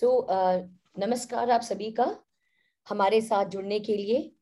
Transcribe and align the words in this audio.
सो 0.00 0.06
so, 0.06 0.34
uh, 0.34 0.68
नमस्कार 0.98 1.50
आप 1.50 1.60
सभी 1.60 1.90
का 1.90 2.24
हमारे 2.88 3.20
साथ 3.20 3.44
जुड़ने 3.44 3.80
के 3.80 3.96
लिए। 3.96 4.32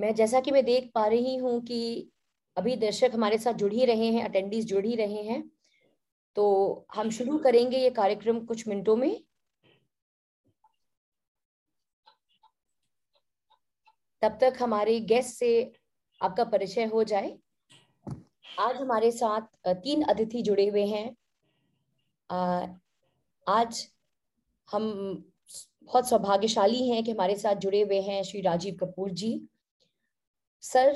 मैं 0.00 0.14
जैसा 0.14 0.40
कि 0.40 0.50
मैं 0.50 0.64
देख 0.64 0.90
पा 0.94 1.06
रही 1.06 1.36
हूँ 1.36 1.60
कि 1.62 2.10
अभी 2.56 2.76
दर्शक 2.76 3.10
हमारे 3.14 3.38
साथ 3.38 3.52
जुड़ 3.52 3.72
ही 3.72 3.84
रहे 3.84 4.12
हैं 4.12 4.24
अटेंडीज 4.24 4.66
जुड़ 4.66 4.86
ही 4.86 4.94
रहे 4.96 5.22
हैं। 5.22 5.50
तो 6.36 6.86
हम 6.94 7.10
शुरू 7.10 7.38
करेंगे 7.38 7.78
ये 7.78 7.90
कार्यक्रम 7.90 8.40
कुछ 8.40 8.68
मिनटों 8.68 8.96
में। 8.96 9.24
तब 14.22 14.38
तक 14.40 14.54
हमारे 14.60 15.00
गेस्ट 15.00 15.34
से 15.34 15.72
आपका 16.22 16.44
परिचय 16.44 16.84
हो 16.84 17.04
जाए। 17.04 17.38
आज 18.58 18.76
हमारे 18.76 19.10
साथ 19.10 19.40
तीन 19.68 20.02
अतिथि 20.02 20.42
जुड़े 20.42 20.68
हुए 20.68 20.86
हैं। 20.86 21.16
आज 23.46 23.86
हम 24.68 24.84
बहुत 25.84 26.08
सौभाग्यशाली 26.08 26.88
हैं 26.88 27.02
कि 27.04 27.10
हमारे 27.10 27.34
साथ 27.36 27.54
जुड़े 27.54 27.80
हुए 27.82 28.00
हैं 28.00 28.22
Shri 28.22 28.40
Rajiv 28.40 28.76
Kapoor 28.80 29.10
ji. 29.10 29.40
Sir 30.62 30.94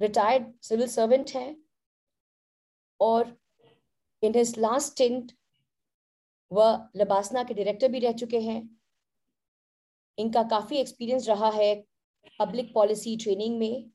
retired 0.00 0.44
civil 0.62 0.86
servant 0.88 1.30
हैं 1.34 1.56
और 3.00 3.36
इन 4.22 4.34
हिज 4.36 4.54
लास्ट 4.58 4.92
स्टिंट 4.92 5.32
वह 6.50 6.88
लबासना 6.96 7.42
के 7.44 7.54
डायरेक्टर 7.54 7.88
भी 7.88 7.98
रह 7.98 8.12
चुके 8.12 8.40
हैं। 8.40 8.60
इनका 10.18 10.42
काफ़ी 10.50 10.76
एक्सपीरियंस 10.76 11.28
रहा 11.28 11.50
है 11.50 11.74
पब्लिक 12.40 12.72
पॉलिसी 12.74 13.16
ट्रेनिंग 13.16 13.58
में। 13.58 13.90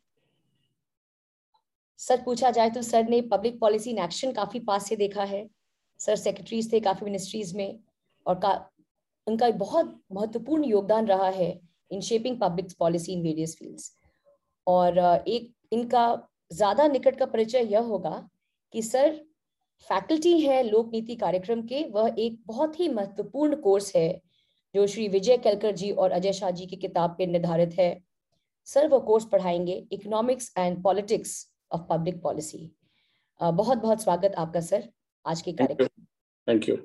सर, 2.00 2.22
पूछा 2.24 2.52
जाए 2.52 2.70
तो 2.70 2.82
सर 2.82 3.08
ने 3.10 3.22
पब्लिक 3.32 3.60
पॉलिसी 3.60 3.90
इन 3.90 4.00
एक्शन 4.00 4.34
काफ़ी 4.34 4.60
पास 4.60 4.90
से 4.90 4.96
देखा 4.96 5.24
है। 5.24 5.48
सर 6.00 6.16
सेक्रेटरीज 6.16 6.72
थे, 6.74 6.80
काफ़ी 6.80 7.06
मिनिस्ट्रीज 7.06 7.54
में, 7.56 7.80
और 8.26 8.36
का, 8.36 8.70
उनका 9.28 9.50
बहुत 9.52 10.00
महत्वपूर्ण 10.14 10.64
योगदान 10.66 11.08
रहा 11.08 11.30
है 11.30 11.60
in 11.92 12.02
shaping 12.02 12.40
public 12.42 12.72
policy 12.80 13.14
in 13.14 13.22
various 13.24 13.56
fields 13.60 13.92
और 14.68 14.98
एक, 14.98 15.54
इनका 15.72 16.22
ज़्यादा 16.52 16.88
निकट 16.88 17.16
का 17.16 17.26
परिचय 17.26 17.64
यह 17.64 17.80
होगा 17.84 18.30
कि 18.74 18.82
सर 18.82 19.16
फैकल्टी 19.90 20.40
है 20.40 20.62
लोक 20.64 20.92
नीति 20.92 21.16
कार्यक्रम 21.16 21.62
के, 21.62 21.84
वह 21.86 22.16
एक 22.20 22.40
बहुत 22.48 22.80
ही 22.80 22.88
महत्वपूर्ण 22.90 23.56
कोर्स 23.62 23.96
है, 23.96 24.22
जो 24.76 24.86
श्री 24.88 25.08
विजय 25.08 25.38
केलकर 25.38 25.72
जी 25.72 25.92
और 25.92 26.12
अजय 26.12 26.34
शाह 26.34 26.52
जी 26.52 26.66
की 26.66 26.76
किताब 26.76 27.16
पे 27.18 27.26
निर्धारित 27.26 27.74
है। 27.80 27.90
सर, 28.68 28.88
वो 28.88 29.00
कोर्स 29.00 29.26
पढ़ाएँगे 29.26 29.74
economics 29.92 30.52
and 30.58 30.82
politics 30.84 31.46
of 31.72 31.82
public 31.90 32.22
policy 32.22 32.70
बहुत 33.40 33.78
बहुत 33.78 34.04
स्वागत 34.04 34.36
आपका, 34.38 34.60
सर। 34.62 34.90
आज 35.26 35.42
के 35.42 35.52
कार्यक्रम 35.54 36.06
थैंक 36.48 36.70
यू 36.70 36.76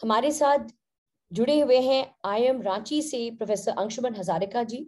हमारे 0.00 0.30
साथ 0.32 0.66
जुड़े 1.32 1.58
हुए 1.60 1.80
हैं 1.80 2.04
आईएम 2.24 2.60
रांची 2.62 3.00
से 3.02 3.30
professor 3.30 3.72
Anshuman 3.72 4.14
Hazarika 4.14 4.62
ji. 4.62 4.78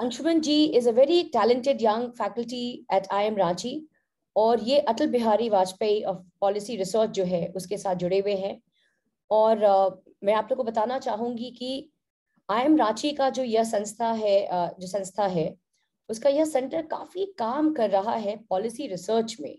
Anshuman 0.00 0.40
ji 0.40 0.64
is 0.64 0.88
a 0.88 0.92
very 0.92 1.22
talented 1.32 1.82
young 1.82 2.10
faculty 2.12 2.86
at 2.92 3.06
IIM 3.12 3.36
Ranchi 3.36 3.74
और 4.36 4.60
ये 4.60 4.78
Atal 4.78 5.10
Bihari 5.10 5.48
Vajpayee 5.48 6.02
of 6.04 6.18
policy 6.40 6.76
research 6.76 7.10
जो 7.10 7.24
है 7.24 7.46
उसके 7.56 7.78
साथ 7.78 7.94
जुड़े 7.94 8.18
हुए 8.18 8.34
हैं। 8.36 8.60
और 9.30 9.64
uh, 9.64 9.90
मैं 10.24 10.34
आप 10.34 10.48
लोग 10.50 10.56
को 10.56 10.64
बताना 10.64 10.98
चाहूँगी 10.98 11.50
कि 11.50 11.90
आईएम 12.48 12.76
रांची 12.76 13.12
का 13.12 13.30
जो 13.30 13.42
यह 13.42 13.64
संस्था 13.64 14.10
है 14.14 14.36
uh, 14.48 14.80
जो 14.80 14.86
संस्था 14.86 15.26
है 15.26 15.54
उसका 16.08 16.30
यह 16.30 16.44
सेंटर 16.44 16.86
काफ़ी 16.86 17.24
काम 17.38 17.72
कर 17.74 17.90
रहा 17.90 18.14
है 18.14 18.36
पॉलिसी 18.50 18.86
रिसर्च 18.86 19.36
में। 19.40 19.56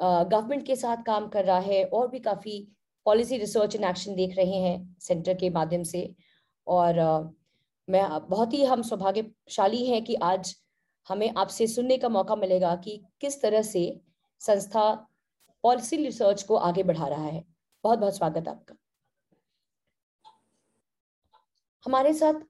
गवर्नमेंट 0.00 0.66
के 0.66 0.76
साथ 0.76 1.02
काम 1.06 1.28
कर 1.28 1.44
रहा 1.44 1.58
है 1.58 1.84
और 1.84 2.08
भी 2.08 2.18
काफ़ी 2.20 2.60
पॉलिसी 3.06 3.36
रिसर्च 3.38 3.74
एंड 3.76 3.84
एक्शन 3.84 4.14
देख 4.14 4.36
रहे 4.36 4.60
हैं 4.60 4.96
सेंटर 5.00 5.34
के 5.34 5.50
माध्यम 5.50 5.82
से। 5.82 6.14
और 6.66 6.98
मैं 7.88 8.08
बहुत 8.28 8.52
ही 8.52 8.64
हम 8.64 8.82
सौभाग्यशाली 8.82 9.84
हैं 9.86 10.02
कि 10.04 10.14
आज 10.14 10.54
हमें 11.08 11.32
आपसे 11.36 11.66
सुनने 11.66 11.96
का 11.98 12.08
मौका 12.08 12.36
मिलेगा 12.36 12.74
कि 12.76 13.02
किस 13.20 13.40
तरह 13.42 13.62
से 13.62 14.00
संस्था 14.40 14.90
पॉलिसी 15.64 15.96
रिसर्च 15.96 16.42
को 16.42 16.56
आगे 16.56 16.82
बढ़ा 16.82 17.06
रहा 17.08 17.26
है। 17.26 17.44
बहुत 17.84 17.98
बहुत 17.98 18.16
स्वागत 18.16 18.48
आपका। 18.48 18.74
हमारे 21.84 22.12
साथ 22.14 22.40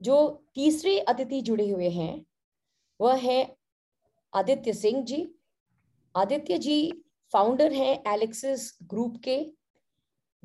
जो 0.00 0.16
तीसरे 0.54 0.98
अतिथि 1.00 1.40
जुड़े 1.40 1.70
हुए 1.70 1.88
हैं, 1.88 2.24
वह 3.00 3.16
है 3.16 3.56
आदित्य 4.32 4.72
सिंह 4.72 5.02
जी। 5.04 5.26
आदित्य 6.14 6.56
जी 6.58 6.92
फाउंडर 7.32 7.72
हैं 7.72 8.02
एलेक्सिस 8.12 8.72
ग्रुप 8.82 9.16
के। 9.24 9.38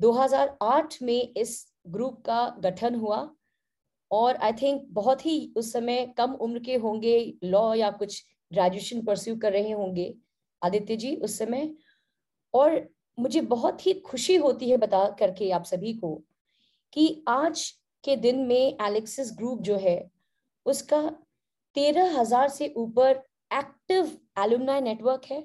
2008 0.00 0.96
में 1.02 1.34
इस 1.36 1.52
ग्रुप 1.88 2.22
का 2.26 2.48
गठन 2.60 2.94
हुआ 2.94 3.18
और 4.10 4.36
आई 4.36 4.52
थिंक 4.52 4.86
बहुत 4.90 5.24
ही 5.26 5.52
उस 5.56 5.72
समय 5.72 6.04
कम 6.18 6.32
उम्र 6.32 6.58
के 6.58 6.76
होंगे 6.76 7.16
लॉ 7.44 7.74
या 7.74 7.90
कुछ 7.92 8.22
ग्रेजुएशन 8.52 9.02
परस्यू 9.04 9.36
कर 9.36 9.52
रहे 9.52 9.72
होंगे 9.72 10.14
आदित्य 10.62 10.96
जी 10.96 11.14
उस 11.16 11.38
समय। 11.38 11.70
और 12.54 12.80
मुझे 13.18 13.40
बहुत 13.42 13.86
ही 13.86 13.92
खुशी 14.00 14.36
होती 14.36 14.70
है 14.70 14.76
बता 14.76 15.04
करके 15.18 15.50
आप 15.50 15.64
सभी 15.64 15.92
को 15.94 16.14
कि 16.92 17.24
आज 17.28 17.70
के 18.04 18.16
दिन 18.16 18.38
में 18.46 18.76
एलेक्सिस 18.80 19.32
ग्रुप 19.38 19.60
जो 19.62 19.76
है, 19.76 20.10
उसका 20.66 21.02
तेरह 21.76 22.18
हज़ार 22.18 22.48
से 22.48 22.72
ऊपर 22.76 23.22
एक्टिव 23.50 24.10
एलुमनाई 24.38 24.80
नेटवर्क 24.80 25.24
है। 25.24 25.42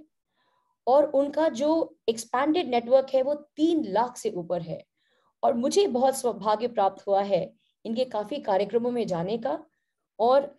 और 0.88 1.06
उनका 1.12 1.48
जो 1.52 1.70
एक्सपैंडेड 2.10 2.70
नेटवर्क 2.70 3.10
है 3.14 3.22
वो 3.24 3.34
तीन 3.34 3.84
लाख 3.94 4.18
से 4.18 4.30
ऊपर 4.32 4.62
है। 4.62 4.84
और 5.44 5.54
मुझे 5.56 5.86
बहुत 5.90 6.18
सौभाग्य 6.18 6.68
प्राप्त 6.70 7.08
हुआ 7.08 7.22
है 7.24 7.44
इनके 7.86 8.06
काफ़ी 8.08 8.40
कार्यक्रमों 8.42 8.92
में 8.92 9.06
जाने 9.08 9.38
का। 9.38 9.60
और 10.20 10.56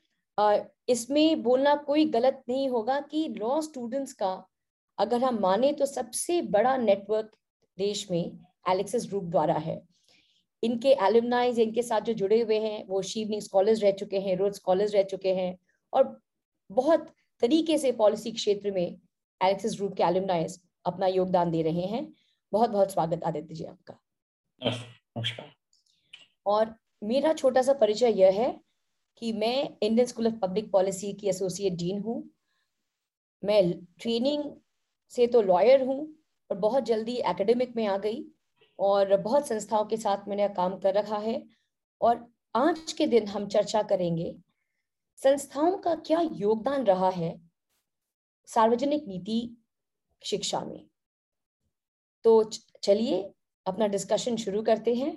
इसमें 0.89 1.43
बोलना 1.43 1.75
कोई 1.87 2.05
गलत 2.11 2.43
नहीं 2.49 2.69
होगा 2.69 2.99
कि 3.03 3.29
लॉ 3.39 3.61
स्टूडेंट्स 3.61 4.13
का 4.13 4.33
अगर 4.99 5.25
हम 5.25 5.39
माने 5.41 5.73
तो 5.73 5.87
सबसे 5.87 6.41
बड़ा 6.51 6.77
नेटवर्क 6.77 7.31
देश 7.79 8.07
में 8.11 8.39
एलेक्सिस 8.69 9.07
ग्रुप 9.09 9.25
द्वारा 9.25 9.55
है। 9.57 9.81
इनके 10.63 10.93
एलुमनाइज 11.07 11.59
इनके 11.59 11.83
साथ 11.83 12.01
जो 12.01 12.13
जुड़े 12.15 12.41
हुए 12.43 12.59
हैं, 12.59 12.87
वो 12.87 13.01
शीवनिंग 13.03 13.43
स्कॉलर्स 13.43 13.83
रह 13.83 13.91
चुके 13.93 14.19
हैं 14.19 14.37
रोज 14.37 14.55
स्कॉलर्स 14.55 14.95
रह 14.95 15.03
चुके 15.05 15.35
हैं 15.35 15.57
और 15.93 16.17
बहुत 16.71 17.09
तरीके 17.43 17.79
से 17.79 17.93
पॉलिसी 17.95 18.33
क्षेत्र 18.33 18.71
में 18.71 18.97
एलेक्सिस 19.41 19.77
ग्रुप 19.77 19.95
के 19.97 20.03
एलुमनाइज 20.03 20.61
अपना 20.87 21.07
योगदान 21.07 21.51
दे 21.51 21.63
रहे 21.63 21.87
हैं। 21.87 22.07
बहुत 22.53 22.71
बहुत 22.71 22.93
स्वागत 22.93 23.25
आदित्य 23.25 23.55
जी 23.55 23.65
आपका। 23.65 23.99
नमस्कार 24.61 25.53
और 26.47 26.75
मेरा 27.03 27.33
छोटा 27.33 27.63
सा 27.63 27.73
परिचय 27.73 28.21
यह 28.21 28.41
है 28.41 28.51
कि 29.23 29.33
मैं 29.33 29.57
Indian 29.83 30.07
school 30.07 30.27
of 30.27 30.35
public 30.43 30.71
policy 30.71 31.13
की 31.13 31.29
एसोसिएट 31.29 31.73
डीन 31.73 32.01
हूँ। 32.03 32.23
मैं 33.43 33.73
ट्रेनिंग 34.01 34.45
से 35.13 35.27
तो 35.27 35.43
लॉयर 35.43 35.83
हूँ 35.83 35.99
और 36.51 36.57
बहुत 36.59 36.85
जल्दी 36.85 37.17
एकेडमिक 37.27 37.77
में 37.77 37.87
आ 37.87 37.97
गई 37.99 38.25
और 38.79 39.17
बहुत 39.19 39.49
संस्थाओं 39.49 39.85
के 39.85 39.97
साथ 39.97 40.29
मैंने 40.29 40.49
काम 40.57 40.79
कर 40.79 40.95
रखा 40.95 41.19
है। 41.19 41.43
और 42.01 42.27
आज 42.55 42.93
के 42.93 43.07
दिन 43.07 43.29
हम 43.29 43.47
चर्चा 43.49 43.83
करेंगे 43.85 44.35
संस्थाओं 45.19 45.77
का 45.79 45.95
क्या 45.97 46.21
योगदान 46.35 46.85
रहा 46.87 47.11
है 47.11 47.35
सार्वजनिक 48.49 49.05
नीति 49.09 49.57
शिक्षा 50.23 50.61
में। 50.61 50.87
तो 52.25 52.43
चलिए 52.83 53.23
अपना 53.67 53.87
डिस्कशन 53.87 54.37
शुरू 54.37 54.63
करते 54.63 54.95
हैं। 54.95 55.13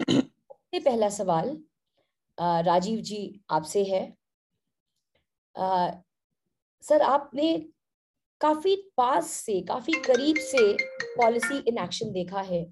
सबसे 0.00 0.78
पहला 0.80 1.08
सवाल 1.08 1.56
राजीव 2.38 3.00
जी 3.00 3.40
आपसे 3.50 3.84
है। 3.84 4.02
आ, 5.56 5.90
सर 6.82 7.02
आपने 7.02 7.58
काफ़ी 8.40 8.74
पास 8.96 9.30
से 9.30 9.60
काफ़ी 9.60 9.92
करीब 9.92 10.36
से 10.38 10.72
पॉलिसी 11.16 11.58
इन 11.58 11.78
एक्शन 11.78 12.12
देखा 12.12 12.40
है। 12.40 12.64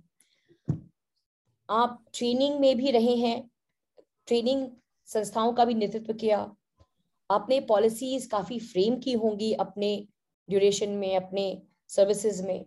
आप 1.69 2.05
ट्रेनिंग 2.15 2.59
में 2.61 2.77
भी 2.77 2.91
रहे 2.91 3.15
हैं 3.17 3.51
ट्रेनिंग 4.27 4.69
संस्थाओं 5.09 5.53
का 5.53 5.65
भी 5.65 5.75
नेतृत्व 5.75 6.13
किया 6.13 6.39
आपने 7.31 7.61
पॉलिसीज़ 7.69 8.29
काफ़ी 8.29 8.59
फ्रेम 8.61 8.97
की 8.97 9.13
होंगी 9.15 9.53
अपने 9.55 9.97
ड्यूरेशन 10.49 10.91
में, 10.91 11.17
अपने 11.17 11.63
सर्विसेज़ 11.91 12.43
में। 12.43 12.65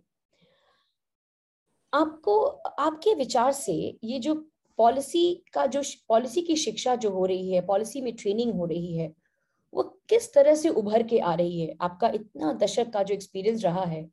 आपको, 1.94 2.39
आपके 2.79 3.13
विचार 3.15 3.51
से 3.51 3.73
ये 4.03 4.19
जो 4.19 4.35
पॉलिसी 4.79 5.33
का 5.53 5.65
जो 5.65 5.81
पॉलिसी 6.09 6.41
की 6.41 6.56
शिक्षा 6.56 6.95
जो 6.95 7.09
हो 7.09 7.25
रही 7.25 7.51
है 7.51 7.61
पॉलिसी 7.65 8.01
में 8.01 8.15
ट्रेनिंग 8.15 8.53
हो 8.53 8.65
रही 8.65 8.95
है, 8.97 9.11
वो 9.73 9.83
किस 10.09 10.33
तरह 10.33 10.56
से 10.56 10.69
उभर 10.71 11.03
के 11.03 11.19
आ 11.19 11.33
रही 11.33 11.59
है? 11.61 11.75
आपका 11.81 12.07
इतना 12.09 12.53
दशक 12.56 12.89
का 12.94 13.03
जो 13.03 13.13
एक्सपीरियंस 13.13 13.63
रहा 13.63 13.83
है 13.83 14.07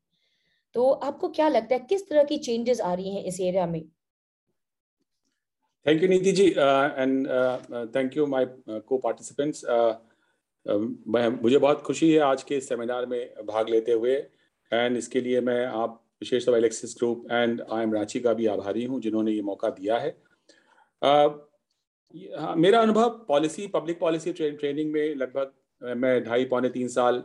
तो 0.75 0.90
आपको 0.90 1.28
क्या 1.28 1.48
लगता 1.48 1.75
है 1.75 1.81
किस 1.81 2.08
तरह 2.08 2.25
की 2.25 2.37
चेंजेस 2.38 2.81
आ 2.81 2.93
रही 2.94 3.14
हैं 3.14 3.22
इस 3.25 3.40
एरिया 3.40 3.66
में? 3.66 3.82
Thank 5.87 6.02
you 6.02 6.08
Niti 6.08 6.32
ji 6.32 6.46
and 6.48 7.28
thank 7.96 8.16
you 8.16 8.26
my 8.26 8.46
co 8.69 8.98
participants 8.98 9.64
मुझे 10.69 11.59
बहुत 11.59 11.83
खुशी 11.83 12.13
है 12.13 12.19
आज 12.19 12.43
के 12.43 12.61
सेमिनार 12.61 13.07
में 13.07 13.35
भाग 13.47 13.69
लेते 13.69 13.93
हुए 13.93 14.15
एंड 14.73 14.97
इसके 14.97 15.21
लिए 15.21 15.41
मैं 15.41 15.65
आप 15.67 16.03
विशेष 16.21 16.47
तौर 16.47 16.57
Alexis 16.57 16.95
group 16.99 17.27
and 17.33 17.63
IIM 17.83 17.93
Ranchi 17.95 18.21
का 18.21 18.33
भी 18.33 18.47
आभारी 18.47 18.85
हूँ 18.85 19.01
जिन्होंने 19.01 19.33
ये 19.33 19.43
मौका 19.43 19.69
दिया 19.69 19.99
है। 19.99 20.17
uh, 21.03 21.31
मेरा 22.57 22.81
अनुभव 22.81 23.09
पॉलिसी 23.29 23.67
पब्लिक 23.67 23.99
पॉलिसी 23.99 24.33
ट्रेनिंग 24.33 24.93
में 24.93 25.15
लगभग 25.15 25.53
मैं 25.97 26.25
ढाई 26.25 26.45
पौने 26.45 26.69
तीन 26.69 26.89
साल 26.89 27.23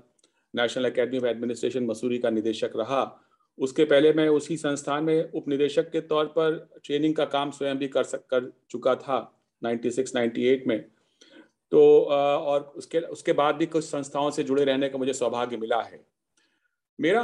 national 0.56 0.86
academy 0.86 1.18
of 1.18 1.26
administration 1.26 1.86
Mussoorie 1.86 2.18
का 2.18 2.30
निदेशक 2.30 2.72
रहा। 2.76 3.04
उसके 3.58 3.86
पहले 3.86 4.14
मैं 4.14 4.28
उसी 4.30 4.58
संस्थान 4.58 5.04
में 5.04 5.32
उप 5.32 5.48
निदेशक 5.48 5.90
के 5.92 6.02
तौर 6.02 6.26
पर 6.26 6.56
ट्रेनिंग 6.86 7.16
का 7.16 7.26
काम 7.26 7.52
स्वयं 7.52 7.78
भी 7.78 7.88
कर 7.88 8.04
सक 8.04 8.26
कर 8.30 8.52
चुका 8.70 8.96
था 8.96 9.20
96 9.62 10.16
98 10.16 10.68
में। 10.68 10.86
तो 11.72 11.82
और 12.06 12.62
उसके 12.78 13.00
उसके 13.00 13.34
बाद 13.34 13.56
भी 13.56 13.66
कुछ 13.66 13.84
संस्थाओं 13.86 14.32
से 14.32 14.44
जुड़े 14.44 14.64
रहने 14.66 14.90
का 14.90 14.98
मुझे 14.98 15.14
सौभाग्य 15.14 15.58
मिला 15.58 15.82
है। 15.82 16.04
मेरा 17.00 17.24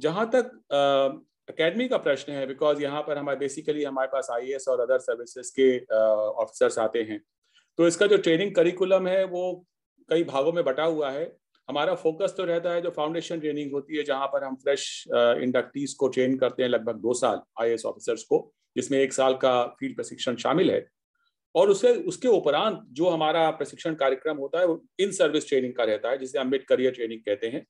जहाँ 0.00 0.28
तक 0.34 0.50
एकेडमी 1.50 1.88
का 1.88 1.96
प्रश्न 1.98 2.32
है 2.32 2.46
बिकॉज़ 2.46 2.82
यहाँ 2.82 3.02
पर 3.02 3.18
हमारे 3.18 3.38
बेसिकली 3.38 3.84
हमारे 3.84 4.08
पास 4.08 4.28
आईएएस 4.32 4.68
और 4.68 4.80
अदर 4.80 4.98
सर्विसेज़ 5.00 5.50
के 5.58 5.78
ऑफिसर्स 6.42 6.78
आते 6.78 7.02
हैं। 7.02 7.20
तो 7.78 7.86
इसका 7.86 8.06
जो 8.06 8.16
ट्रेनिंग 8.18 8.54
करिकुलम 8.54 9.06
है, 9.06 9.24
वो 9.24 9.66
कई 10.08 10.24
भागों 10.24 10.52
में 10.52 10.64
बटा 10.64 10.84
हुआ 10.84 11.10
है। 11.10 11.24
हमारा 11.68 11.94
फोकस 11.94 12.34
तो 12.36 12.44
रहता 12.44 12.70
है 12.72 12.82
जो 12.82 12.90
फाउंडेशन 12.90 13.40
ट्रेनिंग 13.40 13.72
होती 13.72 13.96
है, 13.96 14.02
जहाँ 14.04 14.26
पर 14.26 14.44
हम 14.44 14.56
फ्रेश 14.56 15.04
इंडक्टीज 15.14 15.94
को 15.94 16.08
ट्रेन 16.08 16.36
करते 16.38 16.62
हैं 16.62 16.70
लगभग 16.70 16.96
दो 17.00 17.14
साल 17.14 17.40
आईएएस 17.60 17.84
ऑफिसर्स 17.86 18.22
को, 18.22 18.52
जिसमें 18.76 18.98
एक 18.98 19.12
साल 19.12 19.34
का 19.36 19.62
फ़ील्ड 19.80 19.96
प्रशिक्षण 19.96 20.36
शामिल 20.36 20.70
है। 20.70 20.80
और 21.54 21.70
उसे 21.70 21.94
उसके 22.04 22.28
उपरांत 22.28 22.80
जो 22.92 23.08
हमारा 23.08 23.50
प्रशिक्षण 23.50 23.94
कार्यक्रम 23.94 24.36
होता 24.36 24.58
है 24.58 24.66
वो 24.66 24.82
इन 25.00 25.10
सर्विस 25.12 25.48
ट्रेनिंग 25.48 25.74
का 25.74 25.84
रहता 25.84 26.10
है, 26.10 26.18
जिसे 26.18 26.38
हम 26.38 26.50
मिड 26.50 26.64
करियर 26.66 26.92
ट्रेनिंग 26.92 27.20
कहते 27.20 27.46
हैं। 27.46 27.64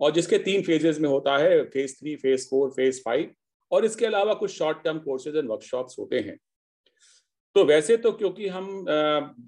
और 0.00 0.12
जिसके 0.12 0.38
तीन 0.38 0.62
फेजेस 0.62 0.98
में 1.00 1.08
होता 1.08 1.36
है 1.38 1.62
phase 1.64 1.94
three 1.94 2.14
phase 2.16 2.46
four 2.48 2.70
phase 2.70 3.00
five 3.00 3.30
और 3.72 3.84
इसके 3.84 4.06
अलावा 4.06 4.34
कुछ 4.34 4.50
short 4.50 4.82
term 4.84 4.98
courses 4.98 5.36
and 5.36 5.48
workshops 5.50 5.98
होते 5.98 6.18
हैं। 6.18 6.36
तो 7.56 7.64
वैसे 7.64 7.96
तो 7.96 8.12
क्योंकि 8.12 8.48
हम 8.48 8.84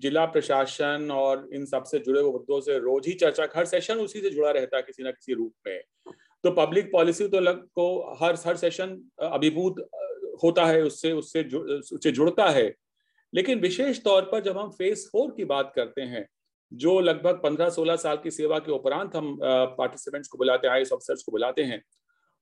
जिला 0.01 0.25
प्रशासन 0.27 1.09
और 1.12 1.49
इन 1.55 1.65
सबसे 1.67 1.99
जुड़े 1.99 2.21
हुए 2.21 2.33
मुद्दों 2.33 2.61
से 2.61 2.79
रोज 2.79 3.06
ही 3.06 3.12
चर्चा, 3.15 3.49
हर 3.56 3.65
सेशन 3.65 3.99
उसी 3.99 4.21
से 4.21 4.31
जुड़ा 4.31 4.51
रहता 4.51 4.77
है 4.77 4.83
किसी 4.83 5.03
ना 5.03 5.11
किसी 5.11 5.35
रूप 5.35 5.53
में। 5.67 5.81
तो 6.45 6.51
पब्लिक 6.53 6.91
पॉलिसी 6.93 7.29
तो 7.29 7.41
लग, 7.41 7.62
को 7.69 8.17
हर 8.23 8.37
हर 8.47 8.56
सेशन 8.56 8.99
अभिभूत 9.23 9.89
होता 10.45 10.67
है, 10.67 10.83
उससे 10.83 11.12
उससे 11.12 11.43
उससे 11.43 12.11
जुड़ता 12.12 12.49
है। 12.51 12.69
लेकिन 13.35 13.61
विशेष 13.61 14.03
तौर 14.05 14.23
पर 14.23 14.43
जब 14.43 14.59
हम 14.59 14.71
फ़ेज़ 14.71 15.07
फोर 15.09 15.31
की 15.37 15.45
बात 15.45 15.73
करते 15.77 16.03
हैं, 16.03 16.27
जो 16.73 17.01
लगभग 17.01 17.41
15-16 17.43 17.97
साल 17.97 18.17
की 18.17 18.31
सेवा 18.31 18.59
के 18.59 18.73
उपरांत 18.73 19.17
हम 19.17 19.37
पार्टिसिपेंट्स 19.43 20.29
को 20.29 20.39
बुलाते 20.39 20.69
हैं 20.69 20.75
आई 20.75 20.85
ऑफिसर्स 20.93 21.23
को 21.23 21.33
बुलाते 21.33 21.63
हैं, 21.63 21.83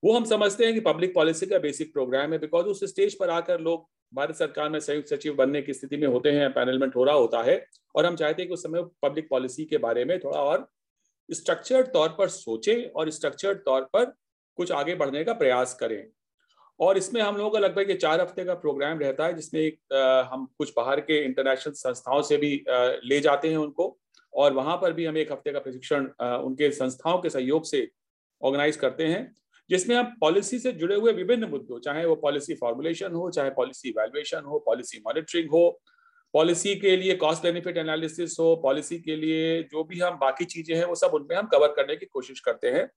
वो 0.03 0.12
हम 0.12 0.25
समझते 0.25 0.65
हैं 0.65 0.75
कि 0.75 0.81
पब्लिक 0.81 1.15
पॉलिसी 1.15 1.47
का 1.47 1.59
बेसिक 1.59 1.93
प्रोग्राम 1.93 2.33
है 2.33 2.39
बिकॉज़ 2.39 2.67
उस 2.67 2.85
स्टेज 2.85 3.19
पर 3.19 3.31
आकर 3.31 3.61
लोग 3.61 3.89
भारत 4.12 4.37
सरकार 4.37 4.69
में 4.71 4.79
संयुक्त 4.81 5.09
सचिव 5.09 5.35
बनने 5.35 5.62
की 5.62 5.73
स्थिति 5.73 5.97
में 5.97 6.06
होते 6.09 6.31
हैं 6.31 6.53
पैनलमेंट 6.53 6.97
हो 6.97 7.05
रहा 7.05 7.15
होता 7.15 7.43
है 7.43 7.67
और 7.97 8.06
हम 8.06 8.17
चाहते 8.17 8.43
हैं 8.43 8.49
कि 8.49 8.55
उस 8.55 8.62
समय 8.62 8.83
पब्लिक 9.03 9.29
पॉलिसी 9.31 9.65
के 9.65 9.79
बारे 9.79 10.05
में 10.05 10.19
थोड़ा 10.21 10.38
और 10.38 10.69
स्ट्रक्चर्ड 11.29 11.87
तौर 11.87 12.09
पर 12.09 12.29
सोचें 12.29 12.91
और 12.91 13.11
स्ट्रक्चर्ड 13.11 13.59
तौर 13.59 13.83
पर 13.93 14.05
कुछ 14.59 14.73
आगे 14.73 14.95
बढ़ने 14.95 15.25
का 15.25 15.33
प्रयास 15.33 15.75
करें। 15.75 16.06
और 16.81 16.99
इसमें 16.99 17.21
हम 17.23 17.37
लोगों 17.37 17.51
का 17.51 17.59
लगभग 17.59 17.91
ये 17.91 17.97
चार 17.97 18.21
हफ़्ते 18.21 18.45
का 18.45 18.55
प्रोग्राम 18.57 18.99
रहता 18.99 19.27
है, 19.27 19.35
जिसमें 19.35 19.61
एक 19.61 20.29
हम 20.33 20.47
कुछ 20.59 20.73
बाहर 20.77 21.01
के 21.01 21.25
इंटरनेशनल 21.25 21.73
संस्थाओं 21.75 22.23
से 22.23 22.37
भी 22.37 22.65
ले 23.05 23.21
जाते 23.21 23.51
हैं 23.51 23.57
उनको 23.59 23.97
और 24.33 24.53
वहाँ 24.53 24.77
पर 24.77 24.93
भी 24.93 25.05
हम 25.05 25.17
एक 25.19 25.33
हफ़्ते 25.33 25.53
का 25.53 25.59
प्रशिक्षण 25.61 26.07
उनके 26.23 26.71
संस्थाओं 26.73 27.19
के 27.19 27.31
सहयोग 27.31 27.65
से 27.67 27.89
ऑर्गेनाइज 28.43 28.77
करते 28.77 29.07
हैं, 29.07 29.33
जिसमें 29.71 29.95
हम 29.97 30.13
पॉलिसी 30.21 30.59
से 30.59 30.73
जुड़े 30.73 30.97
हुए 30.97 31.13
विभिन्न 31.13 31.49
मुद्दों, 31.49 31.79
चाहे 31.81 32.05
वो 32.07 32.15
पॉलिसी 32.17 32.55
फॉर्मुलेशन 32.55 33.13
हो, 33.13 33.31
चाहे 33.31 33.51
पॉलिसी 33.53 33.91
वैल्युएशन 33.99 34.45
हो 34.45 34.59
पॉलिसी 34.67 35.03
मॉनिटरिंग 35.07 35.51
हो 35.51 35.81
पॉलिसी 36.35 36.75
के 36.77 36.97
लिए 36.97 37.15
कॉस्ट 37.17 37.43
बेनिफिट 37.43 37.77
एनालिसिस 37.77 38.37
हो 38.41 38.55
पॉलिसी 38.63 38.99
के 39.01 39.17
लिए 39.17 39.63
जो 39.65 39.83
भी 39.85 39.99
हम 40.01 40.17
बाकी 40.19 40.45
चीज़ें 40.47 40.77
हैं, 40.77 40.85
वो 40.85 40.95
सब 40.95 41.11
उनमें 41.15 41.37
हम 41.37 41.47
कवर 41.47 41.73
करने 41.73 41.97
की 41.97 42.07
कोशिश 42.07 42.41
करते 42.41 42.71
हैं। 42.71 42.89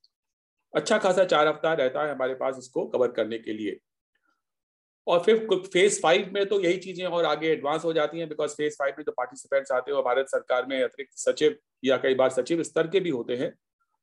अच्छा 0.75 0.97
खासा 0.97 1.23
चार 1.25 1.47
हफ़्ता 1.47 1.73
रहता 1.73 2.03
है 2.05 2.13
हमारे 2.13 2.33
पास 2.35 2.57
इसको 2.59 2.85
कवर 2.87 3.11
करने 3.11 3.37
के 3.39 3.53
लिए। 3.53 3.77
और 5.07 5.19
फिर 5.23 5.47
फ़ेज़ 5.65 5.99
फाइव 6.01 6.29
में 6.33 6.45
तो 6.45 6.59
यही 6.61 6.77
चीज़ें 6.77 7.05
और 7.07 7.25
आगे 7.25 7.47
एडवांस 7.47 7.83
हो 7.85 7.93
जाती 7.93 8.19
हैं 8.19 8.27
बिकॉज़ 8.29 8.51
फ़ेज़ 8.51 8.75
फाइव 8.75 8.95
में 8.97 9.03
जो 9.05 9.11
पार्टिसिपेंट्स 9.11 9.71
आते 9.71 9.91
हैं 9.91 10.01
भारत 10.03 10.29
सरकार 10.29 10.65
में 10.65 10.81
अतिरिक्त 10.83 11.17
सचिव 11.19 11.55
या 11.83 11.97
कई 11.97 12.15
बार 12.15 12.29
सचिव 12.31 12.63
स्तर 12.63 12.87
के 12.87 12.99
भी 12.99 13.09
होते 13.09 13.35
हैं। 13.35 13.53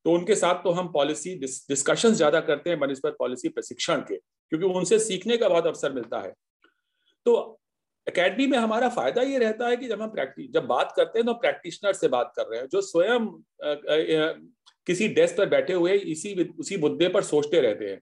तो 0.05 0.11
उनके 0.11 0.35
साथ 0.35 0.63
तो 0.63 0.71
हम 0.71 0.87
पॉलिसी 0.91 1.35
डिस्कशन 1.39 2.13
ज़्यादा 2.13 2.39
करते 2.41 2.69
हैं 2.69 2.79
बनस्पत 2.79 3.15
पॉलिसी 3.19 3.49
प्रशिक्षण 3.49 4.01
के, 4.01 4.15
क्योंकि 4.15 4.65
उनसे 4.67 4.99
सीखने 4.99 5.37
का 5.37 5.49
बहुत 5.49 5.67
अवसर 5.67 5.93
मिलता 5.93 6.19
है। 6.19 6.33
तो 7.25 7.59
एकेडमी 8.07 8.47
में 8.47 8.57
हमारा 8.57 8.89
फ़ायदा 8.89 9.21
ये 9.21 9.37
रहता 9.39 9.67
है 9.67 9.77
कि 9.77 9.87
जब 9.87 10.01
हम 10.01 10.09
प्रैक्टिस 10.09 10.51
जब 10.53 10.65
बात 10.67 10.93
करते 10.97 11.19
हैं 11.19 11.25
तो 11.25 11.33
प्रैक्टिशनर 11.35 11.93
से 11.93 12.07
बात 12.09 12.33
कर 12.35 12.47
रहे 12.47 12.59
हैं, 12.59 12.67
जो 12.67 12.81
स्वयं 12.81 13.27
किसी 14.87 15.07
डेस्क 15.09 15.37
पर 15.37 15.49
बैठे 15.49 15.73
हुए 15.73 15.93
इसी 15.93 16.33
उसी 16.59 16.77
मुद्दे 16.77 17.07
पर 17.09 17.23
सोचते 17.23 17.61
रहते 17.61 17.85
हैं। 17.85 17.99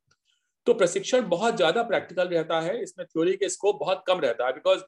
तो 0.68 0.74
प्रशिक्षण 0.74 1.28
बहुत 1.30 1.56
ज़्यादा 1.58 1.84
प्रैक्टिकल 1.84 2.28
रहता 2.28 2.60
है, 2.62 2.82
इसमें 2.84 3.06
थ्योरी 3.08 3.36
के 3.36 3.50
स्कोप 3.50 3.80
बहुत 3.80 4.04
कम 4.08 4.20
रहता 4.20 4.48
है 4.48 4.54
बिकॉज़ 4.54 4.82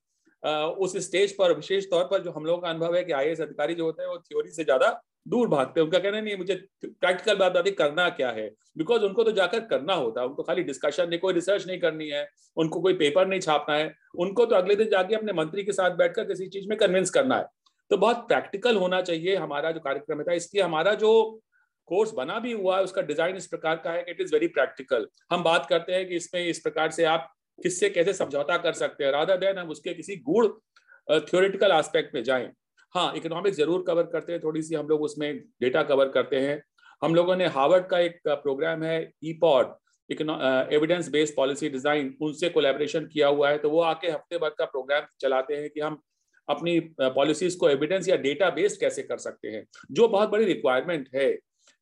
उस 0.44 0.95
स्टेज 1.00 1.36
पर, 1.36 1.54
विशेष 1.56 1.86
तौर 1.90 2.04
पर 2.06 2.22
जो 2.24 2.31
हम 2.31 2.45
लोगों 2.45 2.62
का 2.62 2.69
अनुभव 2.69 2.95
है 2.95 3.04
कि 3.04 3.12
आई 3.13 3.30
अधिकारी 3.31 3.75
जो 3.75 3.86
होते 3.86 4.04
हैं, 4.04 4.10
वो 4.10 4.18
थ्योरी 4.19 4.50
से 4.51 4.63
ज़्यादा 4.63 4.90
दूर 5.25 5.48
भागते 5.48 5.80
हैं। 5.80 5.86
उनका 5.86 6.00
कहना 6.00 6.19
नहीं 6.22 6.36
मुझे 6.38 6.56
प्रैक्टिकल 6.84 7.36
बात 7.38 7.57
आती 7.57 7.72
करना 7.72 8.07
क्या 8.12 8.30
है? 8.31 8.50
बिकॉज़ 8.78 9.04
उनको 9.04 9.24
तो 9.24 9.31
जाकर 9.31 9.60
करना 9.68 9.94
होता 9.94 10.22
है, 10.22 10.28
उनको 10.28 10.44
खाली 10.44 10.63
डिस्कशन 10.63 11.10
नहीं, 11.10 11.19
कोई 11.19 11.34
रिसर्च 11.34 11.68
नहीं 11.68 11.80
करनी 11.80 12.07
है, 12.10 12.28
उनको 12.57 12.81
कोई 12.81 12.94
पेपर 12.96 13.28
नहीं 13.28 13.39
छापना 13.39 13.75
है। 13.75 13.94
उनको 14.18 14.46
तो 14.46 14.56
अगले 14.56 14.75
दिन 14.75 14.89
जाके 14.89 15.16
अपने 15.16 15.34
मंत्री 15.34 15.63
के 15.63 15.72
साथ 15.72 15.96
बैठकर 15.98 16.25
किसी 16.25 16.48
चीज़ 16.48 16.68
में 16.69 16.78
कन्विंस 16.78 17.10
करना 17.10 17.38
है। 17.38 17.46
तो 17.92 17.98
बहुत 17.98 18.28
प्रैक्टिकल 18.28 18.78
होना 18.78 19.01
चाहिए 19.04 19.36
हमारा 19.38 19.72
जो 19.72 19.80
कार्यक्रम 19.80 20.24
था 20.24 20.34
इसलिए 20.34 20.63
हमारा 20.63 20.94
जो 20.96 21.13
कोर्स 21.88 22.12
बना 22.14 22.40
भी 22.40 22.52
हुआ 22.54 22.78
है, 22.78 22.84
उसका 22.84 23.02
डिज़ाइन 23.04 23.36
इस 23.36 23.48
प्रकार 23.48 23.75
का 23.78 23.92
है 23.92 24.04
कि 24.04 24.12
इट 24.12 24.22
इज़ 24.22 24.34
वेरी 24.34 24.48
प्रैक्टिकल 24.50 25.08
हम 25.32 25.44
बात 25.44 25.66
करते 25.70 25.94
हैं 25.94 26.08
कि 26.08 26.16
इसमें 26.16 26.44
इस 26.44 26.60
प्रकार 26.60 26.92
से 26.92 27.04
आप 27.06 27.32
किससे 27.60 27.90
कैसे 27.90 28.13
समझौता 28.13 28.58
कर 28.58 28.74
सकते 28.75 29.04
हैं 29.04 29.12
राधा 29.12 29.36
देन 29.38 29.58
हम 29.58 29.70
उसके 29.70 29.94
किसी 29.94 30.16
गुड़ 30.25 30.48
थियोरिटिकल 31.08 31.72
एस्पेक्ट 31.74 32.16
में 32.16 32.24
जाएँ। 32.24 32.50
हाँ 32.96 33.13
इकोनॉमिक्स 33.16 33.58
ज़रूर 33.58 33.84
कवर 33.88 34.04
करते 34.08 34.32
हैं, 34.32 34.42
थोड़ी 34.42 34.62
सी 34.62 34.75
हम 34.75 34.88
लोग 34.88 35.02
उसमें 35.02 35.38
डेटा 35.62 35.84
कवर 35.84 36.10
करते 36.10 36.40
हैं। 36.40 36.62
हम 37.02 37.16
लोगों 37.16 37.36
ने 37.36 37.48
हार्वर्ड 37.50 37.86
का 37.88 38.00
एक 38.00 38.20
प्रोग्राम 38.28 38.84
है 38.84 39.00
E 39.24 39.34
pod 39.42 39.74
evidence 40.10 41.10
based 41.10 41.36
policy 41.36 41.70
design 41.70 42.16
उनसे 42.22 42.50
कोलेबोरेशन 42.50 43.06
किया 43.08 43.28
हुआ 43.30 43.50
है 43.50 43.58
तो 43.58 43.70
वो 43.70 43.82
आके 43.84 44.10
हफ़्ते 44.10 44.38
भर 44.38 44.50
का 44.50 44.66
प्रोग्राम 44.68 45.06
चलाते 45.22 45.56
हैं 45.56 45.70
कि 45.70 45.80
हम 45.80 46.02
अपनी 46.48 46.80
पॉलिसीज़ 47.02 47.58
को 47.58 47.70
एविडेंस 47.70 48.08
या 48.10 48.16
डेटा 48.18 48.50
बेस्ड 48.52 48.80
कैसे 48.80 49.04
कर 49.04 49.18
सकते 49.20 49.48
हैं। 49.48 49.66
जो 49.92 50.08
बहुत 50.08 50.30
बड़ी 50.30 50.46
रिक्वायरमेंट 50.46 51.10
है 51.16 51.32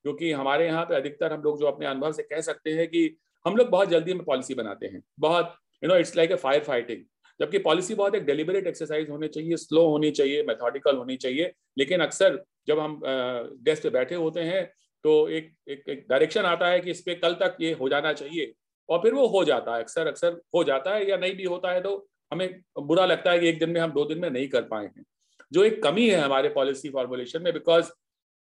क्योंकि 0.06 0.32
हमारे 0.32 0.66
यहाँ 0.66 0.84
पे 0.86 0.96
अधिकतर 0.96 1.34
हम 1.34 1.42
लोग 1.42 1.60
जो 1.60 1.66
अपने 1.68 1.86
अनुभव 1.86 2.12
से 2.12 2.24
कह 2.24 2.42
सकते 2.42 2.72
हैं 2.72 2.88
कि 2.88 3.10
हम 3.46 3.56
लोग 3.56 3.70
बहुत 3.70 3.90
जल्दी 3.90 4.14
में 4.14 4.24
पॉलिसी 4.26 4.54
बनाते 4.56 4.86
हैं। 4.86 5.02
बहुत 5.20 5.56
you 5.84 5.90
know 5.90 5.96
it's 5.96 6.16
like 6.18 6.32
a 6.32 6.36
fire 6.38 6.64
fighting 6.64 7.04
जबकि 7.40 7.58
पॉलिसी 7.60 7.96
बहुत 7.96 8.16
एक 8.16 8.26
डेलिबरेट 8.26 8.68
एक्सरसाइज 8.68 9.10
होनी 9.10 9.28
चाहिए 9.28 9.58
स्लो 9.58 9.86
होनी 9.88 10.12
चाहिए 10.12 10.44
मेथोडिकल 10.44 10.98
होनी 10.98 11.16
चाहिए। 11.18 11.52
लेकिन 11.78 12.00
अक्सर 12.00 12.44
जब 12.68 12.80
हम 12.80 13.00
डेस्क 13.04 13.84
पे 13.84 13.90
बैठे 13.90 14.16
होते 14.16 14.42
हैं 14.42 14.66
तो 15.04 15.28
एक 15.30 15.52
एक, 15.70 15.84
एक 15.90 16.06
डायरेक्शन 16.10 16.46
आता 16.46 16.68
है 16.68 16.80
कि 16.80 16.92
इस 16.92 17.02
पर 17.02 17.14
कल 17.20 17.34
तक 17.36 17.56
ये 17.62 17.72
हो 17.74 17.90
जाना 17.90 18.14
चाहिए। 18.14 18.54
और 18.90 19.00
फिर 19.00 19.14
वो 19.14 19.28
हो 19.28 19.44
जाता 19.46 19.76
है। 19.76 19.82
अक्सर 19.82 20.08
अक्सर 20.08 20.40
हो 20.56 20.64
जाता 20.64 20.94
है 20.96 21.10
या 21.10 21.18
नहीं 21.18 21.36
भी 21.36 21.44
होता 21.44 21.72
है 21.72 21.82
तो 21.82 21.96
हमें 22.32 22.62
बुरा 22.80 23.06
लगता 23.06 23.32
है 23.32 23.40
कि 23.40 23.48
एक 23.50 23.60
दिन 23.60 23.70
में 23.70 23.80
हम 23.82 23.92
दो 23.92 24.06
दिन 24.06 24.20
में 24.20 24.30
नहीं 24.30 24.48
कर 24.48 24.62
पाए 24.64 24.86
हैं। 24.86 25.04
जो 25.52 25.64
एक 25.64 25.82
कमी 25.84 26.08
है 26.10 26.20
हमारे 26.20 26.50
पॉलिसी 26.50 26.90
फॉर्मुलेशन 26.90 27.42
में 27.42 27.52
बिकॉज़ 27.54 27.90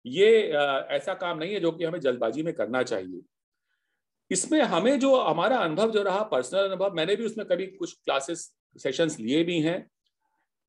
ये 0.07 0.29
ऐसा 0.91 1.15
काम 1.15 1.39
नहीं 1.39 1.53
है 1.53 1.61
जो 1.61 1.73
कि 1.73 1.85
हमें 1.85 2.01
जल्दबाजी 2.01 2.43
में 2.43 2.53
करना 2.55 2.83
चाहिए। 2.83 3.21
इसमें 4.31 4.61
हमें 4.63 4.99
जो 5.01 5.15
हमारा 5.17 5.59
अनुभव 5.59 5.91
जो 5.91 6.03
रहा 6.03 6.23
पर्सनल 6.31 6.65
अनुभव 6.65 6.95
मैंने 6.95 7.17
भी 7.17 7.25
उसमें 7.27 7.47
कभी 7.47 7.67
कुछ 7.67 7.93
क्लासेस 7.95 8.51
सेशंस 8.77 9.19
लिए 9.21 9.43
भी 9.45 9.61
हैं। 9.61 9.87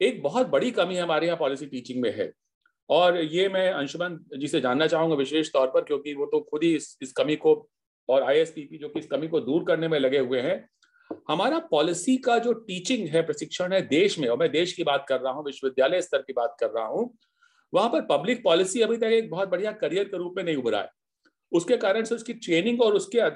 एक 0.01 0.21
बहुत 0.23 0.47
बड़ी 0.47 0.71
कमी 0.71 0.97
हमारे 0.97 1.27
यहाँ 1.27 1.37
पॉलिसी 1.37 1.65
टीचिंग 1.65 2.01
में 2.01 2.13
है। 2.17 2.31
और 2.89 3.17
ये 3.17 3.47
मैं 3.49 3.69
अंशुमन 3.71 4.19
जी 4.37 4.47
से 4.47 4.61
जानना 4.61 4.87
चाहूँगा 4.87 5.15
विशेष 5.15 5.51
तौर 5.53 5.67
पर 5.67 5.83
क्योंकि 5.83 6.13
वो 6.13 6.25
तो 6.25 6.39
खुद 6.41 6.63
ही 6.63 6.73
इस, 6.75 6.97
इस 7.01 7.11
कमी 7.11 7.35
को 7.35 7.69
और 8.09 8.23
आईएसपीपी 8.23 8.77
जो 8.77 8.89
कि 8.89 8.99
इस 8.99 9.07
कमी 9.07 9.27
को 9.27 9.39
दूर 9.39 9.63
करने 9.63 9.87
में 9.87 9.97
लगे 9.99 10.19
हुए 10.19 10.41
हैं। 10.41 10.67
हमारा 11.29 11.59
पॉलिसी 11.71 12.15
का 12.17 12.37
जो 12.39 12.53
टीचिंग 12.53 13.07
है 13.07 13.21
प्रशिक्षण 13.21 13.73
है 13.73 13.81
देश 13.87 14.17
में 14.19 14.27
और 14.29 14.37
मैं 14.37 14.51
देश 14.51 14.73
की 14.73 14.83
बात 14.83 15.05
कर 15.09 15.19
रहा 15.21 15.33
हूँ 15.33 15.45
विश्वविद्यालय 15.45 16.01
स्तर 16.01 16.21
की 16.21 16.33
बात 16.33 16.55
कर 16.59 16.69
रहा 16.69 16.85
हूँ 16.85 17.13
वहाँ 17.73 17.89
पर 17.89 18.01
पब्लिक 18.01 18.43
पॉलिसी 18.43 18.81
अभी 18.81 18.97
तक 18.97 19.03
एक 19.03 19.29
बहुत 19.29 19.49
बढ़िया 19.49 19.71
करियर 19.71 20.03
के 20.03 20.17
रूप 20.17 20.33
में 20.37 20.43
नहीं 20.43 20.55
उभरा 20.55 20.79
है। 20.79 20.89
उसके 21.51 21.77
कारण 21.77 22.03
से 22.03 22.15
उसकी 22.15 22.33
ट्रेनिंग 22.33 22.81
और 22.81 22.93
उसके 22.93 23.29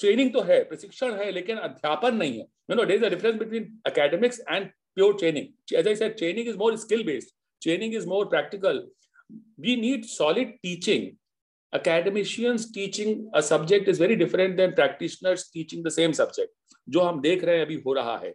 ट्रेनिंग 0.00 0.32
तो 0.32 0.40
है, 0.40 0.62
प्रशिक्षण 0.64 1.12
है, 1.12 1.30
लेकिन 1.30 1.56
अध्यापन 1.56 2.16
नहीं 2.16 2.32
है। 2.32 2.46
You 2.70 2.74
know 2.74 2.84
is 2.84 3.04
a 3.04 3.08
difference 3.08 3.36
between 3.36 3.80
academics 3.88 4.40
and 4.40 4.66
pure 4.94 5.16
training 5.18 5.46
training 6.00 6.48
is 6.48 6.56
more 6.56 6.76
skill 6.76 7.04
based 7.04 7.34
training 7.62 7.94
is 7.94 8.06
more 8.06 8.26
practical 8.26 8.88
we 9.60 9.76
need 9.76 10.04
solid 10.04 10.52
teaching 10.52 11.10
academicians 11.72 12.64
teaching 12.72 13.12
a 13.34 13.40
subject 13.42 13.86
is 13.88 13.98
very 13.98 14.16
different 14.16 14.56
than 14.56 14.72
practitioners 14.72 15.44
teaching 15.56 15.84
the 15.84 15.90
same 15.90 16.14
subject, 16.18 16.50
जो 16.88 17.00
हम 17.00 17.20
देख 17.20 17.44
रहे 17.44 17.56
हैं, 17.56 17.64
अभी 17.64 17.74
हो 17.86 17.92
रहा 17.92 18.16
है। 18.18 18.30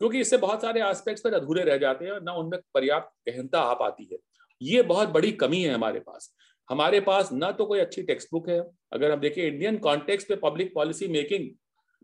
क्योंकि 0.00 0.20
इससे 0.20 0.36
बहुत 0.36 0.62
सारे 0.62 0.82
एस्पेक्ट्स 0.82 1.22
पर 1.22 1.34
अधूरे 1.34 1.62
रह 1.62 1.76
जाते 1.76 2.04
हैं 2.04 2.12
और 2.12 2.22
ना 2.22 2.32
उनमें 2.32 2.60
पर्याप्त 2.74 3.30
गहनता 3.30 3.60
आ 3.60 3.74
पाती 3.74 4.08
है। 4.12 4.18
ये 4.62 4.82
बहुत 4.82 5.08
बड़ी 5.08 5.32
कमी 5.32 5.62
है 5.62 5.74
हमारे 5.74 6.00
पास। 6.00 6.34
हमारे 6.68 7.00
पास 7.00 7.32
ना 7.32 7.50
तो 7.52 7.64
कोई 7.66 7.78
अच्छी 7.80 8.02
टेक्स्ट 8.02 8.28
बुक 8.32 8.48
है। 8.48 8.58
अगर 8.92 9.10
हम 9.10 9.20
देखें 9.20 9.42
इंडियन 9.42 9.76
कॉन्टेक्स्ट 9.78 10.28
पे 10.28 10.36
पब्लिक 10.36 10.72
पॉलिसी 10.74 11.08
मेकिंग 11.08 11.48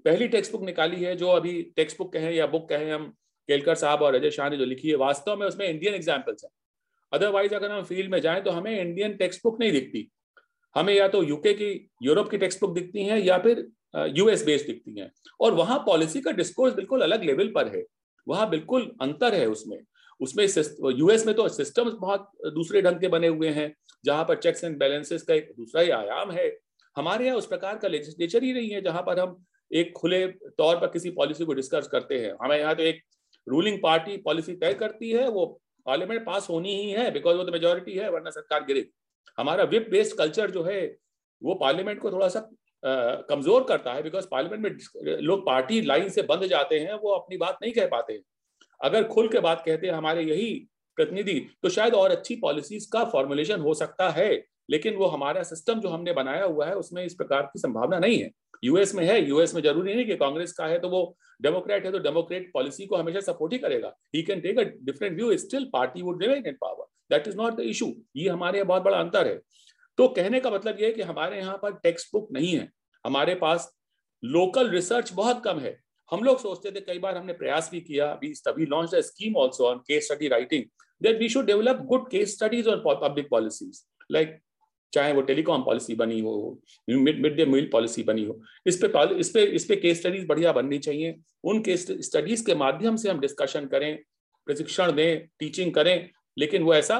पहली 0.04 0.28
टेक्स्ट 0.28 0.52
बुक 0.52 0.62
निकाली 0.62 1.04
है, 1.04 1.14
जो 1.16 1.28
अभी 1.28 1.62
टेक्स्ट 1.76 1.98
बुक 1.98 2.12
कहें 2.12 2.30
या 2.32 2.46
बुक 2.46 2.68
कहें 2.68 2.92
हम, 2.92 3.06
केलकर 3.48 3.74
साहब 3.74 4.02
और 4.02 4.14
अजय 4.14 4.30
शाह 4.30 4.48
ने 4.50 4.56
जो 4.56 4.64
लिखी 4.64 4.88
है, 4.88 4.94
वास्तव 4.94 5.36
में 5.36 5.46
उसमें 5.46 5.68
इंडियन 5.68 5.94
एग्जाम्पल्स 5.94 6.44
है। 6.44 6.50
अदरवाइज़ 7.12 7.54
अगर 7.54 7.70
हम 7.70 7.82
फ़ील्ड 7.82 8.10
में 8.12 8.20
जाएँ 8.20 8.40
तो 8.42 8.50
हमें 8.50 8.80
इंडियन 8.80 9.16
टेक्स्ट 9.16 9.40
बुक 9.44 9.60
नहीं 9.60 9.72
दिखती। 9.72 10.08
हमें 10.74 10.94
या 10.94 11.08
तो 11.08 11.22
यूके 11.22 11.52
की 11.52 11.90
यूरोप 12.02 12.28
की 12.30 12.38
टेक्स्ट 12.38 12.60
बुक 12.60 12.74
दिखती 12.74 13.04
हैं 13.04 13.18
या 13.18 13.38
फिर 13.38 13.66
यूएस 14.16 14.44
बेस्ड 14.44 14.66
दिखती 14.66 14.98
हैं। 15.00 15.10
और 15.40 15.54
वहाँ 15.54 15.78
पॉलिसी 15.78 16.20
का 16.20 16.30
डिस्कोर्स 16.30 16.74
बिल्कुल 16.74 17.02
अलग 17.02 17.22
लेवल 17.24 17.48
पर 17.48 17.68
है। 17.76 17.82
वहाँ 18.26 18.48
बिल्कुल 18.50 18.90
अंतर 19.02 19.34
है 19.34 19.46
उसमें। 19.46 19.78
उसमें 20.20 20.44
यूएस 20.92 21.26
में 21.26 21.34
तो 21.34 21.48
सिस्टम्स 21.50 21.92
बहुत 21.94 22.30
दूसरे 22.54 22.82
ढंग 22.82 23.00
के 23.00 23.08
बने 23.08 23.28
हुए 23.28 23.48
हैं, 23.50 23.72
जहाँ 24.04 24.24
पर 24.24 24.36
चेक्स 24.38 24.64
एंड 24.64 24.78
बैलेंसेस 24.78 25.22
का 25.22 25.34
एक 25.34 25.52
दूसरा 25.56 25.82
ही 25.82 25.90
आयाम 25.92 26.30
है। 26.32 26.50
हमारे 26.96 27.26
यहाँ 27.26 27.36
उस 27.38 27.46
प्रकार 27.46 27.78
का 27.78 27.88
लेजिस्लेचर 27.88 28.42
ही 28.42 28.52
नहीं 28.52 28.70
है, 28.70 28.80
जहाँ 28.82 29.02
पर 29.02 29.20
हम 29.20 29.36
एक 29.70 29.92
खुले 29.92 30.26
तौर 30.26 30.76
पर 30.76 30.86
किसी 30.88 31.10
पॉलिसी 31.12 31.44
को 31.44 31.52
डिस्कस 31.54 31.88
करते 31.88 32.18
हैं। 32.18 32.32
हमारे 32.32 32.60
यहाँ 32.60 32.74
तो 32.74 32.82
एक 32.82 33.02
रूलिंग 33.46 33.78
पार्टी 33.82 34.16
पॉलिसी 34.22 34.54
तय 34.54 34.74
करती 34.74 35.10
है, 35.10 35.28
वो 35.28 35.46
पार्लियामेंट 35.86 36.24
पास 36.26 36.48
होनी 36.50 36.74
ही 36.76 36.90
है 36.90 37.10
बिकॉज़ 37.10 37.36
वो 37.36 37.44
तो 37.44 37.52
मेजोरिटी 37.52 37.92
है, 37.92 38.10
वरना 38.10 38.30
सरकार 38.30 38.64
गिरे। 38.64 38.88
हमारा 39.38 39.64
विप 39.66 39.88
बेस्ड 39.90 40.16
कल्चर 40.18 40.50
जो 40.50 40.62
है, 40.62 40.80
वो 41.42 41.54
पार्लियामेंट 41.56 42.00
को 42.00 42.10
थोड़ा 42.12 42.28
सा 42.28 42.48
कमज़ोर 43.28 43.64
करता 43.64 43.92
है 43.92 44.02
बिकॉज़ 44.02 44.26
पार्लियामेंट 44.30 44.64
में 44.64 45.20
लोग 45.20 45.46
पार्टी 45.46 45.80
लाइन 45.82 46.08
से 46.08 46.22
बंध 46.24 46.44
जाते 46.46 46.78
हैं, 46.78 46.94
वो 46.94 47.12
अपनी 47.12 47.36
बात 47.36 47.58
नहीं 47.62 47.72
कह 47.72 47.86
पाते 47.88 48.12
हैं। 48.12 48.22
अगर 48.80 49.04
खुल 49.04 49.28
के 49.28 49.40
बात 49.40 49.62
कहते 49.66 49.86
हैं 49.86 49.94
हमारे 49.94 50.22
यही 50.24 50.52
प्रतिनिधि 50.98 51.40
तो 51.62 51.68
शायद 51.68 51.94
और 51.94 52.10
अच्छी 52.10 52.36
पॉलिसीज़ 52.36 52.88
का 52.92 53.04
फॉर्मुलेशन 53.06 53.60
हो 53.60 53.74
सकता 53.74 54.08
है, 54.10 54.34
लेकिन 54.70 54.94
वो 54.94 55.06
हमारा 55.06 55.42
सिस्टम 55.44 55.80
जो 55.80 55.88
हमने 55.88 56.12
बनाया 56.12 56.44
हुआ 56.44 56.66
है, 56.66 56.74
उसमें 56.74 57.04
इस 57.04 57.14
प्रकार 57.14 57.42
की 57.44 57.58
संभावना 57.60 57.98
नहीं 57.98 58.18
है। 58.18 58.30
यूएस 58.62 58.94
में 58.94 59.04
है 59.04 59.20
यूएस 59.20 59.54
में 59.54 59.60
ज़रूरी 59.62 59.94
नहीं 59.94 60.04
कि 60.06 60.16
कांग्रेस 60.16 60.52
का 60.52 60.66
है 60.66 60.78
तो 60.78 60.88
वो 60.88 61.16
डेमोक्रेट 61.42 61.84
है 61.86 61.92
तो 61.92 61.98
डेमोक्रेट 62.00 62.50
पॉलिसी 62.54 62.86
को 62.86 62.96
हमेशा 62.96 63.20
सपोर्ट 63.22 63.52
ही 63.52 63.58
करेगा। 63.58 63.92
He 64.14 64.22
can 64.22 64.40
take 64.40 64.58
a 64.58 64.62
different 64.84 65.16
view 65.16 65.36
still 65.38 65.68
party 65.72 66.02
would 66.02 66.22
remain 66.22 66.46
in 66.46 66.56
power 66.60 66.86
that 67.10 67.28
is 67.28 67.36
not 67.36 67.56
the 67.56 67.60
issue 67.64 67.92
ये 68.16 68.28
हमारे 68.28 68.58
यहाँ 68.58 68.66
बहुत 68.68 68.82
बड़ा 68.82 68.98
अंतर 68.98 69.26
है। 69.26 69.38
तो 69.98 70.08
कहने 70.08 70.40
का 70.40 70.50
मतलब 70.50 70.80
ये 70.80 70.86
है 70.86 70.92
कि 70.92 71.02
हमारे 71.02 71.38
यहाँ 71.38 71.56
पर 71.62 71.72
टेक्स्ट 71.82 72.08
बुक 72.12 72.28
नहीं 72.32 72.54
है। 72.54 72.68
हमारे 73.04 73.34
पास 73.36 73.72
लोकल 74.22 74.70
रिसर्च 74.70 75.12
बहुत 75.12 75.42
कम 75.44 75.58
है। 75.60 75.78
हम 76.10 76.24
लोग 76.24 76.38
सोचते 76.38 76.70
थे, 76.70 76.80
कई 76.82 76.98
बार 76.98 77.16
हमने 77.16 77.32
प्रयास 77.34 77.68
भी 77.72 77.80
किया 77.80 78.10
अभी 78.12 78.32
तभी 78.46 78.66
launch 78.66 78.94
the 78.94 79.00
scheme 79.02 79.36
also 79.36 79.66
on 79.66 79.78
case 79.88 80.06
study 80.06 80.28
writing 80.28 80.64
that 81.00 81.18
we 81.18 81.28
should 81.28 81.46
develop 81.46 81.80
good 81.86 82.10
case 82.10 82.34
studies 82.36 82.68
on 82.68 82.82
public 82.86 83.28
policies 83.30 83.82
like 84.12 84.38
चाहे 84.92 85.12
वो 85.12 85.20
टेलीकॉम 85.22 85.62
पॉलिसी 85.62 85.94
बनी 85.94 86.20
हो 86.20 86.60
मिड 86.88 87.34
डे 87.36 87.44
मील 87.46 87.68
पॉलिसी 87.72 88.02
बनी 88.02 88.24
हो, 88.24 88.40
इस 88.66 88.76
पे 88.76 89.18
इस 89.20 89.30
पे 89.30 89.42
इस 89.44 89.64
पे 89.64 89.76
केस 89.76 89.98
स्टडीज़ 90.00 90.26
बढ़िया 90.26 90.52
बननी 90.52 90.78
चाहिए। 90.78 91.14
उन 91.44 91.60
केस 91.62 91.86
स्टडीज़ 91.90 92.44
के 92.46 92.54
माध्यम 92.56 92.96
से 92.96 93.10
हम 93.10 93.20
डिस्कशन 93.20 93.66
करें, 93.66 93.98
प्रशिक्षण 94.46 94.92
दें 94.92 95.26
टीचिंग 95.40 95.72
करें, 95.74 96.08
लेकिन 96.36 96.62
वो 96.62 96.74
ऐसा, 96.74 96.96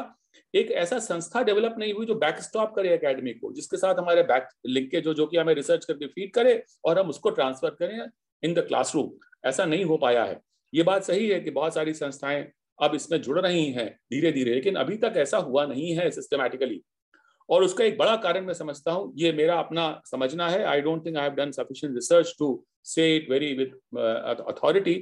एक 0.55 0.71
ऐसा 0.73 0.99
संस्था 1.01 1.43
डेवलप 1.43 1.75
नहीं 1.79 1.93
हुई 1.95 2.07
जो 2.07 2.15
बैक 2.17 2.41
स्टॉप 2.43 2.75
करे 2.77 2.95
एकेडमी 2.95 3.33
को, 3.33 3.53
जिसके 3.53 3.77
साथ 3.77 3.99
हमारे 3.99 4.23
बैक 4.25 4.49
लिंक 4.67 4.91
के 4.91 5.01
जो 5.01 5.15
जो 5.15 5.27
कि 5.27 5.37
हमें 5.37 5.55
रिसर्च 5.55 5.85
करके 5.85 6.07
फ़ीड 6.07 6.33
करे 6.35 6.63
और 6.85 6.99
हम 6.99 7.09
उसको 7.09 7.31
ट्रांसफ़र 7.31 7.71
करें। 7.73 7.99
इन 8.43 8.55
द 8.55 8.67
क्लासरूम 8.69 9.11
ऐसा 9.45 9.65
नहीं 9.65 9.85
हो 9.85 9.97
पाया 9.97 10.25
है। 10.25 10.41
ये 10.73 10.83
बात 10.83 11.05
सही 11.05 11.29
है 11.29 11.41
कि 11.41 11.51
बहुत 11.51 11.75
सारी 11.75 11.95
संस्थाएँ 11.95 12.47
अब 12.79 12.95
इसमें 12.95 13.21
जुड़ 13.23 13.39
रही 13.41 13.65
हैं 13.73 13.89
धीरे 14.13 14.33
धीरे 14.33 14.55
लेकिन 14.55 14.75
अभी 14.77 14.97
तक 14.97 15.15
ऐसा 15.17 15.39
हुआ 15.39 15.65
नहीं 15.67 15.95
है 15.97 16.11
सिस्टमैटिकली 16.11 16.81
और 17.49 17.63
उसका 17.65 17.85
एक 17.85 17.97
बड़ा 17.99 18.15
कारण 18.17 18.45
मैं 18.45 18.55
समझता 18.55 18.93
हूँ, 18.93 19.13
ये 19.17 19.33
मेरा 19.33 19.59
अपना 19.59 20.01
समझना 20.07 20.49
है। 20.49 20.63
I 20.65 20.81
don't 20.81 21.05
think 21.07 21.17
I 21.17 21.25
have 21.25 21.35
done 21.35 21.51
sufficient 21.51 21.95
research 21.95 22.35
to 22.39 22.65
say 22.85 23.15
it 23.17 23.31
very 23.31 23.53
with 23.55 23.73
authority 24.49 24.95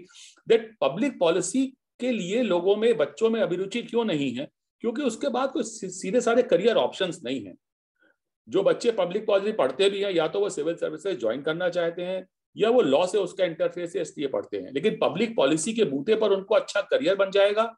that 0.49 0.71
public 0.81 1.19
policy 1.21 1.66
के 2.00 2.12
लिए 2.12 2.43
लोगों 2.43 2.76
में, 2.76 2.97
बच्चों 2.97 3.31
में 3.31 3.40
अभिरुचि 3.40 3.83
क्यों 3.83 4.05
नहीं 4.05 4.33
है? 4.35 4.49
क्योंकि 4.81 5.02
उसके 5.02 5.28
बाद 5.28 5.50
कोई 5.50 5.62
सीधे 5.64 6.21
सारे 6.21 6.43
करियर 6.43 6.76
ऑप्शंस 6.76 7.21
नहीं 7.25 7.45
है। 7.45 7.55
जो 8.49 8.62
बच्चे 8.62 8.90
पब्लिक 8.93 9.26
पॉलिसी 9.26 9.52
पढ़ते 9.52 9.90
भी 9.90 10.02
हैं, 10.02 10.11
या 10.12 10.26
तो 10.28 10.40
वो 10.40 10.49
सिविल 10.50 10.75
सर्विसेज़ 10.76 11.19
ज्वाइन 11.19 11.43
करना 11.43 11.69
चाहते 11.69 12.02
हैं 12.02 12.26
या 12.57 12.71
वो 12.71 12.83
लॉ 12.83 13.05
से 13.07 13.19
उसका 13.19 13.45
इंटरफेस 13.45 13.97
है 13.97 14.03
इसलिए 14.03 14.29
पढ़ते 14.29 14.57
हैं। 14.57 14.73
लेकिन 14.73 14.99
पब्लिक 15.03 15.35
पॉलिसी 15.37 15.73
के 15.75 15.85
बूते 15.85 16.15
पर 16.17 16.31
उनको 16.31 16.55
अच्छा 16.55 16.81
करियर 16.83 17.17
बन 17.17 17.31
जाएगा, 17.31 17.75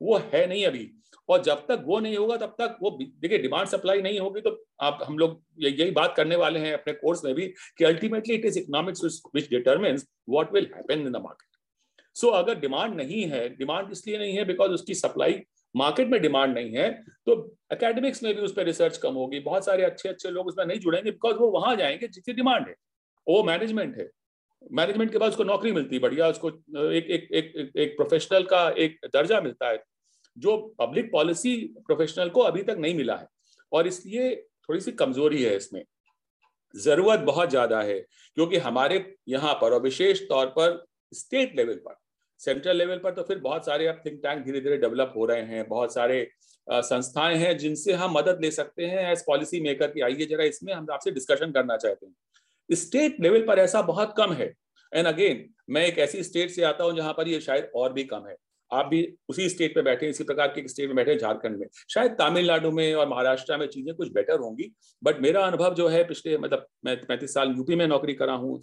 वो 0.00 0.16
है 0.34 0.46
नहीं 0.46 0.64
अभी। 0.66 0.90
और 1.28 1.42
जब 1.42 1.64
तक 1.68 1.82
वो 1.86 1.98
नहीं 2.00 2.16
होगा, 2.16 2.36
तब 2.36 2.54
तक 2.60 2.76
वो 2.82 2.90
देखिए 3.00 3.38
डिमांड 3.38 3.68
सप्लाई 3.68 4.02
नहीं 4.02 4.18
होगी 4.20 4.40
तो 4.40 4.50
आप, 4.80 4.98
हम 5.06 5.18
लोग 5.18 5.42
यही 5.60 5.90
बात 5.90 6.14
करने 6.16 6.36
वाले 6.36 6.60
हैं 6.60 6.72
अपने 6.74 6.92
कोर्स 6.94 7.24
में 7.24 7.34
भी 7.34 7.46
कि 7.78 7.84
ultimately 7.84 8.34
it 8.34 8.44
is 8.44 8.58
economics 8.58 9.20
which 9.34 9.48
determines 9.50 10.06
what 10.30 10.52
will 10.54 10.70
happen 10.74 11.00
in 11.00 11.12
the 11.12 11.16
market 11.16 11.46
so 12.16 12.28
अगर 12.32 12.58
डिमांड 12.60 12.94
नहीं 12.94 13.22
है 13.26 13.48
डिमांड 13.48 13.90
इसलिए 13.92 14.18
नहीं 14.18 14.36
है? 14.36 14.44
बिकॉज़ 14.44 14.70
उसकी 14.70 14.94
सप्लाई 14.94 15.40
मार्केट 15.74 16.08
में 16.08 16.20
डिमांड 16.22 16.54
नहीं 16.54 16.72
है 16.72 16.90
तो 17.26 17.34
एकेडमिक्स 17.72 18.22
में 18.22 18.34
भी 18.34 18.42
उस 18.42 18.52
पर 18.52 18.64
रिसर्च 18.64 18.96
कम 18.96 19.14
होगी। 19.14 19.40
बहुत 19.40 19.64
सारे 19.64 19.82
अच्छे 19.84 20.08
अच्छे 20.08 20.30
लोग 20.30 20.46
उसमें 20.46 20.64
नहीं 20.66 20.78
जुड़ेंगे 20.80 21.10
बिकॉज़ 21.10 21.36
वो 21.36 21.50
वहाँ 21.50 21.74
जाएँगे 21.76 22.08
जिसकी 22.08 22.32
डिमांड 22.32 22.68
है। 22.68 22.74
वो 23.26 23.42
मैनेजमेंट 23.42 23.96
है। 23.98 24.08
मैनेजमेंट 24.70 25.12
के 25.12 25.18
बाद 25.18 25.30
उसको 25.30 25.44
नौकरी 25.44 25.72
मिलती 25.72 25.96
है, 25.96 26.00
बढ़िया 26.02 26.28
उसको, 26.28 26.48
एक 26.48 27.06
एक 27.08 27.28
एक 27.34 27.72
एक 27.76 27.96
प्रोफेशनल 27.96 28.42
का 28.44 28.68
एक 28.78 28.98
दर्जा 29.06 29.40
मिलता 29.40 29.68
है, 29.68 29.82
जो 30.36 30.56
पब्लिक 30.80 31.10
पॉलिसी 31.12 31.56
प्रोफेशनल 31.86 32.28
को 32.30 32.40
अभी 32.42 32.62
तक 32.62 32.76
नहीं 32.78 32.94
मिला 32.94 33.16
है। 33.16 33.26
और 33.72 33.86
इसलिए 33.86 34.34
थोड़ी 34.68 34.80
सी 34.80 34.92
कमज़ोरी 34.94 35.42
है 35.42 35.56
इसमें। 35.56 35.82
ज़रूरत 36.74 37.20
बहुत 37.22 37.50
ज़्यादा 37.50 37.80
है, 37.82 37.98
क्योंकि 38.36 38.56
हमारे 38.58 39.04
यहाँ 39.28 39.54
पर 39.54 39.72
और 39.72 39.82
विशेष 39.82 40.20
तौर 40.28 40.46
पर 40.58 40.84
स्टेट 41.12 41.56
लेवल 41.56 41.74
पर 41.86 41.96
सेंट्रल 42.40 42.76
लेवल 42.76 42.98
पर 42.98 43.12
तो 43.12 43.22
फिर 43.22 43.38
बहुत 43.40 43.66
सारे 43.66 43.86
अब 43.86 44.00
थिंक 44.04 44.20
टैंक 44.22 44.44
धीरे 44.44 44.60
धीरे 44.60 44.76
डेवलप 44.78 45.12
हो 45.16 45.24
रहे 45.26 45.42
हैं, 45.42 45.66
बहुत 45.68 45.94
सारे 45.94 46.28
संस्थाएँ 46.66 47.36
हैं 47.36 47.56
जिनसे 47.58 47.92
हम 47.94 48.12
मदद 48.12 48.38
ले 48.42 48.50
सकते 48.50 48.86
हैं 48.86 49.10
एज 49.12 49.22
पॉलिसी 49.26 49.60
मेकर 49.60 49.90
की। 49.90 50.00
आइए 50.00 50.26
जरा 50.26 50.44
इसमें 50.44 50.72
हम 50.72 50.86
आपसे 50.92 51.10
डिस्कशन 51.10 51.52
करना 51.52 51.76
चाहते 51.76 52.06
हैं। 52.06 52.14
स्टेट 52.70 53.16
लेवल 53.20 53.46
पर 53.46 53.58
ऐसा 53.58 53.82
बहुत 53.82 54.14
कम 54.16 54.32
है। 54.32 54.52
एंड 54.92 55.06
अगेन 55.06 55.48
मैं 55.70 55.86
एक 55.86 55.98
ऐसी 55.98 56.22
स्टेट 56.24 56.50
से 56.50 56.62
आता 56.64 56.84
हूँ 56.84 56.96
जहाँ 56.96 57.12
पर 57.12 57.28
ये 57.28 57.40
शायद 57.40 57.70
और 57.76 57.92
भी 57.92 58.04
कम 58.04 58.26
है। 58.28 58.36
आप 58.70 58.86
भी 58.86 59.02
उसी 59.28 59.48
स्टेट 59.48 59.74
पे 59.74 59.82
बैठे 59.82 60.08
इसी 60.08 60.24
प्रकार 60.24 60.48
के 60.48 60.66
स्टेट 60.68 60.86
में 60.86 60.96
बैठे 60.96 61.16
झारखंड 61.16 61.58
में। 61.58 61.66
शायद 61.90 62.12
तमिलनाडु 62.20 62.70
में 62.70 62.94
और 62.94 63.08
महाराष्ट्र 63.08 63.56
में 63.56 63.66
चीज़ें 63.66 63.94
कुछ 63.96 64.12
बेटर 64.12 64.38
होंगी 64.40 64.70
बट 65.02 65.20
मेरा 65.22 65.44
अनुभव 65.46 65.74
जो 65.74 65.88
है 65.88 66.02
पिछले 66.08 66.36
मतलब 66.38 66.66
मैं 66.84 66.96
पैंतीस 67.06 67.34
साल 67.34 67.54
यूपी 67.56 67.76
में 67.76 67.86
नौकरी 67.88 68.14
करा 68.14 68.32
हूँ, 68.34 68.60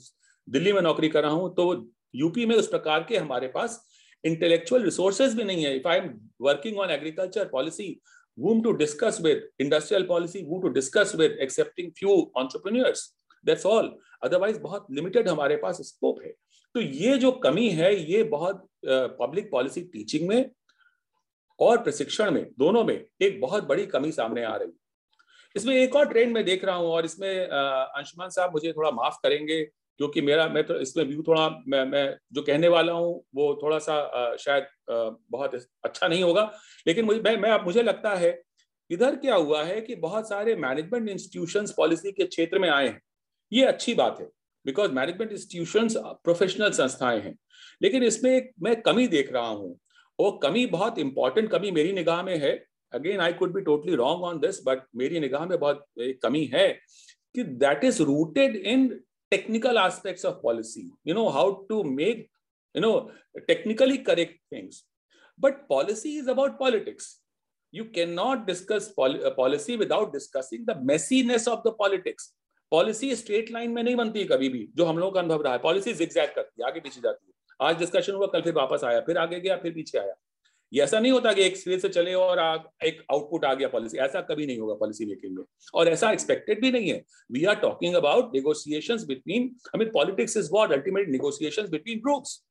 दिल्ली 0.47 0.73
में 0.73 0.81
नौकरी 0.81 1.09
करा 1.09 1.29
हूँ 1.29 1.53
तो 1.55 1.73
यूपी 2.15 2.45
में 2.45 2.55
उस 2.55 2.67
प्रकार 2.67 3.05
के 3.09 3.17
हमारे 3.17 3.47
पास 3.47 3.83
इंटेलेक्चुअल 4.23 4.83
रिसोर्सेज 4.83 5.35
भी 5.35 5.43
नहीं 5.43 5.63
है। 5.65 5.75
If 5.77 5.87
I 5.87 5.97
am 5.97 6.13
working 6.41 6.79
on 6.79 6.91
agriculture 6.91 7.47
policy 7.47 7.95
whom 8.37 8.61
to 8.63 8.71
discuss 8.77 9.17
with? 9.21 9.43
Industrial 9.59 10.05
policy 10.07 10.39
who 10.47 10.57
to 10.61 10.69
discuss 10.69 11.11
with? 11.15 11.35
Accepting 11.43 11.91
few 11.99 12.15
entrepreneurs. 12.35 13.03
That's 13.47 13.65
all. 13.65 13.89
Otherwise 14.25 14.57
बहुत 14.59 14.87
लिमिटेड 14.91 15.27
हमारे 15.29 15.55
पास 15.57 15.81
स्कोप 15.83 16.21
है। 16.23 16.33
तो 16.75 16.81
ये 16.81 17.17
जो 17.17 17.31
कमी 17.43 17.69
है 17.69 17.93
ये 18.11 18.23
बहुत 18.31 18.67
पब्लिक 18.85 19.49
पॉलिसी 19.51 19.81
टीचिंग 19.93 20.27
में 20.29 20.49
और 21.59 21.77
प्रशिक्षण 21.83 22.31
में 22.31 22.45
दोनों 22.59 22.83
में 22.83 22.95
एक 22.95 23.39
बहुत 23.41 23.63
बड़ी 23.63 23.85
कमी 23.85 24.11
सामने 24.11 24.43
आ 24.43 24.55
रही 24.55 24.67
है। 24.67 24.73
इसमें 25.55 25.75
एक 25.75 25.95
और 25.95 26.09
ट्रेंड 26.09 26.33
मैं 26.33 26.43
देख 26.45 26.65
रहा 26.65 26.75
हूँ 26.75 26.87
और 26.87 27.05
इसमें 27.05 27.47
अंशुमान 27.47 28.29
साहब 28.29 28.51
मुझे 28.53 28.71
थोड़ा 28.71 28.91
माफ़ 28.91 29.17
करेंगे 29.23 29.63
क्योंकि 29.63 30.21
मेरा 30.21 30.47
मैं 30.49 30.63
तो 30.63 30.79
इसमें 30.79 31.03
व्यू 31.05 31.23
थोड़ा 31.27 31.47
मैं 31.67 31.83
मैं 31.85 32.17
जो 32.33 32.41
कहने 32.41 32.67
वाला 32.67 32.93
हूँ 32.93 33.13
वो 33.35 33.59
थोड़ा 33.61 33.77
सा 33.79 33.93
आ, 33.93 34.35
शायद 34.35 34.63
आ, 34.63 35.09
बहुत 35.31 35.55
अच्छा 35.55 36.07
नहीं 36.07 36.23
होगा। 36.23 36.51
लेकिन 36.87 37.05
मुझे 37.05 37.21
मैं, 37.21 37.37
मैं 37.37 37.63
मुझे 37.63 37.83
लगता 37.83 38.13
है 38.15 38.41
इधर 38.89 39.15
क्या 39.15 39.35
हुआ 39.35 39.63
है 39.63 39.79
कि 39.81 39.95
बहुत 39.95 40.27
सारे 40.29 40.55
मैनेजमेंट 40.55 41.09
इंस्टीट्यूशंस 41.09 41.73
पॉलिसी 41.77 42.11
के 42.11 42.25
क्षेत्र 42.25 42.59
में 42.59 42.69
आए 42.69 42.87
हैं। 42.87 43.01
ये 43.51 43.65
अच्छी 43.65 43.93
बात 43.93 44.19
है 44.19 44.29
बिकॉज़ 44.65 44.91
मैनेजमेंट 44.91 45.31
इंस्टीट्यूशन 45.31 45.87
प्रोफेशनल 46.23 46.71
संस्थाएँ 46.73 47.19
हैं। 47.21 47.37
लेकिन 47.81 48.03
इसमें 48.03 48.31
एक 48.31 48.51
मैं 48.63 48.81
कमी 48.81 49.07
देख 49.07 49.31
रहा 49.33 49.47
हूँ 49.47 49.77
वो 50.19 50.31
कमी 50.43 50.65
बहुत 50.67 50.99
इंपॉर्टेंट 50.99 51.49
कमी 51.51 51.71
मेरी 51.71 51.91
निगाह 51.93 52.21
में 52.23 52.37
है। 52.39 52.51
Again 52.93 53.19
I 53.19 53.33
could 53.33 53.53
be 53.53 53.61
totally 53.61 53.95
wrong 53.95 54.23
on 54.23 54.39
this 54.39 54.59
but 54.65 54.81
मेरी 54.95 55.19
निगाह 55.19 55.45
में 55.45 55.57
बहुत 55.59 55.85
एक 56.01 56.21
कमी 56.21 56.43
है 56.53 56.67
कि 57.35 57.43
that 57.43 57.83
is 57.83 58.01
rooted 58.03 58.55
in 58.55 58.87
technical 59.31 59.77
aspects 59.77 60.25
of 60.25 60.35
policy 60.43 60.89
you 61.07 61.13
know 61.15 61.27
how 61.29 61.51
to 61.69 61.83
make 61.83 62.27
you 62.75 62.81
know 62.81 62.91
technically 63.47 63.97
correct 64.09 64.39
things 64.53 64.83
but 65.39 65.67
policy 65.69 66.17
is 66.17 66.29
about 66.29 66.57
politics 66.59 67.09
you 67.73 67.83
can 67.95 68.11
not 68.13 68.45
discuss 68.45 68.93
policy 68.99 69.75
without 69.75 70.13
discussing 70.13 70.65
the 70.65 70.79
messiness 70.91 71.47
of 71.47 71.67
the 71.67 71.75
politics 71.79 72.33
policy 72.75 73.15
straight 73.15 73.51
line 73.51 73.71
में 73.71 73.81
नहीं 73.83 73.95
बनती 73.95 74.19
है 74.19 74.25
कभी 74.25 74.49
भी 74.49 74.67
जो 74.75 74.85
हम 74.85 74.97
लोगों 74.97 75.11
का 75.11 75.19
अनुभव 75.19 75.41
रहा 75.41 75.53
है। 75.53 75.59
पॉलिसी 75.59 75.93
जिग्जैग 75.93 76.29
करती 76.35 76.61
है 76.61 76.67
आगे 76.67 76.79
पीछे 76.79 77.01
जाती 77.01 77.27
है। 77.27 77.67
आज 77.67 77.77
डिस्कशन 77.79 78.13
हुआ 78.13 78.27
कल 78.27 78.41
फिर 78.41 78.53
वापस 78.53 78.83
आया 78.83 78.99
फिर 79.01 79.17
आगे 79.17 79.39
गया 79.39 79.55
फिर 79.57 79.71
पीछे 79.71 79.97
आया। 79.97 80.13
ये 80.73 80.81
ऐसा 80.83 80.99
नहीं 80.99 81.11
होता 81.11 81.31
कि 81.33 81.41
एक 81.41 81.57
सिरे 81.57 81.77
से 81.79 81.89
चले 81.89 82.13
और 82.13 82.39
आ, 82.39 82.57
एक 82.85 83.01
आउटपुट 83.11 83.45
आ 83.45 83.53
गया 83.53 83.67
पॉलिसी 83.67 83.97
ऐसा 83.97 84.21
कभी 84.21 84.45
नहीं 84.45 84.57
होगा 84.59 84.73
पॉलिसी 84.73 85.05
मेकिंग 85.05 85.37
में। 85.37 85.43
और 85.73 85.87
ऐसा 85.87 86.11
एक्सपेक्टेड 86.11 86.61
भी 86.61 86.71
नहीं 86.71 86.89
है। 86.89 87.01
We 87.31 87.45
are 87.45 87.55
talking 87.55 87.95
about 87.95 88.33
negotiations 88.33 89.03
between 89.03 89.43
I 89.67 89.79
mean 89.79 89.89
politics 89.93 90.37
is 90.37 90.49
what 90.53 90.71
ultimate 90.71 91.09
negotiations 91.09 91.69
between 91.69 91.99
groups 91.99 92.41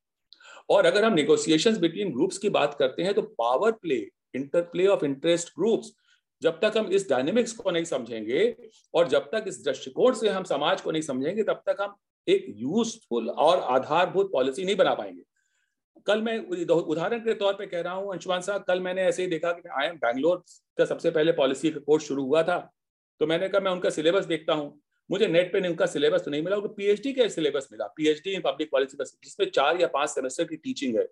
और 0.71 0.87
अगर 0.87 1.05
हम 1.05 1.15
नेगोशिएशंस 1.15 1.79
बिटवीन 1.79 2.13
ग्रुप्स 2.13 2.39
की 2.39 2.49
बात 2.49 2.77
करते 2.79 3.03
हैं 3.03 3.15
तो 3.15 3.23
power 3.23 3.73
play 3.73 3.99
interplay 4.35 4.87
of 4.87 5.05
interest 5.05 5.49
groups 5.59 5.93
जब 6.45 6.59
तक 6.61 6.77
हम 6.77 6.87
इस 6.93 7.09
डायनेमिक्स 7.11 7.53
को 7.53 7.71
नहीं 7.71 7.85
समझेंगे 7.85 8.55
और 8.95 9.09
जब 9.09 9.29
तक 9.33 9.45
इस 9.49 9.63
दृष्टिकोण 9.65 10.15
से 10.15 10.29
हम 10.29 10.45
समाज 10.45 10.81
को 10.81 10.91
नहीं 10.91 11.03
समझेंगे, 11.03 11.43
तब 11.43 11.63
तक 11.69 11.77
हम 11.81 11.95
एक 12.27 12.47
यूजफुल 12.57 13.31
और 13.31 13.61
आधारभूत 13.73 14.31
पॉलिसी 14.33 14.65
नहीं 14.65 14.77
बना 14.77 14.95
पाएँगे। 14.95 15.23
कल 16.07 16.23
मैं 16.23 16.39
उदाहरण 16.39 17.19
के 17.21 17.35
तौर 17.35 17.53
पे 17.55 17.67
कह 17.67 17.81
रहा 17.81 17.93
हूँ, 17.93 18.13
अंशुमान 18.13 18.41
साहब, 18.41 18.65
कल 18.65 18.81
मैंने 18.81 19.03
ऐसे 19.03 19.23
ही 19.23 19.29
देखा 19.29 19.53
कि 19.53 19.69
आई 19.71 19.87
एम 19.87 19.97
बैंगलोर 19.99 20.43
का 20.79 20.85
सबसे 20.85 21.11
पहले 21.11 21.33
पॉलिसी 21.33 21.71
का 21.71 21.81
कोर्स 21.81 22.05
शुरू 22.05 22.25
हुआ 22.25 22.43
था। 22.43 22.59
तो 23.21 23.27
मैंने 23.27 23.49
कहा, 23.49 23.61
मैं 23.61 23.71
उनका 23.73 23.91
सिलेबस 23.91 24.25
देखता 24.25 24.53
हूँ। 24.53 24.81
मुझे 25.11 25.27
नेट 25.29 25.53
पे 25.53 25.67
उनका 25.69 25.87
सिलेबस 25.87 26.25
तो 26.25 26.31
नहीं 26.31 26.43
मिला, 26.43 26.57
उनको 26.57 26.69
पीएचडी 26.75 27.13
का 27.13 27.29
सिलेबस 27.29 27.69
मिला। 27.73 27.87
पीएचडी 27.97 28.31
इन 28.31 28.41
पब्लिक 28.41 28.71
पॉलिसी 28.71 28.97
का 28.97 29.05
जिसमें 29.05 29.51
चार 29.51 29.81
या 29.81 29.87
पाँच 29.95 30.11
सेमेस्टर 30.11 30.45
की 30.45 30.57
टीचिंग 30.57 30.97
है। 30.97 31.07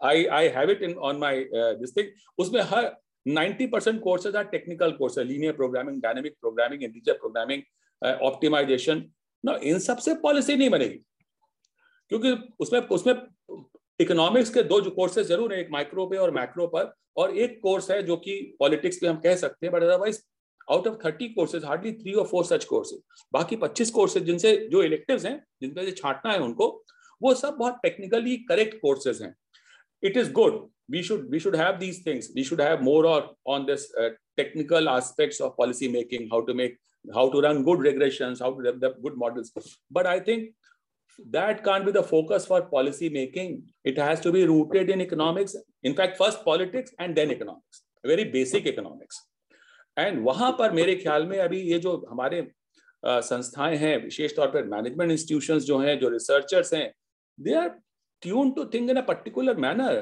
I 0.00 0.24
I 0.38 0.48
have 0.48 0.70
it 0.70 0.82
in 0.82 0.94
on 0.94 1.16
my 1.16 1.44
this 1.52 1.96
thing 1.96 2.08
उसमें 2.38 2.60
हर 2.62 2.90
90 3.26 3.66
percent 3.72 4.00
courses 4.02 4.36
are 4.36 4.44
technical 4.46 4.92
courses 4.92 5.26
linear 5.26 5.52
programming 5.52 6.00
dynamic 6.02 6.34
programming 6.40 6.82
integer 6.82 7.12
programming 7.14 7.62
optimization 8.22 9.04
ना 9.44 9.58
इन 9.62 9.78
सबसे 9.78 10.14
पॉलिसी 10.22 10.56
नहीं 10.56 10.70
बनेगी, 10.70 10.98
क्योंकि 12.10 12.32
उसमें 12.60 12.80
इकोनॉमिक्स 14.00 14.50
के 14.50 14.62
दो 14.62 14.80
जो 14.80 14.90
कोर्सेज 14.90 15.26
ज़रूर 15.26 15.52
है, 15.54 15.60
एक 15.60 15.68
माइक्रो 15.72 16.06
पे 16.06 16.16
और 16.16 16.30
मैक्रो 16.34 16.66
पर, 16.66 16.92
और 17.16 17.36
एक 17.36 17.58
कोर्स 17.62 17.90
है 17.90 18.02
जो 18.02 18.16
कि 18.16 18.56
पॉलिटिक्स 18.58 18.98
पे 19.00 19.06
हम 19.06 19.16
कह 19.20 19.36
सकते 19.36 19.66
हैं 19.66 19.74
but 19.74 19.82
otherwise 19.82 20.20
out 20.70 20.86
of 20.86 20.96
thirty 21.04 21.28
courses 21.34 21.64
hardly 21.64 21.92
three 21.92 22.12
और 22.12 22.26
फोर 22.26 22.44
सच 22.44 22.64
कोर्सेज 22.64 23.00
बाकी 23.32 23.56
पच्चीस 23.56 23.90
कोर्सेज 23.90 24.22
जिनसे, 24.24 24.56
जो 24.70 24.82
इलेक्टिव्स 24.82 25.24
हैं, 25.24 25.42
जिनपे 25.60 25.84
से 25.84 25.92
छांटना 25.92 26.32
है 26.32 26.38
उनको, 26.40 26.66
वो 27.20 27.34
सब 27.34 27.56
बहुत 27.58 27.78
टेक्निकली 27.82 28.36
करेक्ट 28.48 28.80
कोर्सेज 28.80 29.22
हैं. 29.22 29.34
It 30.02 30.16
is 30.16 30.28
good. 30.30 30.56
we 30.89 31.01
should 31.01 31.29
we 31.29 31.39
should 31.39 31.55
have 31.55 31.79
these 31.79 31.99
things 32.07 32.29
we 32.35 32.43
should 32.43 32.59
have 32.59 32.81
more 32.81 33.05
or 33.05 33.21
on 33.45 33.65
this 33.65 33.85
uh, 34.01 34.09
technical 34.37 34.89
aspects 34.89 35.39
of 35.39 35.55
policy 35.57 35.87
making 35.87 36.27
how 36.31 36.41
to 36.49 36.53
make 36.53 36.77
how 37.17 37.29
to 37.29 37.41
run 37.41 37.63
good 37.63 37.79
regressions 37.79 38.39
how 38.39 38.51
to 38.53 38.63
develop 38.67 39.01
good 39.01 39.17
models 39.17 39.51
but 39.91 40.07
i 40.15 40.19
think 40.19 40.51
that 41.37 41.63
can't 41.63 41.85
be 41.85 41.91
the 41.91 42.03
focus 42.03 42.45
for 42.45 42.61
policy 42.77 43.09
making 43.09 43.61
it 43.83 43.97
has 43.97 44.19
to 44.19 44.31
be 44.31 44.45
rooted 44.45 44.89
in 44.89 45.01
economics 45.01 45.55
in 45.83 45.95
fact 45.99 46.17
first 46.17 46.43
politics 46.45 46.91
and 46.99 47.15
then 47.15 47.31
economics 47.31 47.83
very 48.03 48.25
basic 48.39 48.73
economics 48.73 49.23
and 49.99 50.23
वहां 50.25 50.51
पर 50.59 50.71
मेरे 50.71 50.95
ख्याल 50.95 51.25
में 51.27 51.37
अभी 51.39 51.59
ये 51.71 51.79
जो 51.79 51.95
हमारे 52.09 52.41
संस्थाएं 53.03 53.75
हैं 53.77 53.97
विशेष 54.03 54.35
तौर 54.35 54.47
पर 54.51 54.63
मैनेजमेंट 54.67 55.11
इंस्टीट्यूशंस 55.11 55.63
जो 55.63 55.77
हैं 55.79 55.97
जो 55.99 56.09
रिसर्चर्स 56.09 56.73
हैं 56.73 56.91
they 57.39 57.53
are 57.55 57.69
tune 58.23 58.51
to 58.51 58.65
think 58.73 58.89
in 58.89 58.95
a 58.97 59.01
particular 59.07 59.57
manner 59.65 59.99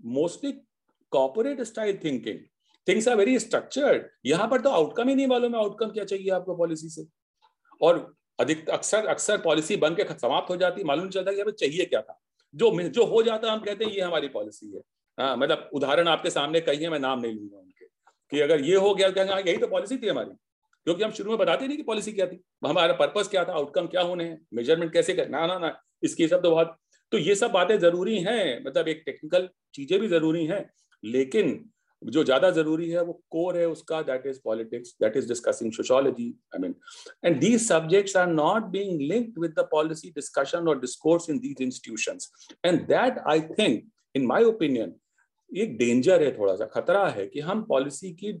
mostly 0.00 0.52
corporate 1.12 1.60
style 1.62 1.98
thinking 2.04 2.38
things 2.86 3.08
are 3.08 3.16
very 3.16 3.38
structured 3.38 4.06
यहाँ 4.26 4.48
पर 4.48 4.60
तो 4.60 4.70
आउटकम 4.70 5.08
ही 5.08 5.14
नहीं 5.14 5.26
मालूम 5.26 5.54
है 5.54 5.60
आउटकम 5.60 5.90
क्या 5.90 6.04
चाहिए 6.04 6.30
आपको 6.30 6.56
पॉलिसी 6.56 6.88
से। 6.88 7.06
और 7.80 8.14
अधिक, 8.38 8.68
अक्सर 8.70 9.06
अक्सर 9.06 9.38
पॉलिसी 9.38 9.76
बन 9.76 9.94
के 9.94 10.04
समाप्त 10.04 10.50
हो 10.50 10.56
जाती, 10.56 10.84
मालूम 10.84 11.04
नहीं 11.04 11.12
चलता 11.12 11.32
कि 11.32 11.40
हमें 11.40 11.52
चाहिए 11.52 11.84
क्या 11.84 12.00
था। 12.02 12.20
जो 12.54 12.70
जो 12.88 13.04
हो 13.04 13.22
जाता, 13.22 13.52
हम 13.52 13.60
कहते 13.60 13.84
हैं, 13.84 13.92
ये 13.92 14.00
हमारी 14.00 14.28
पॉलिसी 14.28 14.72
है। 14.74 14.80
हाँ 15.18 15.36
मतलब 15.36 15.70
उदाहरण 15.74 16.08
आपके 16.08 16.30
सामने 16.30 16.60
कही 16.60 16.82
है, 16.82 16.88
मैं 16.90 16.98
नाम 16.98 17.20
नहीं 17.20 17.34
लूँगा 17.34 17.58
उनके। 17.58 17.86
कि 18.32 18.40
अगर 18.40 18.60
ये 18.60 18.76
हो 18.76 18.94
गया 18.94 19.10
क्या 19.10 19.38
यही 19.38 19.56
तो 19.56 19.66
पॉलिसी 19.66 19.96
थी 19.98 20.08
हमारी। 20.08 20.30
क्योंकि 20.86 21.04
हम 21.04 21.10
शुरू 21.10 21.30
में 21.30 21.38
बताते 21.38 21.66
नहीं 21.66 21.76
कि 21.76 21.82
पॉलिसी 21.82 22.12
क्या 22.12 22.26
थी। 22.26 22.40
हमारा 22.66 22.92
पर्पस 22.92 23.28
क्या 23.28 23.44
था 23.44 23.52
आउटकम 23.52 23.86
क्या 23.86 24.02
होने 24.02 24.24
हैं 24.24 24.38
मेज़रमेंट 24.54 24.92
कैसे 24.92 25.14
कर, 25.14 25.28
ना 25.28 25.46
ना 25.46 25.58
ना, 25.58 25.78
इसकी 26.02 26.28
सब 26.28 26.42
तो 26.42 26.50
बहुत 26.50 26.76
तो 27.14 27.18
ये 27.18 27.34
सब 27.34 27.50
बातें 27.52 27.78
ज़रूरी 27.78 28.18
हैं 28.20 28.64
मतलब 28.64 28.88
एक 28.88 29.02
टेक्निकल 29.06 29.48
चीज़ें 29.74 29.98
भी 30.00 30.08
ज़रूरी 30.08 30.44
हैं, 30.46 30.64
लेकिन 31.02 31.64
जो 32.02 32.22
ज़्यादा 32.24 32.50
ज़रूरी 32.50 32.88
है 32.90 33.02
वो 33.02 33.12
कोर 33.30 33.56
है 33.58 33.66
उसका 33.68 34.00
that 34.02 34.22
is 34.26 34.38
politics 34.44 34.94
that 35.02 35.16
is 35.16 35.28
discussing 35.28 35.72
sociology 35.72 36.26
I 36.54 36.60
mean 36.62 36.74
and 37.24 37.38
these 37.40 37.60
subjects 37.66 38.16
are 38.16 38.26
not 38.28 38.64
being 38.72 39.00
linked 39.02 39.38
with 39.40 39.50
the 39.58 39.66
policy 39.70 40.10
discussion 40.10 40.68
और 40.68 40.80
discourse 40.80 41.28
in 41.30 41.38
these 41.38 41.62
institutions 41.62 42.30
and 42.64 42.80
that 42.88 43.18
I 43.26 43.40
think 43.58 43.82
in 44.14 44.26
my 44.26 44.44
opinion 44.44 44.94
एक 45.50 45.76
danger 45.78 46.22
है 46.22 46.36
थोड़ा 46.38 46.54
सा, 46.56 46.64
खतरा 46.64 47.06
है 47.08 47.26
कि 47.26 47.40
हम 47.40 47.62
policy 47.64 48.12
की, 48.14 48.32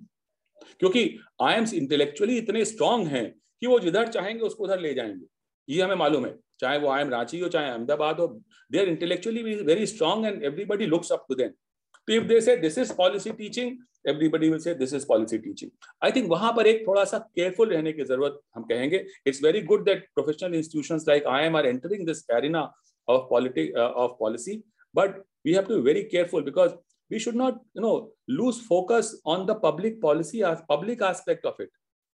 क्योंकि 0.80 1.04
आई 1.42 1.54
एम्स 1.54 1.74
इंटेलेक्चुअली 1.74 2.38
इतने 2.38 2.64
स्ट्रांग 2.64 3.06
हैं 3.06 3.28
कि 3.30 3.66
वो 3.66 3.78
जिधर 3.80 4.08
चाहेंगे 4.08 4.44
उसको 4.44 4.64
उधर 4.64 4.80
ले 4.80 4.94
जाएँगे। 4.94 5.26
ये 5.68 5.82
हमें 5.82 5.94
मालूम 5.96 6.26
है। 6.26 6.34
चाहे 6.60 6.78
वो 6.78 6.88
आई 6.90 7.02
एम 7.02 7.10
रांची 7.10 7.38
हो, 7.40 7.48
चाहे 7.48 7.70
अहमदाबाद 7.70 8.20
हो 8.20 8.26
they 8.72 8.78
are 8.80 8.88
intellectually 8.88 9.42
very 9.42 9.86
strong 9.86 10.26
and 10.26 10.42
everybody 10.44 10.86
looks 10.86 11.12
up 11.12 11.24
to 11.28 11.34
them 11.34 11.48
तो 12.08 12.12
if 12.12 12.24
they 12.28 12.40
say 12.40 12.56
this 12.56 12.78
is 12.78 12.92
policy 12.96 13.30
teaching 13.32 13.76
everybody 14.08 14.48
will 14.50 14.58
say 14.60 14.74
this 14.74 14.94
is 14.94 15.06
policy 15.08 15.38
teaching 15.38 15.70
I 16.04 16.12
think 16.12 16.30
वहाँ 16.30 16.52
पर 16.56 16.66
एक 16.66 16.86
थोड़ा 16.86 17.04
सा 17.04 17.18
केयरफुल 17.18 17.70
रहने 17.70 17.92
की 17.92 18.04
ज़रूरत 18.04 18.40
हम 18.56 18.62
कहेंगे। 18.70 19.04
It's 19.26 19.42
very 19.44 19.60
good 19.72 19.84
that 19.84 20.08
professional 20.14 20.54
institution 20.54 21.04
like 21.08 21.26
IIM 21.44 21.56
are 21.56 21.66
entering 21.66 22.06
this 22.06 22.24
arena 22.36 22.62
of 23.08 23.28
politic 23.30 23.76
of 23.76 24.12
policy 24.20 24.62
but 24.94 25.22
we 25.46 25.52
have 25.52 25.62
to 25.64 25.74
be 25.76 25.80
very 25.82 26.02
careful 26.14 26.42
because 26.42 26.72
we 27.12 27.18
should 27.22 27.36
not, 27.38 27.56
you 27.76 27.82
know, 27.84 27.96
lose 28.36 28.58
focus 28.66 29.08
on 29.32 29.42
the 29.48 29.54
public 29.64 29.96
policy 30.04 30.38
as, 30.42 30.60
public 30.68 31.02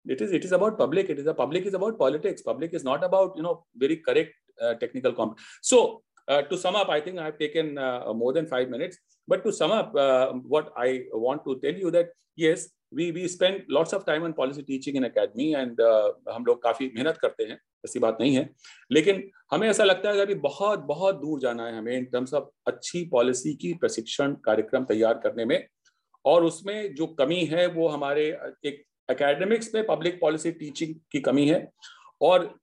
it 0.07 0.21
is 0.21 0.31
it 0.31 0.43
is 0.47 0.53
about 0.57 0.77
public 0.77 1.09
it 1.09 1.19
is 1.19 1.27
a 1.27 1.33
public 1.33 1.65
is 1.65 1.73
about 1.73 1.97
politics 1.97 2.41
public 2.41 2.73
is 2.73 2.83
not 2.83 3.03
about 3.03 3.35
you 3.37 3.43
know 3.43 3.55
very 3.75 3.97
correct 3.97 4.33
uh, 4.63 4.73
technical 4.75 5.13
comp 5.13 5.37
so 5.61 6.01
uh, 6.27 6.41
to 6.49 6.57
sum 6.57 6.75
up 6.75 6.89
i 6.89 6.99
think 6.99 7.19
i 7.19 7.25
have 7.25 7.37
taken 7.37 7.77
uh, 7.77 8.13
more 8.13 8.33
than 8.33 8.47
5 8.47 8.69
minutes 8.69 8.97
but 9.27 9.43
to 9.43 9.51
sum 9.51 9.71
up 9.71 9.95
uh, 9.95 10.27
what 10.55 10.73
i 10.77 10.89
want 11.27 11.45
to 11.49 11.59
tell 11.65 11.85
you 11.85 11.91
that 11.97 12.09
yes 12.37 12.67
we 12.91 13.11
we 13.11 13.27
spend 13.27 13.63
lots 13.67 13.93
of 13.93 14.05
time 14.05 14.23
on 14.23 14.33
policy 14.33 14.63
teaching 14.63 14.95
in 14.95 15.03
academy 15.03 15.47
and 15.61 15.79
uh, 15.79 16.09
हम 16.33 16.45
लोग 16.45 16.61
काफ़ी 16.63 16.91
मेहनत 16.95 17.17
करते 17.21 17.43
हैं 17.43 17.59
ऐसी 17.85 17.99
बात 17.99 18.17
नहीं 18.21 18.35
है 18.35 18.49
लेकिन 18.91 19.23
हमें 19.51 19.67
ऐसा 19.69 19.83
लगता 19.83 20.09
है 20.09 20.15
कि 20.15 20.21
अभी 20.21 20.35
बहुत 20.47 20.79
बहुत 20.87 21.15
दूर 21.21 21.39
जाना 21.39 21.65
है 21.67 21.77
हमें 21.77 21.95
इन 21.97 22.05
टर्म्स 22.13 22.33
ऑफ़ 22.33 22.45
अच्छी 22.67 23.03
पॉलिसी 23.11 23.53
की 23.63 23.73
प्रशिक्षण 23.81 24.33
कार्यक्रम 24.45 24.85
तैयार 24.91 25.19
करने 25.23 25.45
में 25.45 25.57
और 26.25 26.43
उसमें 26.43 26.95
जो 26.95 27.07
कमी 27.19 27.43
है 27.45 27.67
वो 27.73 27.87
हमारे 27.87 28.25
एक 28.65 28.83
एकेडमिक्स 29.09 29.73
में 29.75 29.85
पब्लिक 29.87 30.19
पॉलिसी 30.21 30.51
टीचिंग 30.53 30.95
की 31.11 31.19
कमी 31.19 31.47
है 31.47 31.59
और 32.21 32.53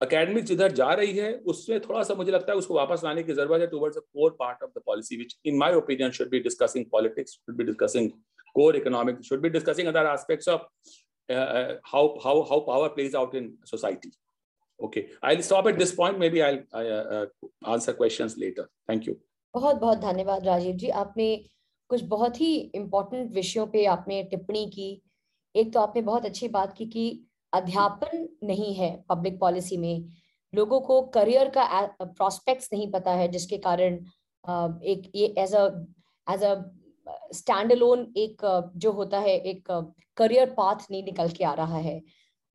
अकेडमिक 0.00 0.44
जिधर 0.44 0.72
जा 0.72 0.92
रही 0.92 1.16
है 1.16 1.32
उसमें 1.46 1.80
थोड़ा 1.80 2.02
सा 2.02 2.14
मुझे 2.14 2.32
लगता 2.32 2.52
है 2.52 2.58
उसको 2.58 2.74
वापस 2.74 3.04
लाने 3.04 3.22
की 3.22 3.32
ज़रूरत 3.32 3.60
है 3.60 3.66
towards 3.66 3.98
core 3.98 4.36
part 4.40 4.62
of 4.62 4.70
the 4.70 4.82
policy 4.86 5.16
which 5.16 5.36
in 5.46 5.56
my 5.58 5.74
opinion 5.74 6.10
should 6.18 6.30
be 6.30 6.40
discussing 6.40 6.84
politics 6.92 7.32
should 7.32 7.56
be 7.56 7.64
discussing 7.64 8.10
core 8.54 8.76
economic 8.76 9.22
should 9.24 9.40
be 9.40 9.48
discussing 9.50 9.88
other 9.88 10.12
aspects 10.12 10.48
of 10.48 10.62
how 11.88 12.14
how 12.24 12.42
how 12.50 12.60
power 12.66 12.88
plays 12.90 13.16
out 13.16 13.34
in 13.34 13.56
society 13.66 14.12
Okay, 14.80 15.08
I'll 15.22 15.42
stop 15.42 15.66
at 15.66 15.78
this 15.78 15.94
point. 15.94 16.18
Maybe 16.18 16.42
I'll 16.42 16.62
uh, 16.70 17.26
answer 17.66 17.94
questions 17.94 18.36
later. 18.36 18.68
Thank 18.86 19.06
you. 19.06 19.14
बहुत 19.54 19.76
बहुत 19.76 19.98
धन्यवाद 19.98 20.46
राजीव 20.46 20.74
जी 20.76 20.88
आपने 21.02 21.26
कुछ 21.90 22.02
बहुत 22.06 22.40
ही 22.40 22.54
important 22.74 23.30
विषयों 23.34 23.66
पे 23.66 23.84
आपने 23.86 24.22
टिप्पणी 24.30 24.64
की 24.70 24.88
एक 25.56 25.72
तो 25.74 25.80
आपने 25.80 26.02
बहुत 26.02 26.24
अच्छी 26.24 26.48
बात 26.50 26.74
की 26.76 26.86
कि 26.86 27.04
अध्यापन 27.52 28.28
नहीं 28.44 28.74
है 28.74 28.90
पब्लिक 29.08 29.38
पॉलिसी 29.40 29.76
में। 29.76 30.08
लोगों 30.52 30.80
को 30.80 31.00
करियर 31.10 31.48
का 31.56 31.64
प्रोस्पेक्ट्स 32.00 32.68
नहीं 32.72 32.90
पता 32.92 33.12
है, 33.12 33.28
जिसके 33.28 33.58
कारण 33.58 33.94
एक 34.84 35.10
ये 35.14 35.26
as 35.38 35.54
a 35.54 35.68
as 36.26 36.44
a 36.44 36.54
stand 37.34 37.72
alone 37.72 38.12
एक, 38.16 38.72
जो 38.76 38.92
होता 38.92 39.18
है, 39.18 39.36
एक 39.40 39.68
करियर 40.16 40.54
पाथ 40.56 40.90
नहीं 40.90 41.02
निकल 41.04 41.28
के 41.28 41.44
आ 41.44 41.52
रहा 41.54 41.78
है। 41.78 41.98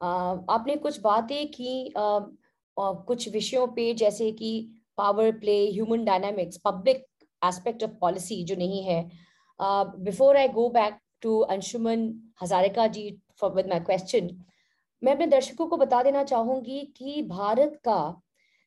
आपने 0.01 0.75
कुछ 0.77 0.99
बातें 1.01 1.47
की 1.51 1.93
कुछ 2.77 3.27
विषयों 3.29 3.67
पे, 3.67 3.93
जैसे 3.93 4.31
कि 4.31 4.51
power 4.97 5.31
play 5.39 5.55
human 5.71 6.03
dynamics 6.05 6.57
public 6.65 7.05
aspect 7.41 7.83
of 7.83 7.91
policy 8.01 8.43
जो 8.43 8.55
नहीं 8.55 8.83
है। 8.83 9.03
Before 9.59 10.37
I 10.37 10.47
go 10.49 10.67
back 10.69 10.99
to 11.21 11.39
Anshuman 11.49 12.09
Hazarika 12.43 12.87
ji 12.87 13.09
for 13.41 13.53
with 13.53 13.69
my 13.69 13.79
question 13.81 14.29
मैं 15.01 15.13
अपने 15.13 15.27
दर्शकों 15.27 15.67
को 15.67 15.77
बता 15.77 16.01
देना 16.03 16.23
चाहूँगी 16.23 16.81
कि 16.97 17.21
भारत 17.27 17.79
का 17.85 18.01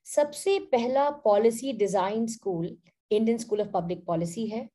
सबसे 0.06 0.58
पहला 0.72 1.08
policy 1.24 1.72
design 1.72 2.26
school 2.26 2.66
Indian 3.10 3.38
school 3.38 3.60
of 3.60 3.68
public 3.68 4.04
policy 4.06 4.46
है 4.46 4.68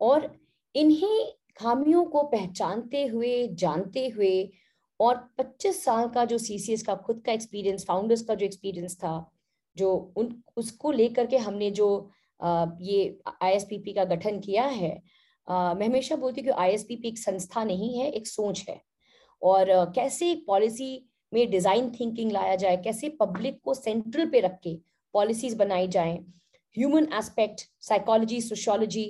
और 0.00 0.30
इन्हीं 0.74 1.24
खामियों 1.56 2.04
को 2.04 2.22
पहचानते 2.28 3.04
हुए 3.06 3.46
जानते 3.56 4.06
हुए 4.08 4.34
और 5.00 5.16
25 5.40 5.74
साल 5.74 6.08
का 6.08 6.24
जो 6.24 6.38
सीसीएस 6.38 6.82
का 6.82 6.94
खुद 7.06 7.22
का 7.26 7.32
एक्सपीरियंस 7.32 7.84
फाउंडर्स 7.86 8.22
का 8.22 8.34
जो 8.34 8.46
एक्सपीरियंस 8.46 8.96
था 8.96 9.14
जो 9.76 9.92
उन 10.16 10.34
उसको 10.56 10.90
लेकर 10.92 11.26
के 11.26 11.38
हमने 11.38 11.70
जो 11.70 11.88
आ, 12.40 12.66
ये 12.80 13.18
आईएसपीपी 13.42 13.92
का 13.92 14.04
गठन 14.04 14.40
किया 14.40 14.64
है 14.66 15.00
आ, 15.48 15.74
मैं 15.74 15.86
हमेशा 15.86 16.16
बोलती 16.16 16.40
हूँ 16.40 16.46
कि 16.46 16.60
आईएसपीपी 16.62 17.08
एक 17.08 17.18
संस्था 17.18 17.64
नहीं 17.64 17.98
है 17.98 18.10
एक 18.10 18.26
सोच 18.26 18.64
है। 18.68 18.80
और 19.42 19.70
आ, 19.70 19.84
कैसे 19.86 20.34
पॉलिसी 20.46 20.90
में 21.32 21.50
डिज़ाइन 21.50 21.90
थिंकिंग 21.90 22.32
लाया 22.32 22.56
जाए 22.56 22.76
कैसे 22.84 23.08
पब्लिक 23.20 23.60
को 23.64 23.74
सेंट्रल 23.74 24.30
पे 24.30 24.40
रख 24.40 24.58
के 24.62 24.74
पॉलिसीज़ 25.14 25.56
बनाई 25.56 25.88
जाए 25.88 26.18
ह्यूमन 26.76 27.08
एस्पेक्ट 27.14 27.60
साइकोलॉजी 27.80 28.40
सोशोलॉजी 28.40 29.04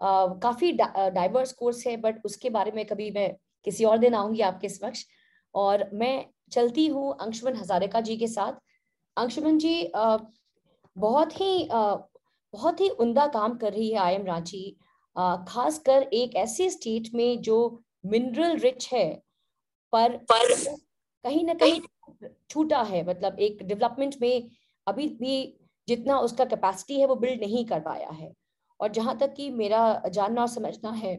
काफ़ी 0.00 0.72
डाइवर्स 0.72 1.52
कोर्स 1.52 1.86
है 1.86 1.96
बट 1.96 2.24
उसके 2.24 2.50
बारे 2.50 2.70
में 2.72 2.84
कभी 2.86 3.10
मैं 3.10 3.28
किसी 3.66 3.84
और 3.84 3.98
दिन 3.98 4.14
आऊँगी 4.14 4.40
आपके 4.42 4.68
समक्ष। 4.68 5.04
और 5.54 5.88
मैं 5.94 6.24
चलती 6.52 6.86
हूँ 6.86 7.16
अंशुमन 7.20 7.56
हजारिका 7.56 8.00
जी 8.00 8.16
के 8.16 8.26
साथ। 8.26 8.52
अंशुमन 9.16 9.58
जी 9.58 9.74
uh, 9.96 10.20
बहुत 10.96 11.40
ही 11.40 11.68
uh, 11.68 11.98
बहुत 12.54 12.80
ही 12.80 12.88
उमदा 12.88 13.26
काम 13.26 13.56
कर 13.56 13.72
रही 13.72 13.90
है 13.90 13.98
आई 13.98 14.14
एम 14.14 14.24
रांची। 14.26 14.64
खासकर 15.16 16.02
एक 16.14 16.36
ऐसे 16.36 16.68
स्टेट 16.70 17.08
में 17.14 17.40
जो 17.42 17.56
मिनरल 18.06 18.56
रिच 18.58 18.88
है 18.92 19.08
पर, 19.92 20.16
पर 20.16 20.54
कहीं 21.24 21.44
ना 21.44 21.54
कहीं 21.54 21.80
छूटा 22.50 22.82
है। 22.82 23.06
मतलब 23.08 23.38
एक 23.38 23.62
डेवलपमेंट 23.62 24.14
में 24.20 24.50
अभी 24.86 25.06
भी 25.20 25.58
जितना 25.88 26.18
उसका 26.18 26.44
कैपेसिटी 26.44 27.00
है 27.00 27.06
वो 27.06 27.14
बिल्ड 27.16 27.40
नहीं 27.40 27.64
कर 27.66 27.80
पाया 27.80 28.10
है। 28.10 28.32
और 28.80 28.92
जहाँ 28.92 29.16
तक 29.18 29.34
कि 29.34 29.50
मेरा 29.50 30.02
जानना 30.08 30.40
और 30.40 30.48
समझना 30.48 30.90
है 30.90 31.16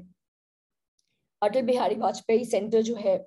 अटल 1.42 1.62
बिहारी 1.62 1.96
वाजपेयी 1.96 2.46
सेंटर 2.46 2.82
जो 2.82 2.96
है 2.96 3.18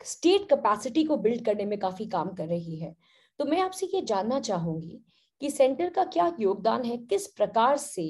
स्टेट 0.00 0.48
कैपेसिटी 0.48 1.04
को 1.04 1.16
बिल्ड 1.16 1.44
करने 1.44 1.64
में 1.64 1.78
काफ़ी 1.78 2.06
काम 2.06 2.34
कर 2.34 2.46
रही 2.46 2.76
है। 2.76 2.94
तो 3.40 3.44
मैं 3.44 3.60
आपसे 3.60 3.86
ये 3.86 4.02
जानना 4.02 4.40
चाहूँगी 4.40 5.00
कि 5.42 5.50
सेंटर 5.50 5.90
का 5.90 6.04
क्या 6.04 6.32
योगदान 6.40 6.84
है 6.84 6.96
किस 6.96 7.26
प्रकार 7.26 7.76
से 7.76 8.04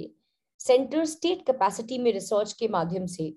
सेंटर 0.60 1.04
स्टेट 1.04 1.46
कैपेसिटी 1.46 1.98
में 1.98 2.12
रिसर्च 2.12 2.52
के 2.52 2.68
माध्यम 2.68 3.06
से 3.06 3.28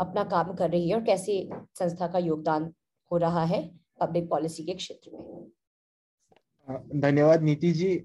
अपना 0.00 0.24
काम 0.24 0.54
कर 0.54 0.70
रही 0.70 0.88
है 0.88 0.94
और 0.96 1.02
कैसे 1.04 1.48
संस्था 1.74 2.06
का 2.06 2.18
योगदान 2.18 2.72
हो 3.10 3.16
रहा 3.16 3.44
है 3.44 3.62
पब्लिक 4.00 4.28
पॉलिसी 4.30 4.64
के 4.64 4.74
क्षेत्र 4.74 5.10
में। 5.12 7.00
धन्यवाद 7.00 7.42
नीति 7.42 7.70
जी। 7.72 7.96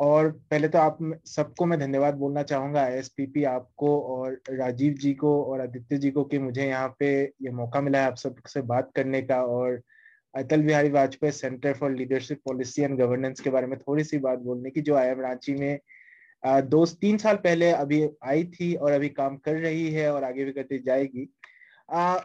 और 0.00 0.30
पहले 0.50 0.68
तो 0.68 0.78
आप 0.78 0.98
सबको 1.26 1.66
मैं 1.66 1.78
धन्यवाद 1.80 2.14
बोलना 2.14 2.42
चाहूँगा। 2.42 2.82
आईएसपीपी 2.82 3.44
आपको 3.44 3.98
और 4.02 4.40
राजीव 4.50 4.94
जी 4.94 5.12
को 5.14 5.42
और 5.44 5.60
आदित्य 5.60 5.98
जी 5.98 6.10
को 6.10 6.24
कि 6.24 6.38
मुझे 6.38 6.66
यहाँ 6.66 6.94
पे 6.98 7.12
ये 7.22 7.50
मौका 7.50 7.80
मिला 7.80 8.00
है 8.00 8.06
आप 8.06 8.16
सबसे 8.16 8.62
बात 8.64 8.90
करने 8.96 9.22
का 9.22 9.40
और 9.44 9.80
Atal 10.34 10.62
Bihari 10.62 10.90
Vajpayee 10.90 11.32
centre 11.32 11.74
for 11.74 11.92
leadership 11.92 12.40
policy 12.44 12.82
and 12.82 12.98
governance 12.98 13.40
के 13.40 13.50
बारे 13.50 13.66
में 13.66 13.78
थोड़ी 13.78 14.04
सी 14.04 14.18
बात 14.18 14.38
बोलने 14.38 14.70
की, 14.70 14.80
जो 14.80 14.94
आई 14.94 15.14
रांची 15.14 15.54
में 15.54 15.78
दो 16.44 16.86
तीन 16.86 17.18
साल 17.18 17.36
पहले 17.36 17.70
अभी 17.70 18.08
आई 18.24 18.44
थी 18.44 18.74
और 18.74 18.92
अभी 18.92 19.08
काम 19.08 19.36
कर 19.36 19.54
रही 19.54 19.90
है 19.90 20.12
और 20.12 20.24
आगे 20.24 20.44
भी 20.44 20.52
करती 20.52 20.78
जाएगी। 20.78 21.28
आ, 21.90 22.18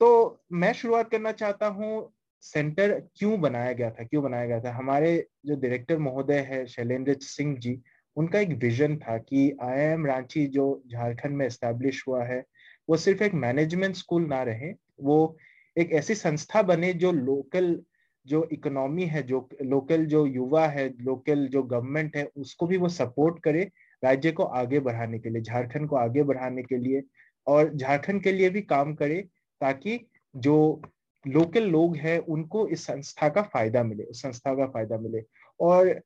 तो 0.00 0.42
मैं 0.52 0.72
शुरुआत 0.72 1.10
करना 1.10 1.32
चाहता 1.32 1.66
हूँ 1.66 2.12
सेंटर 2.40 2.92
क्यों 3.16 3.40
बनाया 3.40 3.72
गया 3.72 3.90
था? 3.90 4.04
क्यों 4.04 4.22
बनाया 4.22 4.46
गया 4.46 4.60
था? 4.60 4.72
हमारे 4.72 5.26
जो 5.46 5.56
डायरेक्टर 5.56 5.98
महोदय 5.98 6.38
है 6.38 6.66
शैलेंद्र 6.66 7.14
सिंह 7.20 7.56
जी 7.58 7.80
उनका 8.16 8.40
एक 8.40 8.48
विजन 8.48 8.96
था 8.96 9.18
कि 9.18 9.56
आईआईएम 9.62 10.06
रांची 10.06 10.46
जो 10.46 10.82
झारखंड 10.92 11.36
में 11.36 11.46
एस्टेब्लिश 11.46 12.04
हुआ 12.08 12.24
है 12.24 12.44
वो 12.88 12.96
सिर्फ़ 12.96 13.22
एक 13.22 13.34
मैनेजमेंट 13.34 13.94
स्कूल 13.96 14.26
ना 14.26 14.42
रहे 14.42 14.72
वो 15.00 15.36
एक 15.76 15.92
ऐसी 15.92 16.14
संस्था 16.14 16.62
बने 16.62 16.92
जो 16.92 17.12
लोकल 17.12 17.82
जो 18.26 18.46
इकोनॉमी 18.52 19.04
है, 19.06 19.22
जो 19.22 19.48
लोकल 19.62 20.04
जो 20.06 20.24
युवा 20.26 20.66
है 20.68 20.88
लोकल 21.00 21.46
जो 21.48 21.62
गवर्नमेंट 21.62 22.16
है, 22.16 22.24
उसको 22.36 22.66
भी 22.66 22.76
वो 22.76 22.88
सपोर्ट 22.88 23.42
करे 23.44 23.70
राज्य 24.02 24.32
को 24.32 24.42
आगे 24.42 24.80
बढ़ाने 24.80 25.18
के 25.18 25.30
लिए, 25.30 25.42
झारखंड 25.42 25.88
को 25.88 25.96
आगे 25.96 26.22
बढ़ाने 26.22 26.62
के 26.62 26.76
लिए 26.78 27.02
और 27.46 27.74
झारखंड 27.74 28.22
के 28.22 28.32
लिए 28.32 28.50
भी 28.50 28.62
काम 28.62 28.94
करे 28.94 29.20
ताकि 29.60 29.98
जो 30.34 30.82
लोकल 31.24 31.64
लोग 31.70 31.96
हैं, 31.96 32.18
उनको 32.18 32.66
इस 32.68 32.86
संस्था 32.86 33.28
का 33.28 33.42
फ़ायदा 33.42 33.82
मिले, 33.82 34.04
उस 34.04 34.22
संस्था 34.22 34.54
का 34.54 34.66
फ़ायदा 34.66 34.98
मिले। 34.98 35.22
और 35.60 36.00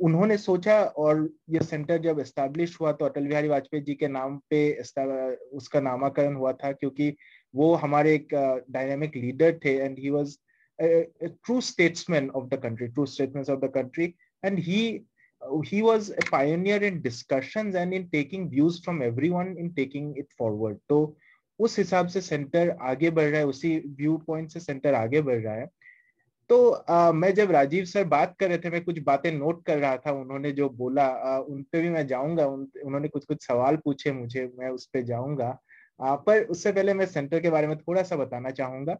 उन्होंने 0.00 0.36
सोचा 0.38 0.80
और 0.84 1.28
ये 1.50 1.60
सेंटर 1.60 1.98
जब 1.98 2.20
एस्टेब्लिश 2.20 2.76
हुआ 2.80 2.92
तो 2.92 3.04
अटल 3.04 3.26
बिहारी 3.26 3.48
वाजपेयी 3.48 3.82
जी 3.82 3.94
के 3.94 4.08
नाम 4.08 4.38
पे 4.50 4.60
उसका 4.80 5.80
नामाकरण 5.80 6.34
हुआ 6.34 6.52
था 6.52 6.72
क्योंकि 6.72 7.14
वो 7.54 7.74
हमारे 7.74 8.14
एक 8.14 8.34
डायनेमिक 8.70 9.16
लीडर 9.16 9.58
थे 9.64 9.74
and 9.76 9.98
he 9.98 10.10
was 10.10 10.36
true 10.82 11.60
statesman 11.60 12.30
of 12.30 12.44
the 12.44 12.54
country 12.54 12.86
true 12.86 13.06
statesman 13.06 13.52
of 13.52 13.60
the 13.60 13.70
country 13.74 14.14
and 14.44 14.58
he 14.58 15.06
he 15.42 15.68
he 15.68 15.82
was 15.82 16.10
a 16.10 16.24
pioneer 16.30 16.76
in 16.82 17.02
discussions 17.02 17.74
and 17.74 17.92
in 17.92 18.08
taking 18.10 18.48
views 18.50 18.80
from 18.80 19.02
everyone 19.02 19.56
in 19.58 19.74
taking 19.74 20.16
it 20.16 20.26
forward. 20.40 20.78
तो 20.88 21.16
उस 21.58 21.78
हिसाब 21.78 22.06
से 22.06 22.20
centre 22.20 22.70
आगे 22.80 23.10
बढ़ 23.10 23.24
रहा 23.24 23.40
है 23.40 23.46
उसी 23.46 23.76
view 23.86 24.16
point 24.16 24.50
से 24.50 24.60
सेंटर 24.60 24.94
आगे 24.94 25.20
बढ़ 25.20 25.38
रहा 25.38 25.54
है। 25.54 25.68
तो 26.48 26.70
आ, 26.70 27.12
मैं 27.12 27.34
जब 27.34 27.50
राजीव 27.50 27.84
सर 27.84 28.04
बात 28.04 28.36
कर 28.40 28.48
रहे 28.48 28.58
थे 28.58 28.70
मैं 28.70 28.84
कुछ 28.84 28.98
बातें 28.98 29.32
नोट 29.32 29.64
कर 29.66 29.78
रहा 29.78 29.96
था 29.96 30.12
उन्होंने 30.12 30.52
जो 30.52 30.68
बोला 30.68 31.04
आ, 31.04 31.38
उन 31.38 31.62
पे 31.62 31.80
भी 31.82 31.90
मैं 31.90 32.06
जाऊँगा 32.06 32.46
उन, 32.46 32.68
उन्होंने 32.84 33.08
कुछ 33.08 33.24
कुछ 33.24 33.46
सवाल 33.46 33.76
पूछे 33.76 34.12
मुझे 34.12 34.50
मैं 34.58 34.68
उस 34.68 34.86
पर 34.86 35.02
जाऊँगा। 35.02 35.58
पर 36.02 36.42
उससे 36.42 36.72
पहले 36.72 36.94
मैं 36.94 37.06
सेंटर 37.06 37.40
के 37.40 37.50
बारे 37.50 37.66
में 37.66 37.76
थोड़ा 37.78 38.02
सा 38.02 38.16
बताना 38.16 38.50
चाहूँगा। 38.50 38.96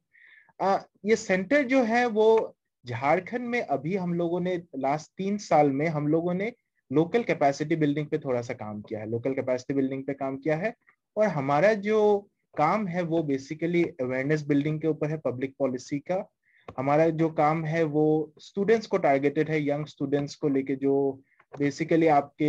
आ, 0.60 0.78
ये 1.04 1.16
सेंटर 1.16 1.62
जो 1.62 1.82
है 1.84 2.06
वो 2.06 2.56
झारखंड 2.84 3.48
में 3.48 3.60
अभी 3.60 3.96
हम 3.96 4.14
लोगों 4.14 4.40
ने 4.40 4.56
लास्ट 4.76 5.10
तीन 5.16 5.36
साल 5.38 5.70
में 5.70 5.86
हम 5.88 6.08
लोगों 6.08 6.34
ने 6.34 6.52
लोकल 6.90 7.22
कैपेसिटी 7.22 7.76
बिल्डिंग 7.76 8.06
पे 8.06 8.18
थोड़ा 8.18 8.42
सा 8.42 8.54
काम 8.54 8.80
किया 8.82 9.00
है। 9.00 9.10
लोकल 9.10 9.34
कैपेसिटी 9.34 9.74
बिल्डिंग 9.74 10.04
पे 10.04 10.14
काम 10.14 10.36
किया 10.36 10.56
है 10.56 10.74
और 11.16 11.26
हमारा 11.26 11.72
जो 11.74 12.30
काम 12.54 12.86
है 12.86 13.02
वो 13.02 13.22
बेसिकली 13.22 13.84
अवेयरनेस 14.00 14.42
बिल्डिंग 14.46 14.80
के 14.80 14.88
ऊपर 14.88 15.10
है 15.10 15.16
पब्लिक 15.16 15.54
पॉलिसी 15.58 15.98
का। 15.98 16.24
हमारा 16.78 17.08
जो 17.08 17.28
काम 17.28 17.64
है 17.64 17.82
वो 17.84 18.32
स्टूडेंट्स 18.38 18.86
को 18.86 18.98
टारगेटेड 18.98 19.50
है 19.50 19.68
यंग 19.68 19.86
स्टूडेंट्स 19.86 20.34
को 20.34 20.48
लेके 20.48 20.76
जो 20.76 21.20
बेसिकली 21.52 22.06
आपके 22.06 22.46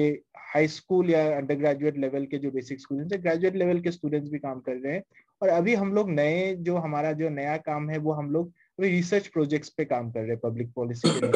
हाई 0.53 0.67
स्कूल 0.67 1.09
या 1.09 1.25
अंडर 1.37 1.55
ग्रेजुएट 1.55 1.97
लेवल 1.97 2.25
के 2.25 2.37
जो 2.37 2.51
बेसिक 2.51 2.79
स्टूडेंट्स 2.79 3.13
है 3.13 3.21
ग्रेजुएट 3.21 3.55
लेवल 3.55 3.79
के 3.81 3.91
स्टूडेंट्स 3.91 4.29
भी 4.29 4.39
काम 4.39 4.59
कर 4.59 4.75
रहे 4.75 4.93
हैं। 4.93 5.03
और 5.45 5.51
अभी 5.51 5.73
हम 5.75 5.93
लोग 5.93 6.10
नए 6.10 6.55
जो 6.55 6.75
हमारा 6.75 7.12
जो 7.12 7.29
नया 7.29 7.58
काम 7.58 7.89
है 7.89 7.97
वो 7.97 8.12
हम 8.12 8.29
लोग 8.31 8.53
रिसर्च 8.79 9.27
प्रोजेक्ट्स 9.27 9.69
पे 9.69 9.86
काम 9.86 10.12
कर 10.12 10.19
रहे 10.19 10.29
हैं 10.29 10.39
पब्लिक 10.39 10.71
पॉलिसी 10.73 11.10
के 11.13 11.27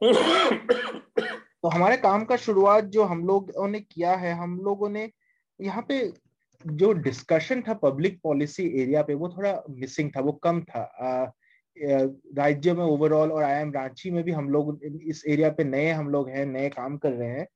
तो 1.62 1.68
हमारे 1.68 1.96
काम 1.96 2.24
का 2.24 2.36
शुरुआत 2.36 2.84
जो 2.84 3.04
हम 3.04 3.26
लोगों 3.26 3.68
ने 3.68 3.80
किया 3.80 4.14
है 4.14 4.32
हम 4.32 4.56
लोगों 4.64 4.88
ने 4.88 5.10
यहाँ 5.60 5.84
पे 5.88 6.12
जो 6.66 6.92
डिस्कशन 6.92 7.62
था 7.62 7.74
पब्लिक 7.74 8.20
पॉलिसी 8.22 8.66
एरिया 8.82 9.02
पे 9.02 9.14
वो 9.14 9.28
थोड़ा 9.28 9.62
मिसिंग 9.70 10.10
था 10.16 10.20
वो 10.20 10.32
कम 10.32 10.60
था। 10.60 11.34
राज्य 12.38 12.72
में 12.72 12.84
ओवरऑल 12.84 13.32
और 13.32 13.42
आई 13.42 13.62
एम 13.62 13.72
रांची 13.72 14.10
में 14.10 14.24
भी 14.24 14.32
हम 14.32 14.50
लोग 14.50 14.80
इस 14.84 15.24
एरिया 15.28 15.50
पे 15.50 15.64
नए 15.64 15.90
हम 15.90 16.08
लोग 16.08 16.28
हैं 16.28 16.46
नए 16.46 16.68
काम 16.68 16.96
कर 16.98 17.12
रहे 17.12 17.28
हैं। 17.28 17.46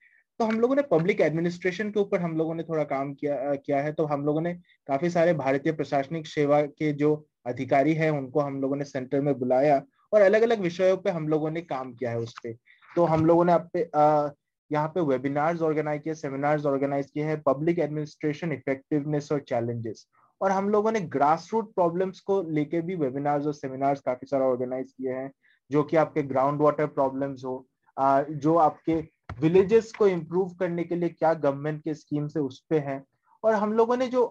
तो 0.43 0.47
हम 0.47 0.61
लोगों 0.61 0.77
ने 0.77 0.83
पब्लिक 0.83 1.21
एडमिनिस्ट्रेशन 1.21 1.91
के 1.91 2.01
ऊपर 2.01 2.21
हम 2.21 2.37
लोगों 2.37 2.55
ने 2.55 2.63
थोड़ा 2.63 2.85
काम 2.85 3.13
किया 3.15 3.55
किया 3.57 3.81
है। 3.83 3.93
तो 3.93 4.05
हम 4.05 4.25
लोगों 4.27 4.41
ने 4.41 4.53
काफ़ी 4.89 5.11
सारे 5.11 5.35
भारतीय 5.35 5.73
प्रशासनिक 5.73 6.27
सेवा 6.27 6.61
के 6.63 6.91
जो 6.93 7.11
अधिकारी 7.47 7.93
हैं, 7.95 8.11
उनको 8.11 8.41
हम 8.41 8.61
लोगों 8.63 8.77
ने 8.77 8.85
सेंटर 8.85 9.21
में 9.21 9.39
बुलाया 9.39 9.81
और 10.13 10.21
अलग 10.21 10.43
अलग 10.43 10.61
विषयों 10.61 10.97
पे 10.97 11.11
हम 11.11 11.29
लोगों 11.29 11.51
ने 11.51 11.61
काम 11.63 11.93
किया 11.95 12.11
है 12.11 12.19
उस 12.19 12.35
पर 12.39 12.57
तो 12.97 13.05
हम 13.05 13.27
लोगों 13.27 13.45
ने 13.45 13.53
आप 13.53 14.35
यहाँ 14.71 14.89
पे 14.89 15.01
वेबिनार्स 15.03 15.63
ऑर्गेनाइज 15.63 16.03
किए 16.03 16.15
सेमिनार्स 16.15 16.67
ऑर्गेनाइज 16.67 17.11
किए 17.11 17.25
हैं 17.25 17.41
पब्लिक 17.43 17.79
एडमिनिस्ट्रेशन 17.79 18.53
इफेक्टिवनेस 18.53 19.33
और 19.33 19.45
चैलेंजेस 19.49 20.07
और 20.41 20.51
हम 20.51 20.69
लोगों 20.71 20.93
ने 20.93 21.01
ग्रास 21.17 21.49
रूट 21.53 21.75
प्रॉब्लम्स 21.75 22.21
को 22.21 22.43
लेके 22.51 22.81
भी 22.81 22.95
वेबिनार्स 22.97 23.47
और 23.47 23.55
सेमिनार्स 23.55 24.01
काफ़ी 24.01 24.27
सारा 24.27 24.47
ऑर्गेनाइज 24.47 24.93
किए 24.93 25.13
हैं, 25.13 25.31
जो 25.71 25.83
कि 25.83 25.97
आपके 25.97 26.23
ग्राउंड 26.25 26.63
वाटर 26.63 26.87
प्रॉब्लम्स 26.99 27.45
हो 27.45 27.67
जो 27.97 28.57
आपके 28.59 29.03
विलेजेस 29.41 29.93
को 29.93 30.07
इम्प्रूव 30.07 30.55
करने 30.55 30.85
के 30.85 30.97
लिए 30.97 31.09
क्या 31.09 31.33
गवर्नमेंट 31.35 31.83
के 31.85 31.95
स्कीम 31.95 32.27
से 32.29 32.41
उस 32.41 32.65
पे 32.71 32.79
हैं? 32.79 33.03
और 33.45 33.55
हम 33.55 33.73
लोगों 33.73 33.97
ने 33.97 34.07
जो 34.07 34.27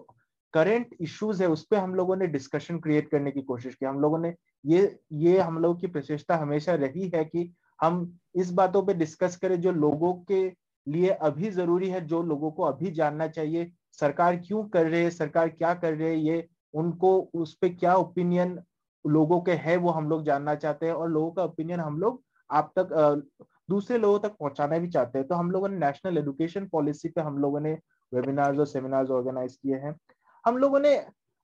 करेंट 0.54 0.94
इश्यूज़ 1.00 1.42
है, 1.42 1.48
उस 1.48 1.64
पर 1.66 1.76
हम 1.76 1.94
लोगों 1.94 2.16
ने 2.16 2.26
डिस्कशन 2.26 2.78
क्रिएट 2.78 3.10
करने 3.10 3.30
की 3.30 3.42
कोशिश 3.42 3.74
की। 3.74 3.86
हम 3.86 4.00
लोगों 4.00 4.18
ने 4.18 4.34
ये 4.64 4.98
ये 5.12 5.38
हम 5.38 5.58
लोगों 5.58 5.74
की 5.76 5.86
प्रचेषता 5.86 6.36
हमेशा 6.36 6.74
रही 6.74 7.08
है 7.14 7.24
कि 7.24 7.52
हम 7.80 8.18
इस 8.34 8.52
बातों 8.52 8.82
पे 8.86 8.94
डिस्कस 8.94 9.36
करें 9.36 9.60
जो 9.60 9.72
लोगों 9.72 10.12
के 10.30 10.42
लिए 10.86 11.10
अभी 11.10 11.50
ज़रूरी 11.50 11.88
है, 11.88 12.00
जो 12.06 12.22
लोगों 12.22 12.50
को 12.50 12.62
अभी 12.62 12.90
जानना 12.90 13.26
चाहिए, 13.28 13.70
सरकार 14.00 14.36
क्यों 14.36 14.64
कर 14.64 14.86
रहे 14.86 15.02
है, 15.04 15.10
सरकार 15.10 15.48
क्या 15.48 15.72
कर 15.74 15.94
रहे 15.94 16.10
है, 16.10 16.18
ये 16.18 16.48
उनको 16.74 17.18
उस 17.34 17.54
पर 17.54 17.68
क्या 17.68 17.94
ओपिनियन 17.94 18.58
लोगों 19.04 19.40
के 19.40 19.52
है, 19.52 19.76
वो 19.76 19.90
हम 19.90 20.08
लोग 20.08 20.24
जानना 20.24 20.54
चाहते 20.54 20.86
हैं 20.86 20.92
और 20.92 21.10
लोगों 21.10 21.30
का 21.30 21.44
ओपिनियन 21.44 21.80
हम 21.80 21.98
लोग 21.98 22.22
आप 22.50 22.72
तक 22.78 23.24
दूसरे 23.72 23.98
लोगों 23.98 24.18
तक 24.18 24.36
पहुंचाना 24.40 24.78
भी 24.78 24.88
चाहते 24.90 25.18
हैं। 25.18 25.26
तो 25.28 25.34
हम 25.34 25.50
लोगों 25.50 25.68
ने 25.68 25.78
नेशनल 25.78 26.18
एजुकेशन 26.18 26.66
पॉलिसी 26.68 27.08
पे 27.08 27.20
हम 27.20 27.38
लोगों 27.38 27.60
ने 27.60 27.72
वेबिनार्स 28.12 28.58
और 28.58 28.66
सेमिनार्स 28.66 29.10
ऑर्गेनाइज 29.10 29.56
किए 29.56 29.76
हैं। 29.76 29.96
हम 30.44 30.56
लोगों 30.58 30.80
ने 30.80 30.94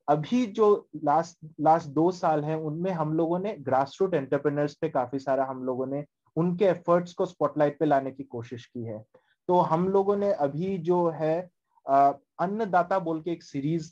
अभी 0.09 0.45
जो 0.53 0.89
लास्ट 1.05 1.39
लास्ट 1.61 1.89
दो 1.91 2.11
साल 2.13 2.45
है, 2.45 2.57
उनमें 2.59 2.91
हम 2.93 3.13
लोगों 3.17 3.39
ने 3.39 3.57
ग्रास 3.61 3.97
रूट 4.01 4.15
एंटरप्रेनर्स 4.15 4.75
पे 4.75 4.89
काफ़ी 4.91 5.19
सारा 5.19 5.45
हम 5.45 5.65
लोगों 5.65 5.87
ने 5.87 6.05
उनके 6.37 6.65
एफर्ट्स 6.65 7.13
को 7.13 7.27
स्पॉटलाइट 7.27 7.79
पे 7.79 7.87
लाने 7.87 8.11
की 8.11 8.25
कोशिश 8.27 8.65
की 8.67 8.85
है। 8.85 8.99
तो 9.49 9.59
हम 9.63 9.89
लोगों 9.89 10.17
ने 10.17 10.33
अभी 10.33 10.77
जो 10.79 11.09
है 11.11 11.37
अन्नदाता 11.87 12.99
बोल 12.99 13.21
के 13.23 13.31
एक 13.33 13.43
सीरीज़ 13.43 13.91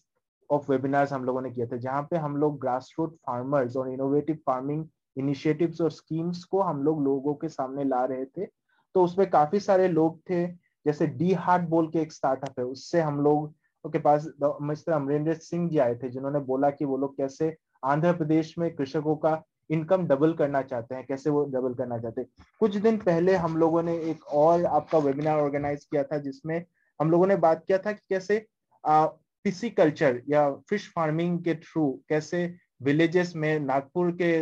ऑफ़ 0.51 0.71
वेबिनार्स 0.71 1.13
हम 1.13 1.25
लोगों 1.25 1.41
ने 1.43 1.51
किए 1.51 1.67
थे, 1.67 1.79
जहाँ 1.79 2.03
पे 2.11 2.17
हम 2.17 2.37
लोग 2.37 2.59
ग्रास 2.61 2.95
रूट 2.99 3.15
फार्मर्स 3.27 3.77
और 3.77 3.91
इनोवेटिव 3.91 4.37
फ़ार्मिंग 4.47 4.85
इनिशिएटिव्स 5.17 5.81
और 5.81 5.91
स्कीम्स 5.91 6.45
को 6.45 6.61
हम 6.63 6.83
लोग 6.83 7.03
लोगों 7.05 7.35
के 7.35 7.49
सामने 7.49 7.85
ला 7.85 8.05
रहे 8.05 8.25
थे। 8.27 8.47
तो 8.95 9.05
उसमें 9.05 9.29
काफ़ी 9.31 9.61
सारे 9.61 9.89
लोग 9.89 10.19
थे, 10.31 10.47
जैसे 10.87 11.07
डी 11.09 11.33
हार्ट 11.35 11.69
बोल 11.69 11.89
के 11.91 11.99
एक 11.99 12.13
स्टार्टअप 12.13 12.59
है, 12.59 12.65
उससे 12.65 13.01
हम 13.01 13.21
लोग 13.21 13.55
के 13.85 13.99
पास 13.99 14.27
मिस्टर 14.63 14.93
अमरेंद्र 14.93 15.35
सिंह 15.35 15.69
जी 15.71 15.79
आए 15.79 15.95
थे, 15.95 16.09
जिन्होंने 16.11 16.39
बोला 16.41 16.71
कि 16.71 16.85
वो 16.85 16.97
लोग 16.97 17.17
कैसे 17.17 17.57
आंध्र 17.85 18.13
प्रदेश 18.13 18.55
में 18.59 18.75
कृषकों 18.77 19.17
का 19.17 19.43
इनकम 19.71 20.07
डबल 20.07 20.33
करना 20.35 20.63
चाहते 20.63 20.95
हैं, 20.95 21.05
कैसे 21.07 21.31
वो 21.31 21.45
डबल 21.45 21.75
करना 21.75 21.99
चाहते 21.99 22.21
हैं। 22.21 22.29
कुछ 22.61 22.77
दिन 22.77 22.99
पहले 22.99 23.35
हम 23.37 23.57
लोगों 23.57 23.83
ने 23.83 23.97
एक 24.11 24.27
और 24.35 24.65
आपका 24.67 24.99
वेबिनार 24.99 25.41
ऑर्गेनाइज 25.41 25.85
किया 25.85 26.03
था, 26.03 26.19
जिसमें 26.19 26.65
हम 27.01 27.11
लोगों 27.11 27.27
ने 27.27 27.37
बात 27.37 27.65
किया 27.67 27.79
था 27.79 27.93
कि 27.93 28.07
कैसे 28.09 28.47
पिसी 28.85 29.71
कल्चर 29.71 30.21
या 30.29 30.51
फ़िश 30.71 30.89
फ़ार्मिंग 30.95 31.39
के 31.45 31.55
थ्रू 31.55 31.91
कैसे 32.09 32.47
विलेजेस 32.81 33.33
में, 33.37 33.59
नागपुर 33.61 34.11
के 34.13 34.33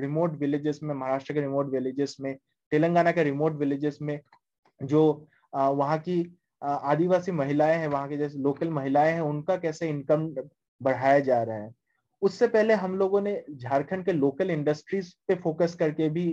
रिमोट 0.00 0.38
विलेजेस 0.38 0.80
में, 0.82 0.94
महाराष्ट्र 0.94 1.34
के 1.34 1.40
रिमोट 1.40 1.70
विलेजेस 1.70 2.16
में, 2.20 2.36
तेलंगाना 2.72 3.12
के 3.12 3.24
रिमोट 3.24 3.56
विलेजेस 3.58 3.98
में, 4.02 4.18
जो 4.80 5.26
वहाँ 5.52 5.98
की 5.98 6.38
आदिवासी 6.62 7.32
महिलाएँ 7.32 7.76
हैं, 7.78 7.88
वहाँ 7.88 8.08
के 8.08 8.16
जैसे 8.16 8.38
लोकल 8.38 8.70
महिलाएँ 8.70 9.12
हैं, 9.12 9.20
उनका 9.20 9.56
कैसे 9.56 9.88
इनकम 9.88 10.26
बढ़ाया 10.80 11.18
जा 11.20 11.42
रहा 11.42 11.56
है? 11.56 11.70
उससे 12.22 12.46
पहले 12.48 12.74
हम 12.74 12.94
लोगों 12.98 13.20
ने 13.20 13.42
झारखंड 13.50 14.04
के 14.04 14.12
लोकल 14.12 14.50
इंडस्ट्रीज़ 14.50 15.12
पे 15.28 15.34
फोकस 15.34 15.74
करके 15.74 16.08
भी 16.08 16.26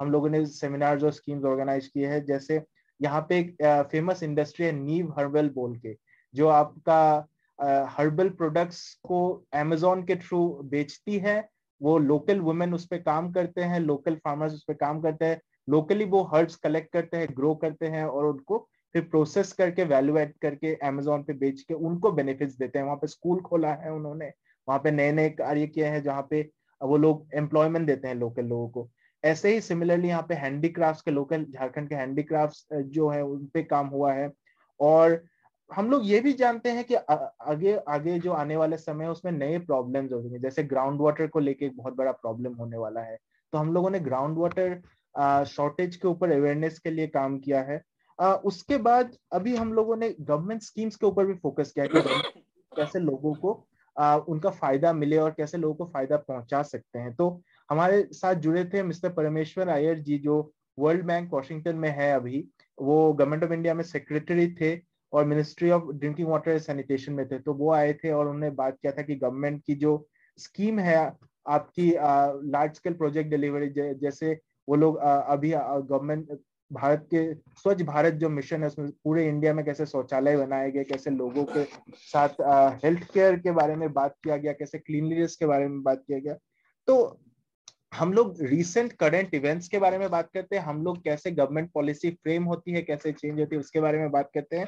हम 0.00 0.10
लोगों 0.12 0.28
ने 0.28 0.44
सेमिनार्स 0.46 1.02
और 1.04 1.12
स्कीम्स 1.12 1.44
ऑर्गेनाइज 1.44 1.86
किए 1.86 2.06
हैं, 2.06 2.24
जैसे 2.24 2.62
यहाँ 3.00 3.20
पे 3.28 3.38
एक 3.38 3.86
फ़ेमस 3.90 4.22
इंडस्ट्री 4.22 4.66
है 4.66 4.72
नीव 4.72 5.12
हर्बल 5.18 5.48
बोल 5.50 5.76
के, 5.76 5.96
जो 6.34 6.48
आपका 6.48 7.26
हर्बल 7.58 8.28
प्रोडक्ट्स 8.28 8.82
को 9.04 9.18
अमेजोन 9.54 10.02
के 10.02 10.16
थ्रू 10.16 10.46
बेचती 10.64 11.18
है। 11.18 11.36
वो 11.80 11.96
लोकल 11.98 12.40
वुमेन 12.40 12.74
उस 12.74 12.86
पर 12.86 12.98
काम 12.98 13.30
करते 13.32 13.62
हैं 13.62 13.80
लोकल 13.80 14.14
फार्मर्स 14.14 14.52
उस 14.54 14.64
पर 14.68 14.74
काम 14.74 15.00
करते 15.02 15.24
हैं। 15.24 15.40
लोकली 15.68 16.04
वो 16.04 16.22
हर्ब्स 16.34 16.56
कलेक्ट 16.56 16.92
करते 16.92 17.16
हैं 17.16 17.28
ग्रो 17.36 17.54
करते 17.54 17.86
हैं 17.86 18.04
और 18.04 18.26
उनको 18.26 18.58
फिर 18.94 19.02
प्रोसेस 19.02 19.52
करके 19.52 19.84
वैल्यू 19.84 20.16
एड 20.18 20.32
करके 20.42 20.74
अमेजोन 20.86 21.22
पे 21.22 21.32
बेच 21.32 21.60
के 21.60 21.74
उनको 21.74 22.12
बेनिफिट्स 22.12 22.56
देते 22.58 22.78
हैं। 22.78 22.84
वहाँ 22.86 22.96
पे 22.96 23.06
स्कूल 23.06 23.40
खोला 23.40 23.72
है 23.74 23.92
उन्होंने। 23.92 24.30
वहाँ 24.68 24.78
पे 24.84 24.90
नए 24.90 25.12
नए 25.12 25.30
कार्य 25.30 25.66
किए 25.66 25.84
हैं 25.84 26.02
जहाँ 26.02 26.26
पे 26.30 26.48
वो 26.80 26.96
लोग 26.96 27.26
एम्प्लॉयमेंट 27.34 27.86
देते 27.86 28.08
हैं 28.08 28.14
लोकल 28.14 28.44
लोगों 28.44 28.68
को। 28.68 28.88
ऐसे 29.24 29.52
ही 29.54 29.60
सिमिलरली 29.60 30.08
यहाँ 30.08 30.22
पे 30.28 30.34
हैंडीक्राफ्ट 30.34 31.04
के 31.04 31.10
लोकल 31.10 31.44
झारखंड 31.44 31.88
के 31.88 31.94
हैंडीक्राफ्ट 31.94 32.74
जो 32.74 33.08
है 33.08 33.22
उन 33.24 33.46
पे 33.54 33.62
काम 33.62 33.86
हुआ 33.86 34.12
है। 34.12 34.30
और 34.80 35.22
हम 35.70 35.90
लोग 35.90 36.02
ये 36.04 36.20
भी 36.20 36.32
जानते 36.32 36.70
हैं 36.70 36.84
कि 36.84 36.94
आगे 36.94 37.76
आगे 37.88 38.18
जो 38.18 38.32
आने 38.32 38.56
वाले 38.56 38.76
समय 38.76 39.06
उसमें 39.06 39.32
नए 39.32 39.58
प्रॉब्लम्स 39.58 40.12
हो 40.12 40.20
होंगे 40.20 40.38
जैसे 40.38 40.62
ग्राउंड 40.62 41.00
वाटर 41.00 41.26
को 41.26 41.38
लेके 41.38 41.66
एक 41.66 41.76
बहुत 41.76 41.94
बड़ा 41.94 42.12
प्रॉब्लम 42.12 42.54
होने 42.54 42.76
वाला 42.76 43.00
है। 43.00 43.18
तो 43.52 43.58
हम 43.58 43.74
लोगों 43.74 43.90
ने 43.90 44.00
ग्राउंड 44.00 44.38
वाटर 44.38 45.44
शॉर्टेज 45.44 45.96
के 45.96 46.08
ऊपर 46.08 46.32
अवेयरनेस 46.32 46.78
के 46.78 46.90
लिए 46.90 47.06
काम 47.06 47.38
किया 47.38 47.62
है। 47.62 47.82
uh, 48.22 48.34
उसके 48.34 48.76
बाद 48.76 49.16
अभी 49.32 49.56
हम 49.56 49.72
लोगों 49.72 49.96
ने 49.96 50.14
गवर्नमेंट 50.20 50.62
स्कीम्स 50.62 50.96
के 50.96 51.06
ऊपर 51.06 51.26
भी 51.26 51.34
फोकस 51.34 51.72
किया 51.78 51.86
कि 51.86 52.00
कैसे 52.76 52.98
लोगों 52.98 53.34
को 53.34 53.66
uh, 54.00 54.20
उनका 54.28 54.50
फ़ायदा 54.50 54.92
मिले 54.92 55.18
और 55.18 55.30
कैसे 55.30 55.58
लोगों 55.58 55.74
को 55.74 55.92
फ़ायदा 55.92 56.16
पहुँचा 56.16 56.62
सकते 56.62 56.98
हैं। 56.98 57.14
तो 57.14 57.42
हमारे 57.70 58.08
साथ 58.12 58.34
जुड़े 58.34 58.64
थे 58.64 58.82
मिस्टर 58.82 59.12
परमेश्वर 59.12 59.68
आयर 59.68 59.98
जी 59.98 60.18
जो 60.18 60.52
वर्ल्ड 60.78 61.04
बैंक 61.04 61.32
वॉशिंगटन 61.32 61.76
में 61.76 61.90
है 61.90 62.12
अभी। 62.12 62.48
वो 62.80 63.12
गवर्नमेंट 63.12 63.44
ऑफ़ 63.44 63.52
इंडिया 63.52 63.74
में 63.74 63.84
सेक्रेटरी 63.84 64.54
थे। 64.54 64.93
और 65.14 65.24
ministry 65.24 65.70
of 65.70 65.90
drinking 65.92 66.28
water 66.28 66.58
sanitation 66.58 67.12
में 67.12 67.26
थे 67.28 67.38
तो 67.38 67.54
वो 67.54 67.72
आए 67.72 67.92
थे 67.94 68.10
और 68.12 68.26
उन्होंने 68.26 68.50
बात 68.52 68.78
किया 68.82 68.92
था 68.92 69.02
कि 69.02 69.14
गवर्नमेंट 69.16 69.62
की 69.66 69.74
जो 69.76 70.06
स्कीम 70.38 70.78
है, 70.78 70.96
आपकी 71.46 71.90
लार्ज 72.50 72.74
स्केल 72.76 72.94
प्रोजेक्ट 72.94 73.30
डिलीवरी 73.30 73.68
जैसे 74.00 74.38
वो 74.68 74.76
लोग 74.76 74.96
अभी 74.96 75.50
गवर्नमेंट 75.50 76.38
भारत 76.70 77.06
के, 77.10 77.34
स्वच्छ 77.34 77.82
भारत 77.82 78.14
जो 78.14 78.28
मिशन 78.28 78.60
है, 78.60 78.66
उसमें 78.66 78.90
पूरे 79.04 79.26
इंडिया 79.28 79.52
में 79.54 79.64
कैसे 79.64 79.86
शौचालय 79.86 80.36
बनाए 80.36 80.70
गए, 80.70 80.84
कैसे 80.84 81.10
लोगों 81.10 81.44
के 81.48 81.64
साथ 81.96 82.40
हेल्थ 82.84 83.04
केयर 83.12 83.36
के 83.40 83.50
बारे 83.52 83.76
में 83.76 83.92
बात 83.92 84.14
किया 84.24 84.36
गया, 84.36 84.52
कैसे 84.52 84.78
क्लीनलीनेस 84.78 85.36
के 85.36 85.46
बारे 85.46 85.68
में 85.68 85.82
बात 85.82 86.02
किया 86.06 86.18
गया। 86.18 86.34
तो 86.88 87.20
हम 87.92 88.12
लोग 88.12 88.36
रिसेंट 88.42 88.92
करंट 88.92 89.34
इवेंट्स 89.34 89.68
के 89.68 89.78
बारे 89.78 89.98
में 89.98 90.08
बात 90.10 90.30
करते 90.34 90.56
हैं, 90.56 90.62
हम 90.64 90.82
लोग 90.84 91.02
कैसे 91.04 91.30
गवर्नमेंट 91.30 91.70
पॉलिसी 91.74 92.10
फ्रेम 92.12 92.44
होती 92.44 92.72
है, 92.72 92.82
कैसे 92.82 93.12
चेंज 93.12 93.40
होती 93.40 93.54
है, 93.54 93.60
उसके 93.60 93.80
बारे 93.80 93.98
में 93.98 94.10
बात 94.10 94.30
करते 94.34 94.56
हैं। 94.56 94.66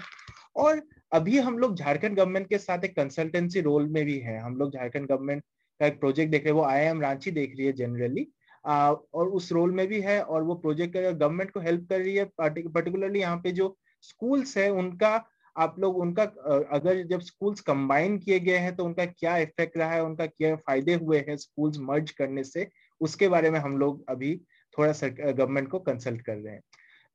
और 0.56 0.82
अभी 1.12 1.38
हम 1.38 1.58
लोग 1.58 1.76
झारखंड 1.76 2.16
गवर्नमेंट 2.16 2.48
के 2.48 2.58
साथ 2.58 2.84
एक 2.84 2.96
कंसल्टेंसी 2.96 3.60
रोल 3.60 3.88
में 3.88 4.04
भी 4.04 4.18
है। 4.18 4.38
हम 4.40 4.56
लोग 4.56 4.72
झारखंड 4.72 5.08
गवर्नमेंट 5.08 5.42
का 5.80 5.86
एक 5.86 6.00
प्रोजेक्ट 6.00 6.30
देख 6.32 6.44
रहे 6.44 6.52
हैं, 6.52 6.60
वो 6.60 6.64
आई 6.64 6.82
एम 6.82 7.00
रांची 7.02 7.30
देख 7.30 7.54
रही 7.56 7.66
है 7.66 7.72
जनरली 7.74 8.26
और 8.64 9.28
उस 9.30 9.50
रोल 9.52 9.72
में 9.72 9.86
भी 9.86 10.00
है 10.00 10.20
और 10.22 10.42
वो 10.42 10.54
प्रोजेक्ट 10.56 10.96
गवर्नमेंट 10.96 11.50
को 11.50 11.60
हेल्प 11.60 11.88
कर 11.90 12.00
रही 12.00 12.14
है 12.16 12.24
पर्टिकुलरली 12.38 13.20
यहाँ 13.20 13.36
पे 13.44 13.52
जो 13.52 13.76
स्कूल्स 14.04 14.56
है, 14.58 14.68
उनका 14.70 15.24
आप 15.56 15.78
लोग, 15.80 15.98
उनका 15.98 16.22
अगर 16.70 17.02
जब 17.02 17.20
स्कूल्स 17.20 17.60
कंबाइन 17.62 18.18
किए 18.18 18.38
गए 18.40 18.56
हैं 18.58 18.74
तो 18.76 18.84
उनका 18.84 19.04
क्या 19.06 19.36
इफ़ेक्ट 19.38 19.76
रहा 19.78 19.92
है, 19.92 20.02
उनका 20.04 20.26
क्या 20.26 20.54
फ़ायदे 20.56 20.94
हुए 20.94 21.18
हैं 21.28 21.36
स्कूल्स 21.36 21.78
मर्ज 21.80 22.10
करने 22.12 22.44
से, 22.44 22.68
उसके 23.00 23.28
बारे 23.28 23.50
में 23.50 23.58
हम 23.60 23.76
लोग 23.78 24.04
अभी 24.10 24.36
थोड़ा 24.74 24.92
गवर्नमेंट 25.02 25.68
को 25.68 25.78
कंसल्ट 25.80 26.22
कर 26.22 26.36
रहे 26.36 26.54
हैं। 26.54 26.60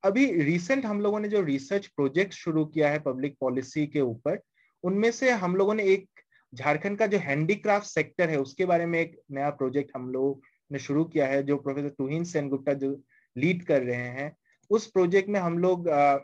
अभी 0.04 0.26
रिसेंट 0.44 0.86
हम 0.86 1.02
लोगों 1.02 1.20
ने 1.20 1.28
जो 1.28 1.42
रिसर्च 1.42 1.88
प्रोजेक्ट 1.88 2.34
शुरू 2.34 2.66
किया 2.66 2.90
है 2.90 3.00
पब्लिक 3.00 3.36
पॉलिसी 3.42 3.86
के 3.88 4.02
ऊपर 4.02 4.40
उनमें 4.84 5.12
से 5.12 5.32
हम 5.32 5.56
लोगों 5.56 5.74
ने 5.74 5.84
एक 5.84 6.08
झारखंड 6.54 6.98
का 6.98 7.08
जो 7.08 7.18
हैंडीक्राफ्ट 7.18 7.88
सेक्टर 7.88 8.30
है 8.30 8.38
उसके 8.38 8.66
बारे 8.66 8.86
में 8.86 9.00
एक 9.00 9.16
नया 9.32 9.50
प्रोजेक्ट 9.50 9.92
हम 9.96 10.10
लोग 10.10 10.42
ने 10.72 10.80
शुरू 10.80 11.04
किया 11.04 11.28
है 11.28 11.44
जो 11.44 11.58
प्रोफेसर 11.58 11.90
तुहिन 11.90 12.24
सेन 12.24 12.50
गुप्ता 12.50 12.74
जो 12.74 12.92
लीड 13.36 13.64
कर 13.66 13.82
रहे 13.82 14.08
हैं। 14.10 14.36
उस 14.70 14.88
प्रोजेक्ट 14.92 15.30
में 15.30 15.40
हम 15.40 15.58
लोग 15.60 15.90
आ, 15.90 16.18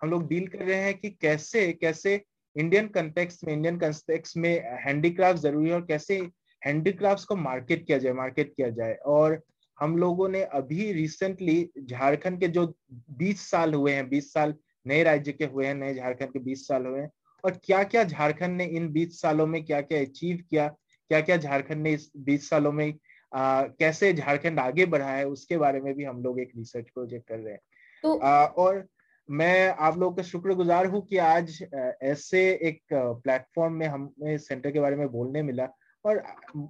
हम 0.00 0.10
लोग 0.10 0.26
डील 0.28 0.46
कर 0.46 0.58
रहे 0.58 0.80
हैं 0.80 0.94
कि 0.98 1.10
कैसे 1.10 1.72
कैसे 1.72 2.20
इंडियन 2.56 2.88
कंटेक्स 2.88 3.44
में 3.44 3.52
इंडियन 3.52 3.78
कंटेक्स 3.78 4.36
में 4.36 4.52
हैंडीक्राफ्ट 4.84 5.40
ज़रूरी 5.40 5.68
है 5.68 5.74
और 5.74 5.84
कैसे 5.86 6.18
हैंडीक्राफ्ट 6.62 7.26
को 7.28 7.36
मार्केट 7.36 7.86
किया 7.86 7.98
जाए 7.98 8.12
मार्केट 8.12 8.52
किया 8.56 8.68
जाए। 8.70 8.94
और 8.94 9.40
हम 9.80 9.96
लोगों 9.96 10.28
ने 10.28 10.42
अभी 10.42 10.92
रिसेंटली 10.92 11.70
झारखंड 11.84 12.40
के 12.40 12.48
जो 12.48 12.76
20 13.18 13.36
साल 13.36 13.74
हुए 13.74 13.92
हैं 13.92 14.10
20 14.10 14.22
साल 14.22 14.54
नए 14.86 15.02
राज्य 15.02 15.32
के 15.32 15.44
हुए 15.44 15.66
हैं 15.66 15.74
नए 15.74 15.94
झारखंड 15.94 16.28
के 16.28 16.38
20 16.38 16.56
साल 16.56 16.86
हुए 16.86 17.00
हैं 17.00 17.10
और 17.44 17.50
क्या 17.64 17.84
क्या 17.84 18.04
झारखंड 18.04 18.56
ने 18.56 18.64
इन 18.64 18.92
20 18.92 19.08
सालों 19.08 19.46
में 19.46 19.64
क्या 19.64 19.80
क्या 19.80 20.00
अचीव 20.00 20.44
किया 20.50 20.68
क्या 21.08 21.20
क्या 21.20 21.36
झारखंड 21.36 21.82
ने 21.82 21.90
इस 21.90 22.12
20 22.28 22.38
सालों 22.38 22.72
में 22.72 22.94
आ, 23.34 23.62
कैसे 23.62 24.12
झारखंड 24.12 24.60
आगे 24.60 24.86
बढ़ा 24.86 25.10
है 25.10 25.26
उसके 25.26 25.56
बारे 25.56 25.80
में 25.80 25.94
भी 25.94 26.04
हम 26.04 26.22
लोग 26.22 26.40
एक 26.40 26.52
रिसर्च 26.56 26.90
प्रोजेक्ट 26.90 27.28
कर 27.28 27.38
रहे 27.38 27.52
हैं। 27.52 27.60
तो 28.02 28.18
आ, 28.18 28.44
और 28.44 28.88
मैं 29.30 29.68
आप 29.68 29.98
लोगों 29.98 30.16
का 30.16 30.22
शुक्रगुजार 30.22 30.86
हूँ 30.86 31.06
कि 31.06 31.16
आज 31.16 31.66
ऐसे 32.02 32.50
एक 32.50 32.82
प्लेटफॉर्म 32.94 33.72
में 33.72 33.86
हमें 33.86 34.38
सेंटर 34.38 34.70
के 34.70 34.80
बारे 34.80 34.96
में 34.96 35.08
बोलने 35.08 35.42
मिला 35.42 35.68
और 36.04 36.22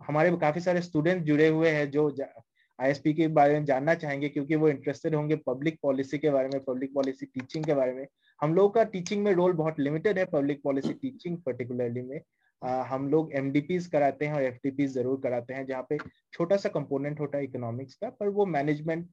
हमारे 0.08 0.36
काफ़ी 0.36 0.60
सारे 0.60 0.82
स्टूडेंट 0.82 1.22
जुड़े 1.22 1.48
हुए 1.48 1.70
हैं 1.70 1.90
जो 1.90 2.16
आईएसपी 2.78 3.12
के 3.14 3.28
बारे 3.28 3.58
में 3.58 3.64
जानना 3.64 3.94
चाहेंगे 3.94 4.28
क्योंकि 4.28 4.56
वो 4.56 4.68
इंटरेस्टेड 4.68 5.14
होंगे 5.14 5.36
पब्लिक 5.46 5.78
पॉलिसी 5.82 6.18
के 6.18 6.30
बारे 6.30 6.48
में 6.48 6.60
पब्लिक 6.64 6.94
पॉलिसी 6.94 7.26
टीचिंग 7.26 7.64
के 7.64 7.74
बारे 7.74 7.92
में। 7.92 8.06
हम 8.40 8.54
लोग 8.54 8.74
का 8.74 8.84
टीचिंग 8.84 9.24
में 9.24 9.32
रोल 9.34 9.52
बहुत 9.54 9.80
लिमिटेड 9.80 10.18
है 10.18 10.24
पब्लिक 10.24 10.60
पॉलिसी 10.64 10.92
टीचिंग 10.92 11.38
पर्टिकुलरली 11.42 12.02
में। 12.02 12.20
आ, 12.62 12.82
हम 12.84 13.08
लोग 13.10 13.32
एम 13.34 13.52
कराते 13.92 14.26
हैं 14.26 14.34
और 14.34 14.42
एफ़ 14.42 14.86
ज़रूर 14.86 15.20
कराते 15.22 15.54
हैं 15.54 15.66
जहाँ 15.66 15.86
पे 15.90 15.98
छोटा 16.32 16.56
सा 16.56 16.68
कंपोनेंट 16.68 17.20
होता 17.20 17.38
है 17.38 17.44
इकोनॉमिक्स 17.44 17.94
का 17.94 18.08
पर 18.10 18.28
वो 18.28 18.46
मैनेजमेंट 18.46 19.08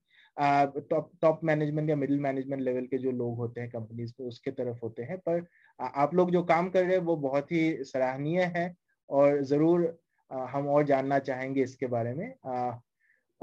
टॉप 0.90 1.12
टॉप 1.22 1.40
मैनेजमेंट 1.44 1.90
या 1.90 1.96
मिडिल 1.96 2.20
मैनेजमेंट 2.20 2.62
लेवल 2.62 2.86
के 2.86 2.98
जो 2.98 3.12
लोग 3.12 3.38
होते 3.38 3.62
हैं 3.62 3.70
कंपनीज़ 3.70 4.14
पे 4.18 4.24
उसके 4.24 4.52
तरफ़ 4.52 4.80
होते 4.84 5.04
हैं। 5.04 5.18
पर 5.20 5.46
आ, 5.80 5.86
आप 5.86 6.14
लोग 6.16 6.32
जो 6.32 6.44
काम 6.44 6.70
कर 6.70 6.84
रहे 6.84 6.98
हैं 6.98 7.04
वो 7.04 7.16
बहुत 7.18 7.52
ही 7.52 7.84
सराहनीय 7.84 8.42
है 8.56 8.74
और 9.10 9.42
ज़रूर 9.44 9.86
आ, 10.32 10.46
हम 10.46 10.68
और 10.70 10.86
जानना 10.86 11.20
चाहेंगे 11.20 11.64
इसके 11.64 11.88
बारे 11.88 12.14
में। 12.14 12.28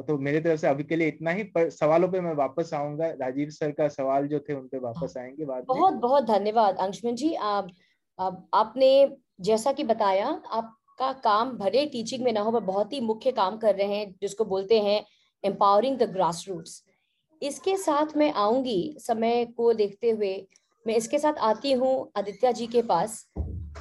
तो 0.02 0.16
मेरे 0.18 0.40
तरफ़ 0.40 0.60
से 0.60 0.66
अभी 0.66 0.84
के 0.84 0.96
लिए 0.96 1.08
इतना 1.08 1.30
ही 1.30 1.42
पर 1.42 1.70
सवालों 1.70 2.08
पे 2.08 2.20
मैं 2.20 2.34
वापस 2.34 2.74
आऊँगा। 2.74 3.06
राजीव 3.10 3.50
सर 3.50 3.70
का 3.70 3.88
सवाल 3.88 4.26
जो 4.28 4.38
थे 4.40 4.54
उन 4.54 4.66
पे 4.66 4.78
वापस 4.78 5.14
आएँगे 5.18 5.44
बाद 5.44 5.64
बहुत 5.68 5.92
में। 5.92 6.00
बहुत 6.00 6.24
धन्यवाद। 6.24 6.76
अंशुमन 6.76 7.14
जी 7.14 7.32
आप, 7.34 7.68
आप 8.18 8.48
आपने 8.54 9.16
जैसा 9.40 9.72
कि 9.72 9.84
बताया 9.84 10.26
आपका 10.26 11.12
काम 11.12 11.50
भले 11.58 11.86
टीचिंग 11.86 12.24
में 12.24 12.32
ना 12.32 12.40
हो 12.40 12.52
पर 12.52 12.60
बहुत 12.60 12.92
ही 12.92 13.00
मुख्य 13.00 13.32
काम 13.32 13.56
कर 13.56 13.74
रहे 13.74 13.96
हैं 13.96 14.14
जिसको 14.22 14.44
बोलते 14.44 14.80
हैं 14.80 15.04
एम्पावरिंग 15.44 15.98
द 15.98 16.02
ग्रास 16.02 16.44
रूट्स 16.48 16.82
इसके 17.42 17.76
साथ 17.76 18.16
मैं 18.16 18.32
आऊँगी 18.32 18.96
समय 18.98 19.44
को 19.56 19.72
देखते 19.72 20.10
हुए। 20.10 20.34
मैं 20.86 20.94
इसके 20.94 21.18
साथ 21.18 21.38
आती 21.42 21.72
हूँ 21.72 22.10
आदित्य 22.16 22.52
जी 22.52 22.66
के 22.66 22.82
पास। 22.82 23.26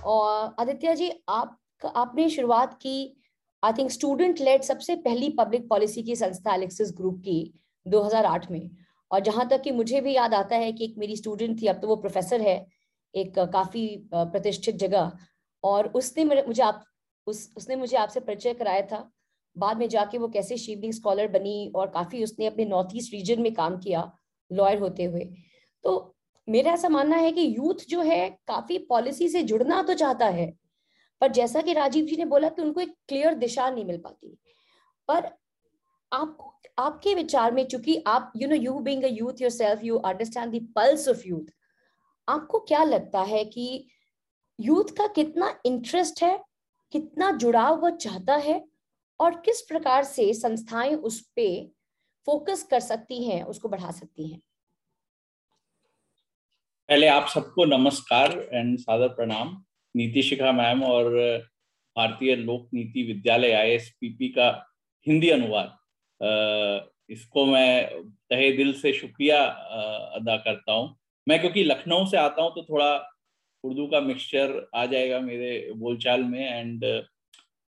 और 0.03 0.55
आदित्य 0.59 0.95
जी 0.95 1.11
आप 1.29 1.57
आपने 1.95 2.29
शुरुआत 2.29 2.73
की 2.73 3.18
आई 3.63 3.73
थिंक 3.73 3.91
स्टूडेंट 3.91 4.39
लेड 4.41 4.61
सबसे 4.61 4.95
पहली 4.95 5.29
पब्लिक 5.29 5.67
पॉलिसी 5.69 6.03
की 6.03 6.15
संस्था 6.15 6.53
एलेक्सिस 6.53 6.91
ग्रुप 6.97 7.19
की 7.19 7.53
2008 7.87 8.51
में। 8.51 8.69
और 9.11 9.19
जहाँ 9.19 9.47
तक 9.49 9.61
कि 9.61 9.71
मुझे 9.71 10.01
भी 10.01 10.13
याद 10.13 10.33
आता 10.33 10.55
है 10.55 10.71
कि 10.71 10.85
एक 10.85 10.95
मेरी 10.97 11.15
स्टूडेंट 11.15 11.61
थी, 11.61 11.67
अब 11.67 11.75
तो 11.75 11.87
वो 11.87 11.95
प्रोफेसर 11.95 12.41
है, 12.41 12.67
एक 13.15 13.39
काफ़ी 13.39 13.87
प्रतिष्ठित 14.13 14.75
जगह। 14.75 15.11
और 15.63 15.87
उसने 15.87 16.23
मुझे 16.23 16.63
आप, 16.63 16.83
उस, 17.27 17.53
उसने 17.57 17.75
मुझे 17.75 17.97
आपसे 17.97 18.19
परिचय 18.19 18.53
कराया 18.53 18.81
था। 18.81 19.11
बाद 19.57 19.77
में 19.77 19.89
जाके 19.89 20.17
वो 20.17 20.27
कैसे 20.27 20.57
शिवलिंग 20.57 20.93
स्कॉलर 20.93 21.27
बनी 21.27 21.71
और 21.75 21.87
काफ़ी 21.87 22.23
उसने 22.23 22.45
अपने 22.45 22.65
नॉर्थ 22.65 22.89
ईस्ट 22.95 23.13
रीजन 23.13 23.41
में 23.41 23.53
काम 23.53 23.77
किया 23.77 24.11
लॉयर 24.51 24.79
होते 24.79 25.03
हुए। 25.03 25.29
तो 25.83 26.15
मेरा 26.47 26.71
ऐसा 26.71 26.89
मानना 26.89 27.15
है 27.15 27.31
कि 27.31 27.41
यूथ 27.57 27.85
जो 27.89 28.01
है, 28.01 28.29
काफ़ी 28.47 28.77
पॉलिसी 28.77 29.29
से 29.29 29.43
जुड़ना 29.43 29.81
तो 29.83 29.93
चाहता 29.93 30.25
है 30.25 30.53
पर 31.21 31.31
जैसा 31.31 31.61
कि 31.61 31.73
राजीव 31.73 32.05
जी 32.05 32.15
ने 32.17 32.25
बोला 32.25 32.49
कि 32.49 32.61
उनको 32.61 32.81
एक 32.81 32.95
क्लियर 33.07 33.33
दिशा 33.33 33.69
नहीं 33.69 33.85
मिल 33.85 33.97
पाती। 33.97 34.37
पर 35.07 35.29
आप, 36.13 36.61
आपके 36.77 37.15
विचार 37.15 37.51
में, 37.51 37.67
चूँकि 37.67 38.03
आप 38.07 38.33
you 38.37 38.47
know 38.47 38.55
you 38.55 38.73
being 38.79 39.03
a 39.03 39.07
youth 39.07 39.41
yourself 39.41 39.83
you 39.83 39.97
understand 39.97 40.73
pulse 40.73 41.07
of 41.09 41.21
youth 41.25 41.51
आपको 42.29 42.59
क्या 42.59 42.83
लगता 42.83 43.21
है 43.21 43.45
कि 43.45 43.87
यूथ 44.59 44.83
का 44.83 45.07
कितना 45.07 45.61
इंटरेस्ट 45.65 46.23
है, 46.23 46.43
कितना 46.91 47.31
जुड़ाव 47.31 47.81
वो 47.81 47.89
चाहता 47.89 48.35
है, 48.35 48.65
और 49.19 49.35
किस 49.35 49.61
प्रकार 49.61 50.03
से 50.03 50.33
संस्थाएँ 50.33 50.95
उस 50.95 51.19
पे 51.35 51.71
फोकस 52.25 52.63
कर 52.63 52.79
सकती 52.79 53.23
हैं, 53.23 53.43
उसको 53.43 53.69
बढ़ा 53.69 53.91
सकती 53.91 54.27
हैं? 54.27 54.41
पहले 56.89 57.07
आप 57.07 57.27
सबको 57.27 57.65
नमस्कार 57.65 58.49
एंड 58.53 58.77
सादर 58.79 59.07
प्रणाम। 59.07 59.65
नीति 59.95 60.21
शिखा 60.23 60.51
मैम 60.51 60.83
और 60.83 61.11
भारतीय 61.95 62.35
लोक 62.35 62.69
नीति 62.73 63.03
विद्यालय 63.03 63.51
आईएसपीपी 63.51 64.29
का 64.29 64.49
हिंदी 65.07 65.29
अनुवाद। 65.29 65.77
इसको 67.11 67.45
मैं 67.45 68.01
तहे 68.29 68.51
दिल 68.51 68.73
से 68.73 68.93
शुक्रिया 68.93 69.43
अदा 70.15 70.35
करता 70.37 70.73
हूँ। 70.73 70.95
मैं 71.27 71.39
क्योंकि 71.39 71.63
लखनऊ 71.63 72.05
से 72.05 72.17
आता 72.17 72.41
हूँ 72.41 72.51
तो 72.51 72.63
थोड़ा 72.63 72.95
उर्दू 73.63 73.87
का 73.87 73.99
मिक्सचर 74.01 74.69
आ 74.75 74.85
जाएगा 74.85 75.19
मेरे 75.19 75.71
बोलचाल 75.75 76.23
में 76.23 76.39
एंड 76.39 76.85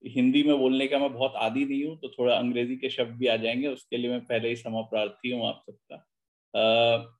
हिंदी 0.03 0.43
में 0.43 0.57
बोलने 0.59 0.87
का 0.87 0.99
मैं 0.99 1.11
बहुत 1.13 1.33
आदि 1.37 1.65
नहीं 1.65 1.83
हूँ 1.85 1.97
तो 1.97 2.09
थोड़ा 2.09 2.35
अंग्रेज़ी 2.35 2.75
के 2.77 2.89
शब्द 2.89 3.17
भी 3.17 3.27
आ 3.27 3.35
जाएँगे, 3.37 3.67
उसके 3.67 3.97
लिए 3.97 4.11
मैं 4.11 4.19
पहले 4.21 4.49
ही 4.49 4.55
समा 4.55 4.81
प्रार्थी 4.91 5.31
हूँ 5.31 5.47
आप 5.47 5.63
सबका। 5.65 7.17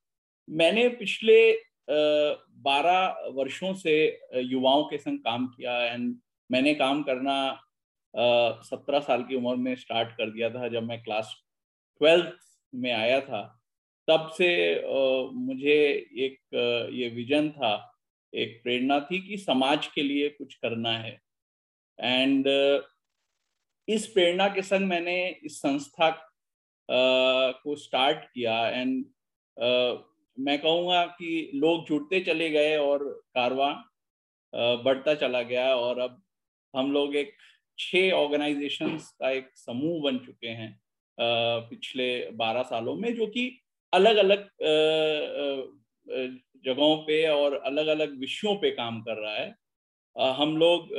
मैंने 0.47 0.87
पिछले 0.89 1.51
बारह 1.91 3.29
वर्षों 3.33 3.73
से 3.73 3.93
युवाओं 4.35 4.83
के 4.83 4.97
संग 4.97 5.19
काम 5.19 5.47
किया 5.47 5.77
एंड 5.85 6.15
मैंने 6.49 6.73
काम 6.75 7.03
करना 7.03 7.37
सत्रह 8.63 8.99
साल 8.99 9.23
की 9.23 9.35
उम्र 9.35 9.55
में 9.55 9.75
स्टार्ट 9.75 10.09
कर 10.17 10.29
दिया 10.31 10.49
था 10.49 10.67
जब 10.67 10.83
मैं 10.83 11.01
क्लास 11.03 11.33
ट्वेल्थ 12.01 12.33
में 12.73 12.91
आया 12.91 13.19
था। 13.21 13.41
तब 14.07 14.29
से 14.37 14.49
मुझे 15.33 15.77
एक 16.17 16.37
ये 16.93 17.09
विजन 17.09 17.49
था, 17.49 17.73
एक 18.33 18.59
प्रेरणा 18.63 18.99
थी 19.01 19.19
कि 19.27 19.37
समाज 19.37 19.87
के 19.87 20.03
लिए 20.03 20.29
कुछ 20.29 20.53
करना 20.55 20.91
है। 20.97 21.19
एंड 21.99 22.47
इस 23.87 24.07
प्रेरणा 24.07 24.47
के 24.47 24.61
संग 24.61 24.87
मैंने 24.87 25.15
इस 25.43 25.59
संस्था 25.61 26.09
को 26.89 27.75
स्टार्ट 27.75 28.23
किया 28.25 28.67
एंड 28.69 29.03
मैं 30.37 30.57
कहूँगा 30.61 31.05
कि 31.07 31.51
लोग 31.55 31.85
जुड़ते 31.87 32.19
चले 32.21 32.49
गए 32.49 32.75
और 32.77 33.03
कारवां 33.35 33.73
बढ़ता 34.83 35.13
चला 35.15 35.41
गया 35.41 35.75
और 35.75 35.99
अब 35.99 36.21
हम 36.73 36.91
लोग 36.91 37.15
एक 37.15 37.33
छह 37.77 38.11
ऑर्गेनाइजेशंस 38.11 39.09
का 39.19 39.29
एक 39.31 39.49
समूह 39.55 40.01
बन 40.03 40.17
चुके 40.25 40.47
हैं 40.47 40.79
पिछले 41.17 42.09
बारह 42.33 42.63
सालों 42.63 42.95
में, 42.95 43.13
जो 43.15 43.27
कि 43.27 43.49
अलग 43.93 44.15
अलग 44.17 44.47
जगहों 46.65 46.95
पे 46.97 47.25
और 47.29 47.53
अलग 47.55 47.87
अलग 47.87 48.19
विषयों 48.19 48.55
पे 48.55 48.71
काम 48.71 49.01
कर 49.01 49.17
रहा 49.17 49.35
है। 49.35 49.55
हम 50.35 50.55
लोग 50.57 50.89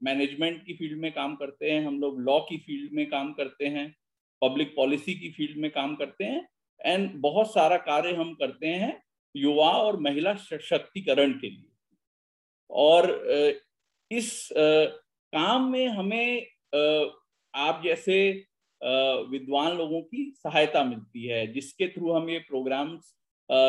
मैनेजमेंट 0.00 0.64
की 0.66 0.74
फ़ील्ड 0.74 1.00
में 1.00 1.10
काम 1.12 1.34
करते 1.36 1.70
हैं, 1.70 1.84
हम 1.86 2.00
लोग 2.00 2.20
लॉ 2.20 2.38
की 2.40 2.56
फ़ील्ड 2.58 2.92
में 2.92 3.08
काम 3.10 3.32
करते 3.32 3.66
हैं, 3.66 3.94
पब्लिक 4.42 4.74
पॉलिसी 4.76 5.14
की 5.14 5.30
फ़ील्ड 5.32 5.56
में 5.56 5.70
काम 5.70 5.94
करते 5.96 6.24
हैं 6.24 6.46
एंड 6.80 7.10
बहुत 7.20 7.52
सारा 7.52 7.76
कार्य 7.84 8.12
हम 8.14 8.32
करते 8.34 8.66
हैं 8.66 9.00
युवा 9.34 9.70
और 9.72 9.98
महिला 10.00 10.34
सशक्तिकरण 10.36 11.32
के 11.32 11.48
लिए। 11.48 11.70
और 12.70 13.10
इस 14.10 14.48
काम 14.52 15.70
में 15.70 15.86
हमें 15.88 16.46
आप 17.54 17.80
जैसे 17.84 18.18
विद्वान 19.30 19.76
लोगों 19.76 20.00
की 20.02 20.32
सहायता 20.36 20.82
मिलती 20.84 21.26
है, 21.26 21.46
जिसके 21.52 21.88
थ्रू 21.88 22.12
हम 22.12 22.28
ये 22.30 22.38
प्रोग्राम्स 22.40 23.14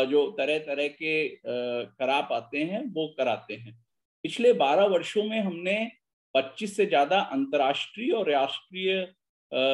जो 0.10 0.30
तरह 0.32 0.58
तरह 0.60 0.88
के 0.90 1.28
करा 1.46 2.20
पाते 2.24 2.58
हैं, 2.60 2.84
वो 2.86 3.08
कराते 3.18 3.54
हैं। 3.54 3.74
पिछले 4.26 4.54
12 4.56 4.86
वर्षों 4.86 5.24
में 5.24 5.40
हमने 5.40 5.76
25 6.36 6.76
से 6.78 6.86
ज़्यादा 6.86 7.20
अंतर्राष्ट्रीय 7.32 8.12
और 8.12 8.30
राष्ट्रीय 8.32 8.96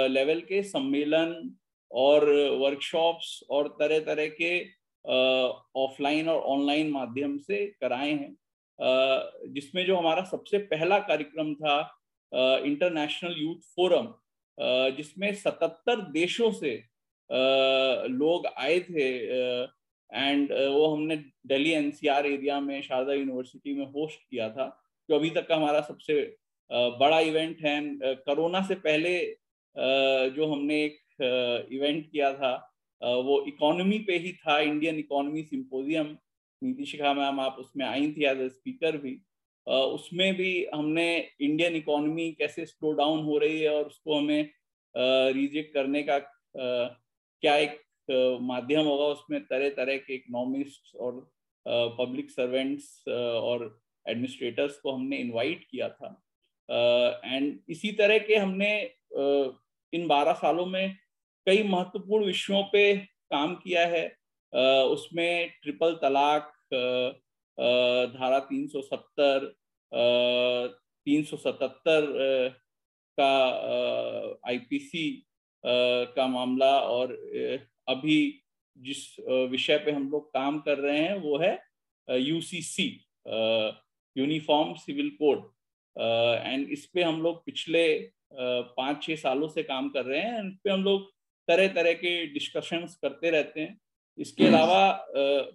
लेवल 0.10 0.42
के 0.42 0.62
सम्मेलन 0.64 1.34
और 1.92 2.26
वर्कशॉप्स 2.60 3.40
और 3.50 3.68
तरह 3.80 4.00
तरह 4.00 4.28
के 4.42 4.52
ऑफलाइन 5.76 6.30
और 6.30 6.42
ऑनलाइन 6.54 6.90
माध्यम 6.92 7.38
से 7.38 7.66
कराए 7.82 8.12
हैं। 8.12 8.36
जिसमें 9.54 9.86
जो 9.86 9.96
हमारा 9.98 10.24
सबसे 10.24 10.58
पहला 10.68 11.00
कार्यक्रम 11.02 11.54
था 11.56 11.78
इंटरनेशनल 12.32 13.36
यूथ 13.38 13.60
फोरम 13.76 14.14
जिसमें 14.98 15.32
77 15.36 16.02
देशों 16.12 16.52
से 16.52 16.76
लोग 18.12 18.46
आए 18.48 18.80
थे 18.80 19.08
एंड 20.10 20.52
वो 20.52 20.88
हमने 20.88 21.16
दिल्ली 21.48 21.72
एनसीआर 21.72 22.26
एरिया 22.26 22.60
में, 22.60 22.82
शारदा 22.82 23.14
यूनिवर्सिटी 23.14 23.74
में 23.76 23.86
होस्ट 23.86 24.20
किया 24.22 24.50
था, 24.50 24.68
जो 25.10 25.16
अभी 25.16 25.30
तक 25.30 25.48
का 25.48 25.56
हमारा 25.56 25.82
सबसे 25.82 26.22
बड़ा 27.00 27.20
इवेंट 27.22 27.62
है। 27.62 27.80
कोरोना 28.18 28.62
से 28.68 28.76
पहले 28.78 29.18
जो 30.36 30.46
हमने 30.46 30.84
एक 30.84 31.00
इवेंट 31.22 32.10
किया 32.12 32.34
था 32.34 32.54
वो 33.02 33.44
इकोनॉमी 33.48 33.98
पे 34.08 34.18
ही 34.18 34.32
था 34.34 34.60
इंडियन 34.62 35.00
इकोनॉमी 35.00 35.44
सिंपोजियम 35.44 36.16
नीति 36.62 36.86
शिखा 36.86 37.14
मैम, 37.14 37.40
आप 37.40 37.56
उसमें 37.60 37.86
आई 37.86 38.12
थी 38.12 38.26
एज 38.26 38.42
ए 38.42 38.50
स्पीकर 38.50 38.98
भी। 38.98 39.18
उसमें 39.68 40.34
भी 40.36 40.66
हमने 40.74 41.08
इंडियन 41.42 41.76
इकोनॉमी 41.76 42.32
कैसे 42.40 42.66
स्लो 42.66 42.92
डाउन 42.94 43.24
हो 43.24 43.38
रही 43.38 43.62
है 43.62 43.70
और 43.70 43.86
उसको 43.86 44.18
हमें 44.18 44.50
रिजेक्ट 44.96 45.74
करने 45.74 46.04
का 46.04 46.18
क्या 46.40 47.56
एक 47.58 47.80
माध्यम 48.42 48.86
होगा 48.86 49.06
उसमें 49.14 49.40
तरह 49.46 49.70
तरह 49.78 49.98
के 49.98 50.16
इकोनॉमिस्ट 50.16 50.96
और 50.96 51.20
पब्लिक 51.66 52.30
सर्वेंट्स 52.32 53.08
और 53.08 53.64
एडमिनिस्ट्रेटर्स 54.06 54.78
को 54.80 54.92
हमने 54.92 55.18
इनवाइट 55.18 55.64
किया 55.72 55.90
था। 55.90 56.10
एंड 57.26 57.60
इसी 57.70 57.92
तरह 57.92 58.18
के 58.20 58.36
हमने 58.36 58.70
इन 59.94 60.08
बारह 60.08 60.34
सालों 60.34 60.66
में 60.66 60.96
कई 61.48 61.64
महत्वपूर्ण 61.64 62.26
विषयों 62.26 62.64
पे 62.72 62.96
काम 63.32 63.56
किया 63.56 63.86
है। 63.88 64.06
उसमें 64.86 65.50
ट्रिपल 65.64 65.94
तलाक 66.02 66.52
धारा 68.14 68.40
370 68.48 69.46
377 71.08 72.08
का 73.18 73.34
आईपीसी 74.48 75.06
का 75.64 76.28
मामला 76.28 76.72
और 76.80 77.14
अभी 77.90 78.18
जिस 78.78 79.00
विषय 79.52 79.78
पे 79.78 79.92
हम 79.92 80.10
लोग 80.12 80.28
काम 80.34 80.60
कर 80.60 80.78
रहे 80.78 81.00
हैं 81.00 81.16
वो 81.22 81.38
है 81.38 81.54
UCC 82.08 82.88
uniform 84.16 84.74
civil 84.76 85.10
code 85.22 85.44
and 85.96 86.70
इस 86.72 86.86
पे 86.94 87.04
हम 87.04 87.22
लोग 87.22 87.46
पिछले 87.46 87.86
पाँच 88.34 89.04
छः 89.04 89.16
सालों 89.16 89.48
से 89.48 89.64
काम 89.64 89.90
कर 89.90 90.06
रहे 90.06 90.22
हैं। 90.22 90.48
इस 90.48 90.58
पे 90.64 90.70
हम 90.70 90.84
लोग 90.84 91.12
तरह 91.48 91.68
तरह 91.68 91.94
के 91.94 92.26
डिस्कशंस 92.34 92.96
करते 93.02 93.30
रहते 93.30 93.62
हैं। 93.62 93.78
इसके 94.18 94.46
अलावा 94.48 95.08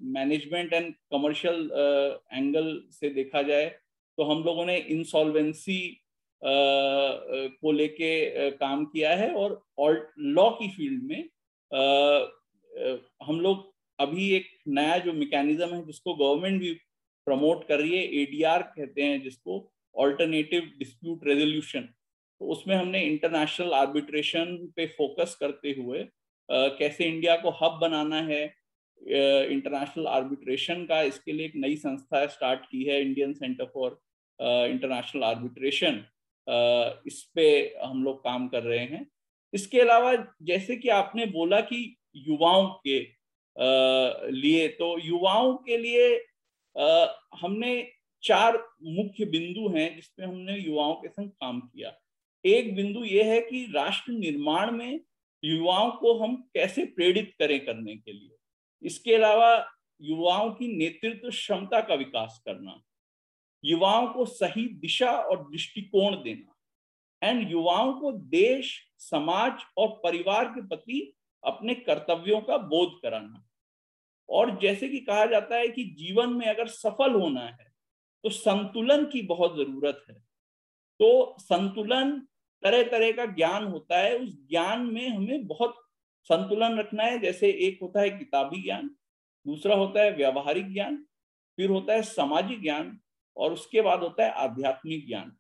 मैनेजमेंट 0.03 0.73
एंड 0.73 0.93
कमर्शियल 1.13 1.71
एंगल 2.33 2.83
से 2.91 3.11
देखा 3.11 3.43
जाए 3.43 3.69
तो 4.19 4.25
हम 4.25 4.43
लोगों 4.45 4.65
ने 4.67 4.77
इंसॉल्वेंसी 4.77 5.81
uh, 6.43 7.49
को 7.61 7.73
लेके 7.73 8.11
uh, 8.51 8.57
काम 8.59 8.85
किया 8.85 9.15
है 9.17 9.33
और 9.35 10.13
लॉ 10.19 10.49
की 10.51 10.69
फ़ील्ड 10.69 11.03
में 11.03 11.29
आ, 11.71 12.27
हम 13.23 13.41
लोग 13.41 13.73
अभी 13.99 14.31
एक 14.37 14.47
नया 14.69 14.99
जो 14.99 15.13
मैकेनिज्म 15.13 15.75
है 15.75 15.85
जिसको 15.87 16.15
गवर्नमेंट 16.15 16.61
भी 16.63 16.73
प्रमोट 17.27 17.67
कर 17.69 17.81
रही 17.81 17.97
है 17.97 18.05
एडीआर 18.23 18.63
कहते 18.77 19.03
हैं 19.03 19.23
जिसको 19.23 19.57
ऑल्टरनेटिव 19.95 20.71
डिस्प्यूट 20.79 21.27
रेजोल्यूशन 21.27 21.89
तो 22.41 22.47
उसमें 22.47 22.75
हमने 22.77 23.01
इंटरनेशनल 23.05 23.73
आर्बिट्रेशन 23.75 24.57
पे 24.77 24.87
फोकस 24.89 25.37
करते 25.41 25.75
हुए 25.79 26.07
कैसे 26.49 27.05
इंडिया 27.05 27.37
को 27.37 27.51
हब 27.63 27.79
बनाना 27.81 28.21
है 28.23 28.43
इंटरनेशनल 29.03 30.07
आर्बिट्रेशन 30.09 30.85
का, 30.87 31.03
इसके 31.03 31.33
लिए 31.33 31.47
एक 31.47 31.53
नई 31.57 31.77
संस्था 31.77 32.27
स्टार्ट 32.29 32.65
की 32.71 32.83
है 32.85 33.01
Indian 33.03 33.33
centre 33.35 33.71
for 33.75 34.01
international 34.41 35.25
arbitration 35.25 36.05
इस 37.07 37.23
पे 37.35 37.47
हम 37.83 38.03
लोग 38.05 38.19
काम 38.25 38.49
कर 38.49 38.63
रहे 38.63 38.85
हैं। 38.87 39.07
इसके 39.53 39.81
अलावा 39.81 40.15
जैसे 40.43 40.77
कि 40.77 40.89
आपने 40.91 41.27
बोला 41.29 41.61
कि 41.63 41.97
युवाओं 42.17 42.67
के 42.87 42.99
लिए 44.33 44.69
तो 44.75 44.97
युवाओं 44.99 45.55
के 45.67 45.77
लिए 45.77 46.13
हमने 47.41 47.73
चार 48.23 48.57
मुख्य 48.85 49.25
बिंदु 49.27 49.69
हैं 49.77 49.95
जिसपे 49.97 50.25
हमने 50.25 50.59
युवाओं 50.59 50.95
के 50.95 51.09
संग 51.09 51.29
काम 51.31 51.61
किया। 51.61 51.99
एक 52.45 52.75
बिंदु 52.77 53.05
यह 53.05 53.27
है 53.27 53.41
कि 53.41 53.65
राष्ट्र 53.75 54.13
निर्माण 54.13 54.71
में 54.71 55.01
युवाओं 55.43 55.91
को 55.91 56.19
हम 56.19 56.37
कैसे 56.55 56.85
प्रेरित 56.87 57.33
करें 57.39 57.59
करने 57.67 57.97
के 57.97 58.13
लिए। 58.13 58.37
इसके 58.83 59.15
अलावा 59.15 59.53
युवाओं 60.01 60.51
की 60.51 60.69
नेतृत्व 60.69 61.29
क्षमता 61.31 61.81
का 61.81 61.95
विकास 61.95 62.41
करना, 62.47 62.81
युवाओं 63.65 64.07
को 64.09 64.25
सही 64.27 64.67
दिशा 64.81 65.11
और 65.11 65.43
दृष्टिकोण 65.43 66.15
देना 66.23 66.57
एंड 67.23 67.51
युवाओं 67.51 67.93
को 67.93 68.13
देश, 68.13 68.73
समाज 68.99 69.65
और 69.77 69.89
परिवार 70.05 70.45
के 70.45 70.67
प्रति 70.69 71.13
अपने 71.43 71.75
कर्तव्यों 71.77 72.41
का 72.41 72.57
बोध 72.59 73.01
कराना। 73.03 73.47
और 74.29 74.59
जैसे 74.59 74.89
कि 74.89 74.99
कहा 75.01 75.27
जाता 75.27 75.57
है 75.57 75.69
कि 75.69 75.85
जीवन 75.99 76.33
में 76.33 76.47
अगर 76.47 76.67
सफल 76.69 77.13
होना 77.13 77.41
है 77.41 77.69
तो 78.25 78.31
संतुलन 78.31 79.05
की 79.05 79.23
बहुत 79.23 79.57
ज़रूरत 79.57 80.05
है। 80.09 80.15
तो 81.01 81.37
संतुलन 81.41 82.21
तरह 82.63 82.83
तरह 82.83 83.13
का 83.13 83.25
ज्ञान 83.27 83.65
होता 83.65 83.99
है, 83.99 84.17
उस 84.17 84.31
ज्ञान 84.49 84.87
में 84.87 85.09
हमें 85.09 85.47
बहुत 85.47 85.77
संतुलन 86.31 86.79
रखना 86.79 87.03
है। 87.03 87.19
जैसे 87.19 87.51
एक 87.67 87.79
होता 87.83 88.01
है 88.01 88.11
किताबी 88.11 88.63
ज्ञान, 88.63 88.91
दूसरा 89.47 89.75
होता 89.77 90.03
है 90.03 90.11
व्यवहारिक 90.17 90.73
ज्ञान, 90.73 90.97
फिर 91.59 91.71
होता 91.71 91.93
है 91.93 92.03
सामाजिक 92.03 92.61
ज्ञान 92.63 92.99
और 93.37 93.53
उसके 93.53 93.81
बाद 93.81 94.03
होता 94.03 94.25
है 94.25 94.33
आध्यात्मिक 94.39 95.07
ज्ञान। 95.07 95.33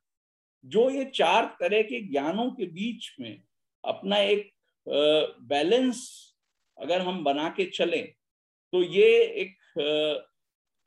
जो 0.64 0.88
ये 0.90 1.04
चार 1.14 1.44
तरह 1.60 1.82
के 1.82 2.00
ज्ञानों 2.00 2.50
के 2.50 2.66
बीच 2.66 3.14
में 3.20 3.42
अपना 3.84 4.16
एक 4.18 4.50
बैलेंस 4.86 6.00
अगर 6.78 7.00
हम 7.00 7.22
बना 7.24 7.48
के 7.48 7.64
चलें 7.66 8.06
तो 8.72 8.82
ये 8.82 9.08
एक 9.42 9.56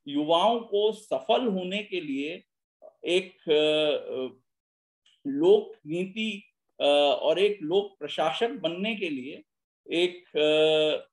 युवाओं 0.08 0.60
को 0.60 0.92
सफल 0.92 1.48
होने 1.48 1.82
के 1.84 2.02
लिए 2.02 2.44
एक 3.08 3.34
लोक 5.26 5.74
नीति 5.88 6.44
और 6.80 7.40
एक 7.40 7.60
लोक 7.64 7.96
प्रशासक 8.00 8.60
बनने 8.62 8.96
के 8.96 9.10
लिए, 9.10 9.44
एक 9.88 11.04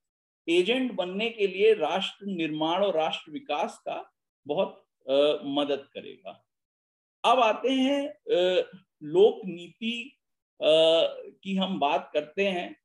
एजेंट 0.49 0.93
बनने 0.93 1.29
के 1.31 1.47
लिए 1.47 1.73
राष्ट्र 1.75 2.27
निर्माण 2.27 2.85
और 2.85 2.97
राष्ट्र 2.97 3.33
विकास 3.33 3.79
का 3.87 4.03
बहुत 4.47 4.85
मदद 5.49 5.89
करेगा। 5.95 6.43
अब 7.25 7.41
आते 7.41 7.71
हैं 7.71 8.03
लोक 9.05 9.41
नीति 9.47 10.17
की 10.61 11.57
हम 11.57 11.79
बात 11.81 12.11
करते 12.15 12.45
हैं। 12.45 12.77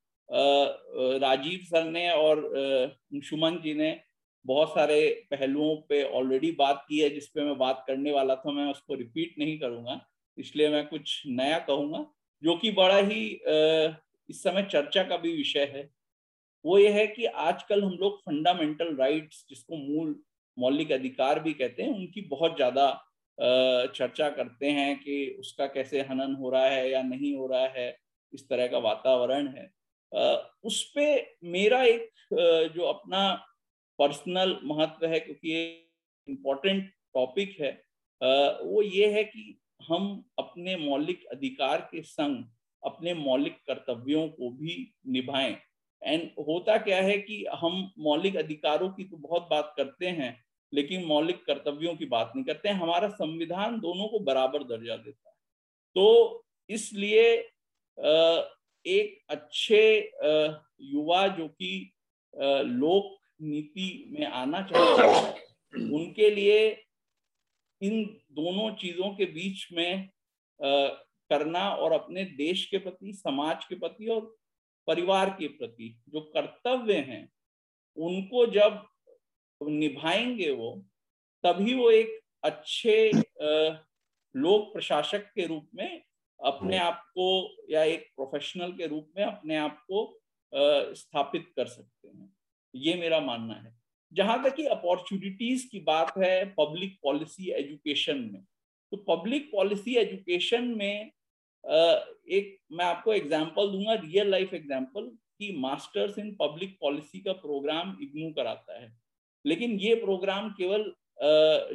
राजीव 1.19 1.59
सर 1.63 1.83
ने 1.85 2.09
और 2.11 2.97
सुमन 3.15 3.59
जी 3.63 3.73
ने 3.73 3.99
बहुत 4.45 4.69
सारे 4.69 5.27
पहलुओं 5.31 5.75
पे 5.89 6.03
ऑलरेडी 6.11 6.51
बात 6.51 6.85
की 6.89 6.99
है, 6.99 7.09
जिसपे 7.09 7.41
मैं 7.41 7.57
बात 7.57 7.83
करने 7.87 8.11
वाला 8.11 8.35
था, 8.35 8.51
मैं 8.51 8.65
उसको 8.71 8.95
रिपीट 8.95 9.35
नहीं 9.39 9.57
करूँगा। 9.59 9.99
इसलिए 10.37 10.69
मैं 10.69 10.85
कुछ 10.87 11.21
नया 11.27 11.57
कहूँगा, 11.61 12.05
जो 12.43 12.55
कि 12.57 12.71
बड़ा 12.73 12.97
ही 12.99 13.25
इस 14.29 14.41
समय 14.43 14.67
चर्चा 14.71 15.03
का 15.03 15.17
भी 15.17 15.31
विषय 15.33 15.71
है। 15.73 15.89
वो 16.65 16.77
ये 16.79 16.89
है 16.91 17.05
कि 17.07 17.25
आजकल 17.25 17.83
हम 17.83 17.91
लोग 17.91 18.19
फंडामेंटल 18.19 18.95
राइट्स 18.95 19.45
जिसको 19.49 19.77
मूल 19.77 20.15
मौलिक 20.57 20.91
अधिकार 20.91 21.39
भी 21.39 21.53
कहते 21.53 21.83
हैं, 21.83 21.89
उनकी 21.89 22.21
बहुत 22.23 22.55
ज़्यादा 22.55 22.91
चर्चा 23.87 24.29
करते 24.29 24.69
हैं 24.71 24.95
कि 24.99 25.35
उसका 25.39 25.65
कैसे 25.67 26.01
हनन 26.01 26.35
हो 26.35 26.49
रहा 26.49 26.65
है 26.65 26.89
या 26.91 27.01
नहीं 27.03 27.35
हो 27.35 27.47
रहा 27.47 27.65
है, 27.69 27.97
इस 28.33 28.47
तरह 28.49 28.67
का 28.67 28.77
वातावरण 28.79 29.47
है। 29.47 29.69
उस 30.63 30.83
पर 30.89 31.25
मेरा 31.45 31.81
एक 31.83 32.09
जो 32.75 32.83
अपना 32.83 33.33
पर्सनल 33.99 34.57
महत्व 34.63 35.05
है, 35.05 35.19
क्योंकि 35.19 35.51
ये 35.51 35.63
इम्पोर्टेंट 36.27 36.89
टॉपिक 37.15 37.55
है 37.59 37.71
वो 38.63 38.81
ये 38.81 39.11
है 39.11 39.23
कि 39.25 39.57
हम 39.87 40.23
अपने 40.39 40.75
मौलिक 40.77 41.25
अधिकार 41.31 41.87
के 41.91 42.01
संग 42.03 42.43
अपने 42.83 43.13
मौलिक 43.13 43.57
कर्तव्यों 43.67 44.27
को 44.29 44.49
भी 44.51 44.75
निभाएँ। 45.07 45.55
एंड 46.01 46.29
होता 46.39 46.77
क्या 46.77 46.97
है 46.97 47.17
कि 47.19 47.45
हम 47.53 47.91
मौलिक 47.99 48.35
अधिकारों 48.37 48.89
की 48.89 49.03
तो 49.03 49.17
बहुत 49.17 49.47
बात 49.51 49.73
करते 49.77 50.07
हैं, 50.07 50.45
लेकिन 50.73 51.05
मौलिक 51.05 51.43
कर्तव्यों 51.45 51.95
की 51.95 52.05
बात 52.05 52.31
नहीं 52.35 52.45
करते 52.45 52.69
हैं। 52.69 52.75
हमारा 52.75 53.07
संविधान 53.09 53.79
दोनों 53.79 54.07
को 54.07 54.19
बराबर 54.21 54.63
दर्जा 54.65 54.95
देता 54.95 55.29
है। 55.29 55.35
तो 55.95 56.45
इसलिए 56.69 57.23
एक 58.85 59.17
अच्छे 59.29 59.81
युवा 60.83 61.27
जो 61.29 61.47
कि 61.47 61.91
लोक 62.35 63.17
नीति 63.41 64.05
में 64.09 64.25
आना 64.25 64.61
चाहते 64.63 65.07
हैं, 65.07 65.89
उनके 65.91 66.29
लिए 66.29 66.71
इन 67.85 68.03
दोनों 68.31 68.73
चीज़ों 68.75 69.09
के 69.15 69.25
बीच 69.25 69.67
में 69.71 70.09
करना 70.61 71.69
और 71.75 71.91
अपने 71.91 72.23
देश 72.37 72.65
के 72.65 72.77
प्रति 72.77 73.13
समाज 73.13 73.65
के 73.65 73.75
प्रति 73.75 74.07
और 74.07 74.35
परिवार 74.87 75.29
के 75.29 75.47
प्रति 75.47 75.95
जो 76.09 76.21
कर्तव्य 76.35 76.97
हैं 77.07 77.27
उनको 77.97 78.45
जब 78.45 78.83
निभाएँगे 79.61 80.51
वो 80.51 80.73
तभी 81.43 81.73
वो 81.73 81.89
एक 81.91 82.19
अच्छे 82.43 83.11
लोक 84.35 84.73
प्रशासक 84.73 85.31
के 85.35 85.45
रूप 85.45 85.69
में 85.75 86.03
अपने 86.39 86.77
आप 86.77 87.03
को 87.09 87.27
या 87.69 87.83
एक 87.83 88.07
प्रोफेशनल 88.15 88.71
के 88.71 88.87
रूप 88.87 89.11
में 89.17 89.23
अपने 89.25 89.57
आप 89.57 89.79
को 89.91 90.19
स्थापित 90.95 91.51
कर 91.55 91.67
सकते 91.67 92.07
हैं। 92.07 92.29
ये 92.75 92.93
मेरा 92.93 93.19
मानना 93.19 93.53
है। 93.53 93.74
जहाँ 94.15 94.43
तक 94.43 94.55
कि 94.55 94.65
अपॉर्चुनिटीज़ 94.67 95.67
की 95.71 95.79
बात 95.79 96.13
है 96.17 96.45
पब्लिक 96.59 96.97
पॉलिसी 97.03 97.51
एजुकेशन 97.51 98.17
में। 98.23 98.41
तो 98.91 98.97
पब्लिक 99.07 99.49
पॉलिसी 99.51 99.95
एजुकेशन 99.97 100.67
में 100.77 101.11
एक 101.63 102.57
मैं 102.71 102.85
आपको 102.85 103.13
एग्जांपल 103.13 103.71
दूँगा 103.71 103.93
रियल 103.95 104.29
लाइफ 104.31 104.53
एग्जांपल 104.53 105.05
कि 105.39 105.51
मास्टर्स 105.59 106.19
इन 106.19 106.35
पब्लिक 106.41 106.77
पॉलिसी 106.81 107.19
का 107.19 107.33
प्रोग्राम 107.33 107.97
इग्नू 108.01 108.31
कराता 108.33 108.79
है। 108.81 108.91
लेकिन 109.45 109.79
ये 109.79 109.95
प्रोग्राम 109.95 110.49
केवल 110.51 110.83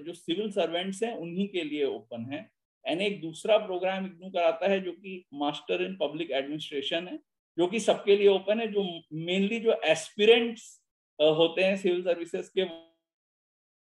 जो 0.04 0.12
सिविल 0.14 0.50
सर्वेंट्स 0.50 1.02
हैं, 1.02 1.14
उन्हीं 1.14 1.46
के 1.48 1.62
लिए 1.64 1.84
ओपन 1.84 2.28
है। 2.32 2.48
एंड 2.84 3.00
एक 3.00 3.20
दूसरा 3.20 3.56
प्रोग्राम 3.58 4.06
इग्नू 4.06 4.30
कराता 4.30 4.68
है, 4.70 4.80
जो 4.80 4.92
कि 4.92 5.24
मास्टर 5.34 5.82
इन 5.84 5.96
पब्लिक 5.96 6.30
एडमिनिस्ट्रेशन 6.30 7.08
है, 7.08 7.18
जो 7.58 7.66
कि 7.66 7.80
सबके 7.80 8.16
लिए 8.16 8.28
ओपन 8.28 8.60
है, 8.60 8.66
जो 8.68 8.84
मेनली 9.12 9.60
जो 9.60 9.80
एस्पिरेंट्स 9.84 10.79
होते 11.20 11.64
हैं 11.64 11.76
सिविल 11.76 12.02
सर्विसेज़ 12.02 12.50
के 12.54 12.62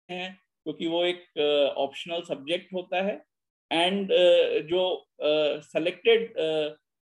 हैं, 0.09 0.33
क्योंकि 0.67 0.87
वो 0.87 1.05
एक 1.05 1.75
ऑप्शनल 1.79 2.23
सब्जेक्ट 2.25 2.73
होता 2.75 3.03
है 3.03 3.15
एंड 3.71 4.09
जो 4.69 4.83
सेलेक्टेड 5.63 6.37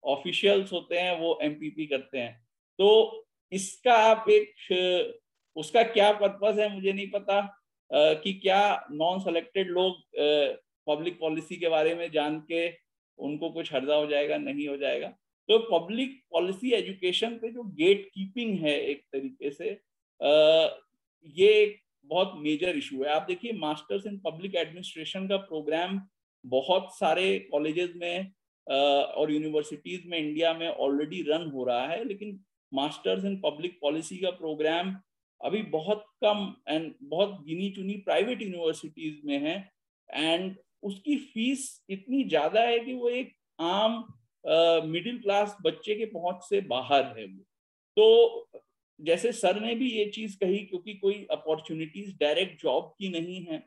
ऑफिशियल्स 0.04 0.72
होते 0.74 1.00
हैं 1.00 1.20
वो 1.20 1.38
एमपीपी 1.44 1.86
करते 1.88 2.18
हैं। 2.18 2.34
तो 2.80 3.26
इसका 3.52 3.94
आप 4.04 4.26
एक, 4.30 4.54
उसका 5.56 5.84
क्या 5.86 6.12
पर्पज 6.14 6.60
है 6.60 6.74
मुझे 6.74 6.92
नहीं 6.92 7.10
पता 7.12 7.42
कि 7.92 8.34
क्या 8.36 8.88
नॉन 8.92 9.20
सेलेक्टेड 9.20 9.70
लोग 9.70 9.96
पब्लिक 10.88 11.20
पॉलिसी 11.20 11.56
के 11.58 11.70
बारे 11.70 11.94
में 11.96 12.10
जान 12.12 12.40
के 12.52 12.68
उनको 13.20 13.50
कुछ 13.50 13.74
हर्जा 13.74 13.96
हो 13.96 14.06
जाएगा, 14.08 14.38
नहीं 14.38 14.68
हो 14.68 14.78
जाएगा। 14.78 15.08
तो 15.50 15.58
पब्लिक 15.70 16.20
पॉलिसी 16.32 16.72
एजुकेशन 16.74 17.38
पे 17.38 17.50
जो 17.52 17.64
गेट 17.76 18.06
कीपिंग 18.14 18.58
है 18.60 18.80
एक 18.82 19.04
तरीके 19.14 19.52
से 19.52 19.74
ये 20.22 21.48
एक 21.54 21.80
बहुत 22.10 22.34
मेजर 22.38 22.78
इशू 22.78 23.04
है। 23.04 23.10
आप 23.12 23.26
देखिए 23.28 23.54
मास्टर्स 23.60 24.06
इन 24.08 24.18
पब्लिक 24.26 24.56
एडमिनिस्ट्रेशन 24.56 25.28
का 25.28 25.38
प्रोग्राम 25.44 26.00
बहुत 26.46 26.90
सारे 26.96 27.38
कॉलेजेस 27.52 27.92
में 27.96 28.32
और 28.68 29.32
यूनिवर्सिटीज 29.32 30.06
में 30.08 30.18
इंडिया 30.18 30.54
में 30.54 30.68
ऑलरेडी 30.68 31.22
रन 31.28 31.50
हो 31.52 31.64
रहा 31.66 31.86
है, 31.86 32.04
लेकिन 32.04 32.40
मास्टर्स 32.72 33.26
इन 33.26 33.40
पब्लिक 33.42 33.78
पॉलिसी 33.82 34.18
का 34.18 34.30
प्रोग्राम 34.34 34.96
अभी 35.42 35.62
बहुत 35.72 36.04
कम 36.24 36.54
एंड 36.70 36.94
बहुत 37.04 37.40
गिनी 37.46 37.70
चुनी 37.72 37.94
प्राइवेट 38.06 38.42
यूनिवर्सिटीज 38.42 39.22
में 39.26 39.40
है 39.40 39.56
एंड 40.10 40.56
उसकी 40.84 41.16
फ़ीस 41.26 41.66
इतनी 41.90 42.24
ज़्यादा 42.24 42.62
है 42.62 42.80
कि 42.80 42.94
वो 42.94 43.10
एक 43.12 43.32
आम 43.62 44.04
मिडिल 44.88 45.22
क्लास 45.22 45.56
बच्चे 45.66 45.96
के 45.96 46.06
पहुँच 46.08 46.44
से 46.44 46.62
बाहर 46.68 47.04
है 47.18 47.26
वो। 47.26 47.44
तो 47.98 48.63
जैसे 49.00 49.32
सर 49.32 49.60
ने 49.62 49.76
भी 49.76 49.92
ये 49.92 50.06
चीज़ 50.06 50.38
कही 50.38 50.60
क्योंकि 50.60 50.94
कोई 50.94 51.28
अपॉर्चुनिटीज़ 51.32 52.18
डायरेक्ट 52.20 52.62
जॉब 52.62 52.96
की 53.00 53.10
नहीं 53.10 53.46
है। 53.46 53.58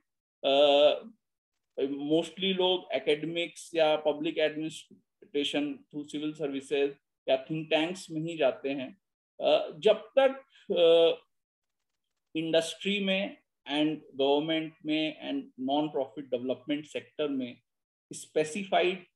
मोस्टली 1.79 2.53
uh, 2.53 2.59
लोग 2.59 2.93
एकेडमिक्स 2.93 3.70
या 3.74 3.97
public 3.97 4.39
administration 4.39 5.72
through 5.74 6.05
civil 6.05 6.33
services 6.33 6.93
या 7.29 7.37
थिंक 7.37 7.66
टैंक्स 7.70 8.11
में 8.11 8.20
ही 8.20 8.37
जाते 8.37 8.70
हैं। 8.70 8.97
uh, 9.41 9.81
जब 9.81 10.11
तक 10.18 10.45
इंडस्ट्री 12.35 12.99
uh, 12.99 13.05
में 13.07 13.37
एंड 13.68 14.01
गवर्नमेंट 14.14 14.72
में 14.87 15.16
and 15.20 15.51
non 15.61 15.89
profit 15.89 16.24
development 16.24 16.87
sector 16.87 17.29
में 17.29 17.59
स्पेसिफाइड 18.12 19.07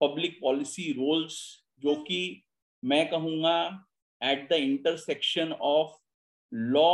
पब्लिक 0.00 0.38
पॉलिसी 0.40 0.92
रोल्स 0.92 1.64
जो 1.78 1.94
कि 1.94 2.42
मैं 2.84 3.08
कहूँगा 3.10 3.87
at 4.22 4.48
the 4.50 4.62
intersection 4.68 5.52
of 5.52 5.96
law 6.52 6.92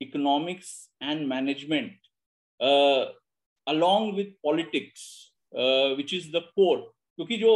economics 0.00 0.72
and 1.02 1.26
management 1.26 1.98
along 3.66 4.06
with 4.14 4.30
politics 4.44 5.02
uh, 5.52 5.94
which 5.96 6.12
is 6.12 6.24
the 6.32 6.40
core. 6.54 6.80
क्योंकि 7.18 7.36
जो 7.36 7.52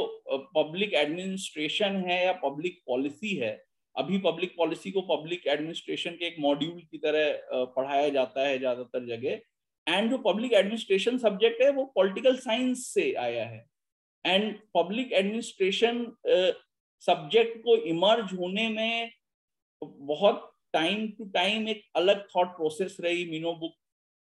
पब्लिक 0.57 0.91
uh, 0.91 0.97
एडमिनिस्ट्रेशन 0.97 1.97
है 2.09 2.19
या 2.25 2.33
पब्लिक 2.43 2.79
पॉलिसी 2.87 3.35
है 3.37 3.53
अभी 3.97 4.19
पब्लिक 4.27 4.55
पॉलिसी 4.57 4.91
को 4.91 5.01
पब्लिक 5.09 5.47
एडमिनिस्ट्रेशन 5.47 6.17
के 6.21 6.27
एक 6.27 6.37
मॉड्यूल 6.41 6.81
की 6.91 6.99
तरह 6.99 7.29
uh, 7.55 7.67
पढ़ाया 7.77 8.09
जाता 8.09 8.47
है 8.47 8.59
ज़्यादातर 8.59 9.07
जगह। 9.07 9.41
एंड 9.87 10.11
जो 10.11 10.19
पब्लिक 10.29 10.53
एडमिनिस्ट्रेशन 10.53 11.19
सब्जेक्ट 11.19 11.63
है 11.63 11.71
वो 11.73 11.85
पॉलिटिकल 11.95 12.37
साइंस 12.47 12.87
से 12.95 13.13
आया 13.25 13.45
है। 13.47 13.65
एंड 14.25 14.55
पब्लिक 14.75 15.13
एडमिनिस्ट्रेशन 15.13 16.05
सब्जेक्ट 17.03 17.59
को 17.65 17.77
इमर्ज 17.77 18.33
होने 18.39 18.69
में 18.69 19.11
बहुत 19.83 20.51
टाइम 20.73 21.07
टू 21.09 21.25
टाइम 21.35 21.69
एक 21.69 21.83
अलग 21.97 22.27
थॉट 22.37 22.57
प्रोसेस 22.57 22.97
रही। 23.01 23.25
मीनो 23.31 23.53
बुक 23.55 23.73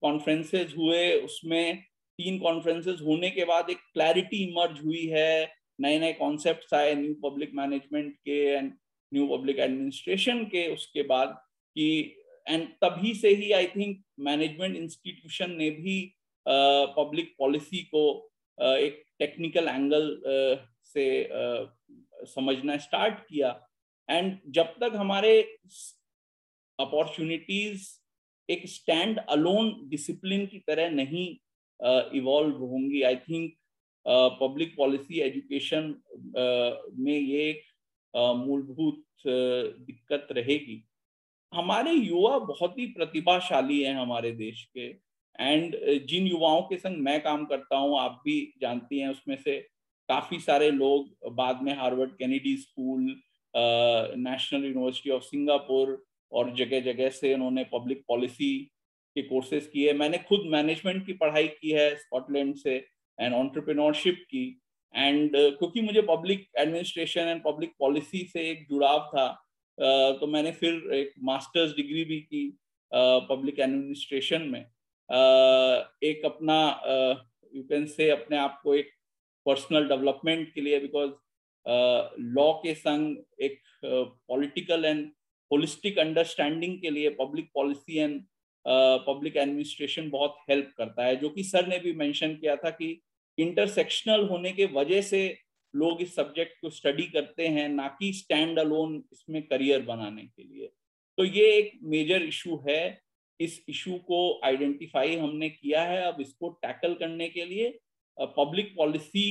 कॉन्फ्रेंसेज 0.02 0.74
हुए 0.76 1.12
उसमें 1.20 1.82
तीन 2.18 2.38
कॉन्फ्रेंसेज 2.38 3.00
होने 3.00 3.30
के 3.30 3.44
बाद 3.44 3.70
एक 3.70 3.78
क्लैरिटी 3.94 4.42
इमर्ज 4.44 4.84
हुई 4.84 5.06
है। 5.06 5.52
नए 5.80 5.98
नए 6.00 6.12
कॉन्सेप्ट 6.12 6.74
आए 6.74 6.94
न्यू 6.94 7.14
पब्लिक 7.24 7.54
मैनेजमेंट 7.54 8.14
के 8.24 8.38
एंड 8.46 8.72
न्यू 9.12 9.26
पब्लिक 9.28 9.58
एडमिनिस्ट्रेशन 9.58 10.44
के 10.44 10.66
उसके 10.74 11.02
बाद 11.02 11.36
कि 11.76 12.16
एंड 12.48 12.66
तभी 12.84 13.14
से 13.14 13.28
ही 13.34 13.50
आई 13.52 13.66
थिंक 13.66 14.02
मैनेजमेंट 14.20 14.76
इंस्टीट्यूशन 14.76 15.50
ने 15.56 15.70
भी 15.70 16.00
पब्लिक 16.46 17.28
uh, 17.28 17.34
पॉलिसी 17.38 17.82
को 17.94 18.02
uh, 18.58 18.76
एक 18.76 19.02
टेक्निकल 19.18 19.68
एंगल 19.68 20.06
uh, 20.34 20.56
से 20.84 21.06
समझना 22.26 22.76
स्टार्ट 22.78 23.18
किया। 23.28 23.50
एंड 24.08 24.38
जब 24.48 24.74
तक 24.80 24.92
हमारे 24.96 25.40
अपॉर्चुनिटीज़ 26.78 27.88
एक 28.48 28.66
स्टैंड 28.68 29.18
अलोन 29.18 29.72
डिसिप्लिन 29.88 30.46
की 30.46 30.58
तरह 30.58 30.90
नहीं 30.90 31.26
इवॉल्व 32.18 32.56
होंगी 32.64 33.02
I 33.02 33.16
think 33.28 33.54
public 34.40 34.74
policy 34.76 35.20
education 35.20 35.94
में 36.98 37.18
ये 37.18 37.48
एक 37.48 37.62
uh, 38.14 38.34
मूलभूत 38.36 39.02
uh, 39.20 39.86
दिक्कत 39.86 40.28
रहेगी। 40.32 40.84
हमारे 41.52 41.92
युवा 41.92 42.38
बहुत 42.38 42.78
ही 42.78 42.86
प्रतिभाशाली 42.86 43.82
हैं 43.82 43.94
हमारे 43.94 44.30
देश 44.32 44.62
के। 44.76 44.86
एंड 45.38 45.76
जिन 46.06 46.26
युवाओं 46.26 46.62
के 46.62 46.76
संग 46.76 46.96
मैं 47.02 47.20
काम 47.22 47.44
करता 47.46 47.76
हूँ 47.76 47.98
आप 48.00 48.20
भी 48.24 48.40
जानती 48.60 48.98
हैं 48.98 49.08
उसमें 49.08 49.36
से 49.36 49.58
काफ़ी 50.08 50.38
सारे 50.40 50.70
लोग 50.70 51.34
बाद 51.36 51.62
में 51.62 51.72
Harvard 51.76 52.10
Kennedy 52.18 52.56
school 52.56 53.02
national 54.18 54.64
university 54.64 55.10
of 55.10 55.22
Singapore 55.22 56.04
और 56.32 56.54
जगह 56.56 56.80
जगह 56.80 57.08
से 57.10 57.34
उन्होंने 57.34 57.64
पब्लिक 57.64 58.04
पॉलिसी 58.08 58.52
के 59.16 59.22
कोर्सेज 59.22 59.66
किए। 59.66 59.92
मैंने 59.92 60.18
खुद 60.18 60.42
मैनेजमेंट 60.46 61.04
की 61.06 61.12
पढ़ाई 61.12 61.48
की 61.48 61.70
है 61.70 61.94
स्कॉटलैंड 61.96 62.54
से 62.56 62.76
एंड 63.18 63.34
ऑन्टरप्रिनोरशिप 63.34 64.24
की। 64.30 64.60
एंड 64.94 65.36
uh, 65.36 65.50
क्योंकि 65.58 65.80
मुझे 65.80 66.02
public 66.02 66.46
administration 66.58 67.20
and 67.20 67.42
public 67.44 67.72
policy 67.78 68.24
से 68.32 68.48
एक 68.50 68.66
जुड़ाव 68.70 68.98
था 69.08 69.26
uh, 69.34 70.20
तो 70.20 70.26
मैंने 70.26 70.52
फिर 70.52 70.94
एक 70.94 71.12
मास्टर्स 71.22 71.74
डिग्री 71.76 72.04
भी 72.04 72.20
की 72.20 72.48
पब्लिक 72.92 73.54
uh, 73.54 73.60
एडमिनिस्ट्रेशन 73.60 74.42
में। 74.42 74.60
uh, 74.60 75.84
एक 76.02 76.24
अपना 76.24 76.60
यू 77.54 77.62
कैन 77.62 77.86
से 77.86 78.10
अपने 78.10 78.36
आप 78.36 78.60
को 78.62 78.74
एक 78.74 78.90
पर्सनल 79.48 79.88
डेवलपमेंट 79.88 80.52
के 80.54 80.60
लिए 80.60 80.80
बिकॉज़ 80.80 81.10
लॉ 82.20 82.50
uh, 82.52 82.58
के 82.62 82.74
संग 82.74 83.16
एक 83.42 83.60
पॉलिटिकल 83.84 84.84
एंड 84.84 85.06
होलिस्टिक 85.50 85.98
अंडरस्टैंडिंग 85.98 86.80
के 86.80 86.90
लिए 86.90 87.10
public 87.20 87.50
policy 87.54 87.98
and 87.98 88.22
public 89.06 89.36
administration 89.36 90.08
बहुत 90.10 90.36
हेल्प 90.50 90.72
करता 90.78 91.04
है 91.04 91.16
जो 91.16 91.28
कि 91.28 91.42
सर 91.42 91.66
ने 91.66 91.78
भी 91.78 91.92
मेंशन 91.92 92.34
किया 92.34 92.56
था 92.56 92.70
कि 92.70 92.88
इंटरसेक्शनल 93.38 94.26
होने 94.28 94.52
के 94.52 94.64
वजह 94.72 95.00
से 95.02 95.20
लोग 95.74 96.02
इस 96.02 96.14
सब्जेक्ट 96.14 96.60
को 96.60 96.70
स्टडी 96.70 97.02
करते 97.02 97.46
हैं 97.48 97.68
ना 97.68 97.86
कि 97.98 98.12
स्टैंड 98.12 98.58
अलोन 98.58 99.02
इसमें 99.12 99.42
करियर 99.42 99.82
बनाने 99.82 100.22
के 100.22 100.42
लिए। 100.42 100.66
तो 101.18 101.24
ये 101.24 101.52
एक 101.56 101.72
मेजर 101.82 102.22
इशू 102.22 102.60
है। 102.68 102.82
इस 103.40 103.64
इशू 103.68 103.98
को 104.06 104.20
आइडेंटिफाई 104.44 105.16
हमने 105.16 105.48
किया 105.50 105.82
है 105.82 106.02
अब 106.02 106.20
इसको 106.20 106.48
टैकल 106.62 106.94
करने 106.94 107.28
के 107.28 107.44
लिए। 107.44 107.68
पब्लिक 108.18 108.74
पॉलिसी 108.76 109.28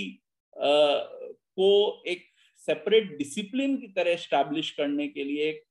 को 0.55 2.03
एक 2.07 2.25
सेपरेट 2.67 3.17
डिसिप्लिन 3.17 3.75
की 3.77 3.87
तरह 3.87 4.15
स्टैब्लिश 4.17 4.71
करने 4.71 5.07
के 5.07 5.23
लिए 5.23 5.49
एक 5.49 5.63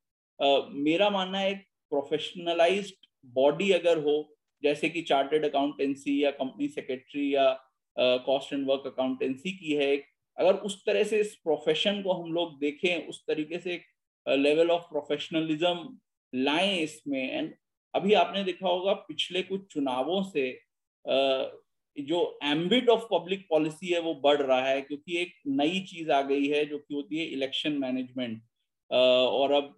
मेरा 0.72 1.10
मानना 1.10 1.38
है 1.38 1.50
एक 1.50 1.64
प्रोफेशनलाइज्ड 1.92 3.06
बॉडी 3.34 3.70
अगर 3.72 3.98
हो, 3.98 4.36
जैसे 4.62 4.88
कि 4.88 5.02
चार्टेड 5.02 5.44
अकाउंटेंसी 5.44 6.22
या 6.24 6.30
कंपनी 6.32 6.68
सेक्रेटरी 6.68 7.34
या 7.34 7.50
कॉस्ट 7.96 8.52
एंड 8.52 8.66
वर्क 8.68 8.86
अकाउंटेंसी 8.86 9.52
की 9.52 9.74
है 9.74 9.96
अगर 10.36 10.54
उस 10.66 10.84
तरह 10.86 11.04
से 11.04 11.20
इस 11.20 11.34
प्रोफेशन 11.44 12.00
को 12.02 12.12
हम 12.12 12.32
लोग 12.32 12.58
देखें, 12.60 13.06
उस 13.08 13.22
तरीके 13.28 13.58
से 13.58 13.74
एक 13.74 13.84
लेवल 14.26 14.70
ऑफ़ 14.70 14.82
प्रोफेशनलिज्म 14.82 15.98
लाएँ 16.32 16.78
इसमें। 16.78 17.30
एंड 17.32 17.54
अभी 17.94 18.14
आपने 18.14 18.42
देखा 18.44 18.68
होगा 18.68 18.92
पिछले 19.08 19.42
कुछ 19.42 19.66
चुनावों 19.72 20.22
से 20.22 20.50
जो 21.98 22.38
एम्बिट 22.44 22.88
ऑफ़ 22.88 23.04
पब्लिक 23.12 23.46
पॉलिसी 23.50 23.88
है 23.88 24.00
वो 24.00 24.14
बढ़ 24.22 24.40
रहा 24.42 24.60
है, 24.60 24.80
क्योंकि 24.82 25.16
एक 25.18 25.32
नई 25.48 25.80
चीज़ 25.88 26.10
आ 26.10 26.20
गई 26.22 26.46
है 26.48 26.64
जो 26.66 26.78
कि 26.78 26.94
होती 26.94 27.18
है 27.18 27.26
इलेक्शन 27.26 27.72
मैनेजमेंट 27.78 28.40
और 28.90 29.52
अब 29.52 29.74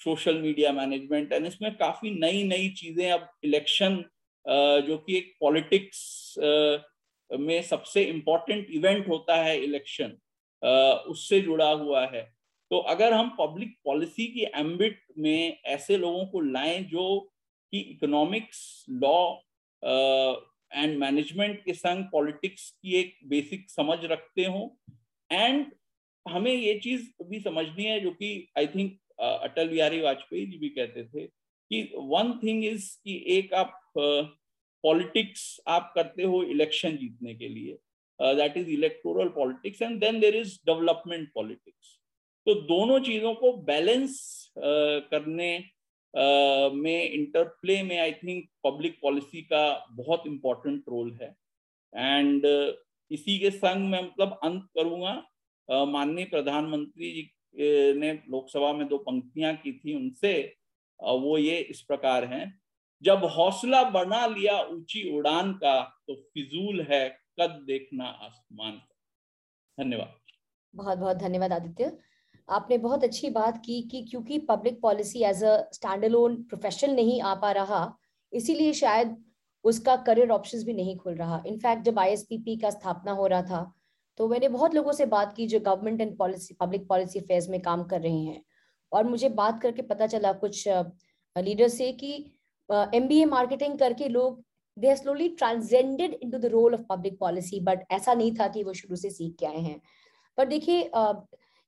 सोशल 0.00 0.40
मीडिया 0.42 0.72
मैनेजमेंट 0.72 1.32
एंड 1.32 1.46
इसमें 1.46 1.74
काफ़ी 1.76 2.10
नई 2.10 2.42
नई 2.44 2.68
चीज़ें 2.76 3.10
अब 3.10 3.28
इलेक्शन 3.44 4.02
जो 4.86 4.96
कि 4.98 5.16
एक 5.16 5.34
पॉलिटिक्स 5.40 6.34
में 7.30 7.60
सबसे 7.62 8.02
इम्पोर्टेंट 8.04 8.70
इवेंट 8.70 9.08
होता 9.08 9.36
है 9.36 9.58
इलेक्शन 9.64 10.16
उससे 11.10 11.40
जुड़ा 11.40 11.70
हुआ 11.72 12.06
है। 12.06 12.22
तो 12.70 12.78
अगर 12.88 13.12
हम 13.12 13.28
पब्लिक 13.38 13.74
पॉलिसी 13.84 14.26
की 14.26 14.44
एम्बिट 14.56 15.00
में 15.18 15.58
ऐसे 15.66 15.96
लोगों 15.96 16.24
को 16.26 16.40
लाएँ 16.40 16.78
जो 16.84 17.18
कि 17.72 17.78
इकोनॉमिक्स 17.80 18.60
लॉ 18.92 19.16
एंड 20.72 20.98
मैनेजमेंट 20.98 21.64
के 21.64 21.72
संग 21.74 22.04
पॉलिटिक्स 22.12 22.70
की 22.72 22.94
एक 23.00 23.16
बेसिक 23.28 23.70
समझ 23.70 23.98
रखते 24.04 24.44
हो। 24.44 24.78
एंड 25.30 25.66
हमें 26.26 26.52
ये 26.52 26.78
चीज़ 26.78 27.08
भी 27.22 27.40
समझनी 27.40 27.84
है 27.84 28.00
जो 28.00 28.10
कि 28.10 28.48
आई 28.58 28.66
थिंक 28.66 28.98
अटल 29.20 29.68
बिहारी 29.68 30.00
वाजपेयी 30.00 30.46
जी 30.46 30.58
भी 30.58 30.68
कहते 30.68 31.04
थे 31.04 31.26
कि 31.26 31.82
वन 31.96 32.32
थिंग 32.42 32.64
इज़ 32.64 32.90
कि 33.04 33.22
एक 33.28 33.54
आप 33.54 33.80
पॉलिटिक्स 33.96 35.42
uh, 35.56 35.62
आप 35.68 35.92
करते 35.94 36.22
हो 36.22 36.42
इलेक्शन 36.42 36.96
जीतने 36.96 37.34
के 37.34 37.48
लिए। 37.48 37.78
That 38.20 38.56
is 38.56 38.68
electoral 38.70 39.28
politics 39.28 39.82
and 39.82 39.98
then 40.00 40.20
there 40.20 40.36
is 40.36 40.56
development 40.66 41.28
politics 41.34 41.98
तो 42.46 42.54
दोनों 42.62 42.98
चीज़ों 43.00 43.34
को 43.34 43.52
बैलेंस 43.52 44.12
uh, 44.58 45.10
करने 45.10 45.52
में 46.14 47.10
इंटरप्ले 47.10 47.82
में 47.82 47.98
आई 48.00 48.12
थिंक 48.12 48.48
पब्लिक 48.64 48.98
पॉलिसी 49.02 49.42
का 49.42 49.86
बहुत 49.92 50.22
इम्पोर्टेंट 50.26 50.82
रोल 50.88 51.12
है। 51.22 51.34
एंड 51.92 52.46
इसी 53.10 53.38
के 53.38 53.50
संग 53.50 53.88
मैं 53.90 54.02
मतलब 54.02 54.38
अंत 54.44 54.68
करूँगा। 54.74 55.84
माननीय 55.86 56.24
प्रधानमंत्री 56.24 57.10
जी 57.12 57.30
ने 57.98 58.12
लोकसभा 58.30 58.72
में 58.72 58.86
दो 58.88 58.98
पंक्तियाँ 59.00 59.54
की 59.56 59.72
थी 59.74 59.94
उनसे। 59.96 60.32
वो 61.00 61.36
ये 61.38 61.58
इस 61.60 61.80
प्रकार 61.82 62.24
हैं। 62.24 62.60
जब 63.02 63.24
हौसला 63.36 63.82
बना 63.90 64.26
लिया 64.26 64.60
ऊँची 64.62 65.02
उड़ान 65.10 65.52
का 65.54 65.80
तो 66.06 66.14
फिजूल 66.14 66.80
है 66.90 67.08
कद 67.40 67.50
देखना 67.66 68.04
आसमान 68.04 68.72
का। 68.72 69.82
धन्यवाद। 69.82 70.14
बहुत 70.74 70.98
बहुत 70.98 71.16
धन्यवाद, 71.16 71.52
आदित्य। 71.52 71.90
आपने 72.50 72.78
बहुत 72.78 73.04
अच्छी 73.04 73.30
बात 73.30 73.56
की 73.64 73.80
कि 73.84 74.02
क्योंकि 74.04 74.38
public 74.48 74.80
policy 74.82 75.22
as 75.24 75.42
a 75.44 75.56
standalone 75.72 76.36
profession 76.44 76.94
नहीं 76.94 77.20
आ 77.22 77.34
पा 77.36 77.50
रहा, 77.52 77.82
इसीलिए 78.32 78.72
शायद 78.74 79.16
उसका 79.64 79.96
करियर 79.98 80.30
ऑप्शंस 80.30 80.64
भी 80.64 80.72
नहीं 80.74 80.96
खुल 80.98 81.14
रहा। 81.14 81.42
इनफैक्ट 81.46 81.82
जब 81.84 81.98
आईएसपीपी 81.98 82.56
का 82.56 82.70
स्थापना 82.70 83.12
हो 83.12 83.26
रहा 83.26 83.42
था 83.44 83.72
तो 84.18 84.28
मैंने 84.28 84.48
बहुत 84.50 84.74
लोगों 84.74 84.92
से 84.92 85.06
बात 85.08 85.32
की 85.32 85.46
जो 85.46 85.60
government 85.60 86.00
and 86.00 86.16
policy 86.18 86.54
public 86.60 86.86
policy 86.88 87.18
affairs 87.18 87.48
में 87.48 87.60
काम 87.62 87.82
कर 87.84 88.00
रहे 88.00 88.18
हैं। 88.18 88.42
और 88.92 89.04
मुझे 89.04 89.28
बात 89.30 89.60
करके 89.62 89.82
पता 89.84 90.06
चला 90.08 90.32
कुछ 90.34 90.64
लीडर 91.36 91.68
से 91.70 91.90
कि 91.94 92.12
एम 92.68 93.06
बी 93.08 93.20
ए 93.20 93.24
मार्केटिंग 93.26 93.78
करके 93.78 94.08
लोग 94.08 94.42
they 94.76 94.90
are 94.90 94.96
slowly 94.96 95.28
transcended 95.30 96.14
into 96.14 96.38
the 96.38 96.46
role 96.52 96.74
of 96.74 96.82
public 96.88 97.18
policy 97.20 97.60
but 97.60 97.84
ऐसा 97.92 98.14
नहीं 98.14 98.34
था 98.36 98.48
कि 98.48 98.62
वो 98.64 98.72
शुरू 98.74 98.96
से 98.96 99.10
सीख 99.10 99.36
के 99.40 99.46
आए 99.46 99.60
हैं। 99.60 99.80
पर 100.38 100.46
देखिए 100.48 100.82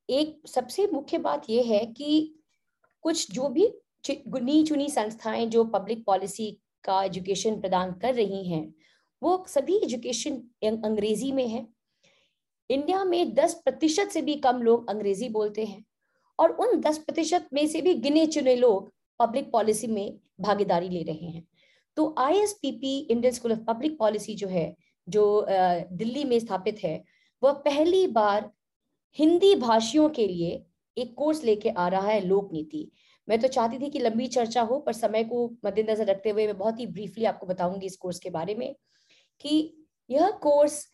एक 0.09 0.49
सबसे 0.49 0.87
मुख्य 0.87 1.19
बात 1.19 1.51
यह 1.51 1.73
है 1.73 1.85
कि 1.87 2.35
कुछ 3.05 3.31
जो 3.33 3.49
भी 3.49 3.69
गुनी 4.09 4.63
चुनी 4.65 4.89
संस्थाएँ 4.91 5.47
जो 5.47 5.65
पब्लिक 5.65 6.05
पॉलिसी 6.05 6.51
का 6.85 7.03
एजुकेशन 7.05 7.61
प्रदान 7.61 7.93
कर 7.93 8.15
रही 8.15 8.49
हैं, 8.49 8.75
वो 9.23 9.45
सभी 9.49 9.77
एजुकेशन 9.77 10.43
अंग्रेज़ी 10.65 11.31
में 11.33 11.47
है। 11.49 11.67
इंडिया 12.71 13.05
में 13.05 13.35
10 13.35 13.55
प्रतिशत 13.55 14.09
से 14.09 14.23
भी 14.23 14.35
कम 14.37 14.63
लोग 14.63 14.91
अंग्रेज़ी 14.91 15.29
बोलते 15.29 15.65
हैं 15.65 15.85
और 16.39 16.51
उन 16.57 16.81
10 16.81 16.99
प्रतिशत 16.99 17.49
में 17.53 17.67
से 17.67 17.81
भी 17.81 17.95
गिने 17.95 18.27
चुने 18.27 18.55
लोग 18.57 18.93
पब्लिक 19.21 19.51
पॉलिसी 19.53 19.87
में 19.87 20.19
भागीदारी 20.41 20.89
ले 20.89 21.03
रहे 21.03 21.27
हैं। 21.27 21.47
तो 21.97 22.15
ISPP 22.19 22.99
Indian 23.01 23.35
school 23.35 23.53
of 23.53 23.59
public 23.59 23.99
policy 23.99 24.35
जो 24.35 24.49
है, 24.49 24.75
जो 25.09 25.47
दिल्ली 25.49 26.25
में 26.25 26.39
स्थापित 26.41 26.79
है, 26.83 27.03
वह 27.43 27.53
पहली 27.53 28.07
बार 28.07 28.51
हिंदी 29.19 29.55
भाषियों 29.55 30.09
के 30.09 30.27
लिए 30.27 30.63
एक 30.97 31.15
कोर्स 31.15 31.43
लेके 31.45 31.69
आ 31.69 31.89
रहा 31.89 32.09
है 32.09 32.21
लोक 32.21 32.53
नीति। 32.53 32.91
मैं 33.29 33.41
तो 33.41 33.49
चाहती 33.49 33.79
थी 33.79 33.91
कि 33.91 33.99
लंबी 33.99 34.27
चर्चा 34.29 34.63
हो, 34.63 34.79
पर 34.79 34.93
समय 34.93 35.25
को 35.25 35.51
मद्देनजर 35.65 36.07
रखते 36.07 36.31
हुए 36.31 36.47
मैं 36.47 36.57
बहुत 36.59 36.81
ही 36.81 36.87
ब्रीफली 36.87 37.25
आपको 37.25 37.47
बताऊँगी 37.47 37.87
इस 37.87 37.97
कोर्स 37.97 38.19
के 38.19 38.31
बारे 38.31 38.55
में 38.55 38.75
कि 39.41 39.87
यह 40.11 40.31
कोर्स 40.43 40.87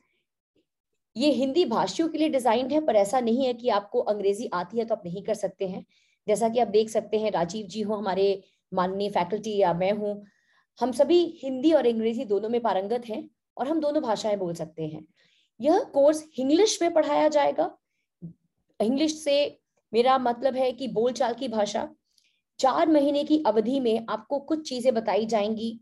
ये 1.17 1.31
हिंदी 1.33 1.65
भाषियों 1.65 2.09
के 2.09 2.19
लिए 2.19 2.29
डिजाइंड 2.29 2.73
है, 2.73 2.81
पर 2.81 2.97
ऐसा 2.97 3.21
नहीं 3.21 3.47
है 3.47 3.53
कि 3.55 3.69
आपको 3.69 4.01
अंग्रेज़ी 4.01 4.49
आती 4.55 4.79
है 4.79 4.85
तो 4.85 4.95
आप 4.95 5.03
नहीं 5.05 5.23
कर 5.23 5.35
सकते 5.35 5.69
हैं। 5.69 5.85
जैसा 6.27 6.49
कि 6.49 6.59
आप 6.59 6.69
देख 6.69 6.91
सकते 6.91 7.19
हैं, 7.19 7.31
राजीव 7.31 7.67
जी 7.67 7.81
हो, 7.81 7.95
हमारे 7.95 8.43
माननीय 8.73 9.11
फैकल्टी 9.11 9.57
या 9.57 9.73
मैं 9.75 9.93
हूँ, 9.93 10.23
हम 10.81 10.93
सभी 10.93 11.25
हिंदी 11.43 11.73
और 11.73 11.87
अंग्रेज़ी 11.87 12.25
दोनों 12.25 12.49
में 12.49 12.61
पारंगत 12.61 13.09
हैं 13.09 13.29
और 13.57 13.69
हम 13.69 13.81
दोनों 13.81 14.03
भाषाएँ 14.03 14.37
बोल 14.37 14.55
सकते 14.55 14.87
हैं। 14.87 15.07
यह 15.61 15.79
कोर्स 15.95 16.25
इंग्लिश 16.39 16.79
में 16.83 16.93
पढ़ाया 16.95 17.29
जाएगा 17.29 17.71
इंग्लिश 18.81 19.23
से 19.23 19.37
मेरा 19.93 20.19
मतलब 20.21 20.57
है 20.57 20.71
कि 20.73 20.89
बोलचाल 20.91 21.35
की 21.35 21.49
भाषा। 21.49 21.89
चार 22.61 22.89
महीने 22.89 23.25
की 23.25 23.43
अवधि 23.47 23.79
में 23.81 24.07
आपको 24.11 24.39
कुछ 24.41 24.69
चीज़ें 24.69 24.93
बताई 24.95 25.27
जाएँगी, 25.27 25.79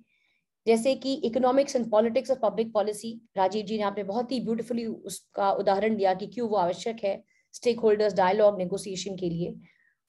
जैसे 0.67 0.95
कि 0.95 1.13
economics 1.25 1.77
and 1.77 1.91
politics 1.91 2.31
of 2.31 2.39
public 2.41 2.73
policy 2.73 3.13
Rajiv 3.37 3.67
ji 3.67 3.77
ने 3.79 3.83
आपने 3.85 4.05
बहुत 4.05 4.33
ही 4.33 4.41
ब्यूटीफुली 4.41 4.85
उसका 4.87 5.51
उदाहरण 5.53 5.97
दिया 5.97 6.15
कि 6.15 6.27
क्यों 6.27 6.49
वो 6.49 6.57
आवश्यक 6.57 7.05
है 7.05 7.23
स्टेक 7.55 7.81
होल्डर्स 7.81 8.15
डायलॉग 8.15 8.59
नेगोशिएशन 8.59 9.17
के 9.17 9.29
लिए। 9.31 9.55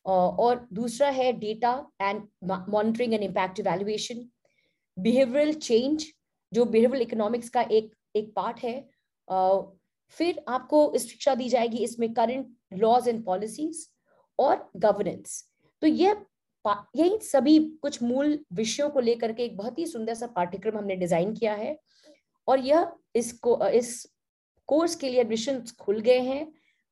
और 0.05 0.67
दूसरा 0.73 1.09
है 1.09 1.31
data 1.39 1.71
and 2.01 2.21
monitoring 2.45 3.13
and 3.13 3.23
impact 3.23 3.59
evaluation 3.59 4.27
behavioural 4.97 5.53
change 5.53 6.05
जो 6.51 6.65
बिहेवियरल 6.65 7.01
इकोनॉमिक्स 7.01 7.49
का 7.49 7.61
एक 7.61 7.91
एक 8.15 8.31
पार्ट 8.35 8.59
है। 8.59 8.79
फिर 10.17 10.43
आपको 10.47 10.91
इस 10.95 11.09
शिक्षा 11.09 11.35
दी 11.35 11.49
जाएगी, 11.49 11.77
इसमें 11.77 12.13
करंट 12.13 12.55
लॉज 12.71 13.07
एंड 13.07 13.23
पॉलिसीज़ 13.25 13.85
और 14.39 14.69
गवर्नेंस 14.77 15.43
तो 15.81 15.87
यह 15.87 16.25
यही 16.65 17.17
सभी 17.23 17.57
कुछ 17.81 18.01
मूल 18.03 18.37
विषयों 18.53 18.89
को 18.89 18.99
लेकर 18.99 19.31
के 19.33 19.43
एक 19.43 19.57
बहुत 19.57 19.77
ही 19.79 19.85
सुंदर 19.85 20.13
सा 20.13 20.27
पाठ्यक्रम 20.27 20.77
हमने 20.77 20.95
डिज़ाइन 20.95 21.33
किया 21.33 21.53
है 21.53 21.77
और 22.47 22.59
यह 22.59 22.91
इसको 23.15 23.67
इस 23.67 23.91
कोर्स 24.69 24.95
के 24.95 25.09
लिए 25.09 25.21
एडमिशन 25.21 25.61
खुल 25.79 25.99
गए 25.99 26.19
हैं। 26.19 26.45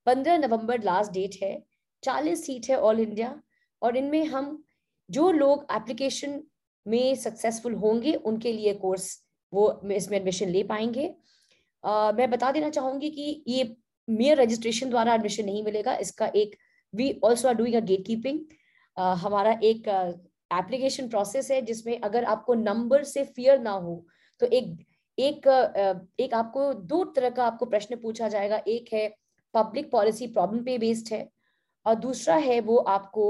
पंद्रह 0.08 0.38
नवंबर 0.38 0.84
लास्ट 0.84 1.12
डेट 1.12 1.36
है। 1.42 1.64
चालीस 2.04 2.46
सीट 2.46 2.70
है 2.70 2.80
ऑल 2.80 3.00
इंडिया 3.00 3.34
और 3.82 3.98
इनमें 3.98 4.26
हम 4.26 4.64
जो 5.10 5.30
लोग 5.32 5.66
एप्लीकेशन 5.72 6.42
में 6.86 7.16
सक्सेसफुल 7.16 7.74
होंगे 7.76 8.14
उनके 8.14 8.52
लिए 8.54 8.74
कोर्स 8.76 9.10
वो 9.54 9.70
इसमें 9.92 10.18
एडमिशन 10.18 10.50
ले 10.50 10.64
पाएँगे। 10.64 11.14
uh, 11.84 12.14
मैं 12.18 12.30
बता 12.32 12.52
देना 12.52 12.70
चाहूँगी 12.70 13.10
कि 13.10 13.44
ये 13.48 13.76
मेयर 14.08 14.42
रजिस्ट्रेशन 14.42 14.90
द्वारा 14.90 15.14
एडमिशन 15.14 15.46
नहीं 15.46 15.64
मिलेगा। 15.64 15.96
इसका 15.98 16.32
एक 16.36 16.56
we 16.94 17.12
also 17.24 17.48
are 17.48 17.56
doing 17.56 17.76
gatekeeping 18.08 18.40
हमारा 19.20 19.52
एक 19.64 19.88
एप्लीकेशन 20.54 21.04
uh, 21.04 21.10
प्रोसेस 21.10 21.52
है 21.52 21.62
जिसमें 21.62 22.00
अगर 22.02 22.24
आपको 22.26 22.54
नंबर 22.56 23.04
से 23.04 23.24
फियर 23.26 23.60
ना 23.60 23.72
हो 23.72 24.06
तो 24.42 24.46
एक 24.48 24.86
एक 25.18 25.48
uh, 25.48 26.24
एक 26.24 26.34
आपको 26.34 26.74
दो 26.74 27.04
तरह 27.16 27.30
का 27.30 27.46
आपको 27.46 27.66
प्रश्न 27.66 27.96
पूछा 27.98 28.28
जाएगा। 28.30 28.62
एक 28.68 28.94
है 28.94 29.08
पब्लिक 29.54 29.90
पॉलिसी 29.92 30.28
प्रॉब्लम 30.28 30.64
पे 30.64 30.78
बेस्ड 30.78 31.14
है 31.14 31.28
और 31.86 31.96
दूसरा 31.96 32.36
है 32.46 32.60
वो 32.62 32.78
आपको 32.78 33.28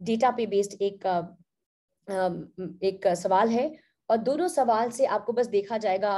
डेटा 0.00 0.30
पे 0.30 0.46
बेस्ड 0.46 0.82
एक 0.82 1.06
एक 2.84 3.06
सवाल 3.16 3.48
है 3.48 3.64
और 4.08 4.16
दोनों 4.18 4.48
सवाल 4.48 4.90
से 4.90 5.04
आपको 5.08 5.32
बस 5.32 5.46
देखा 5.48 5.78
जाएगा। 5.78 6.14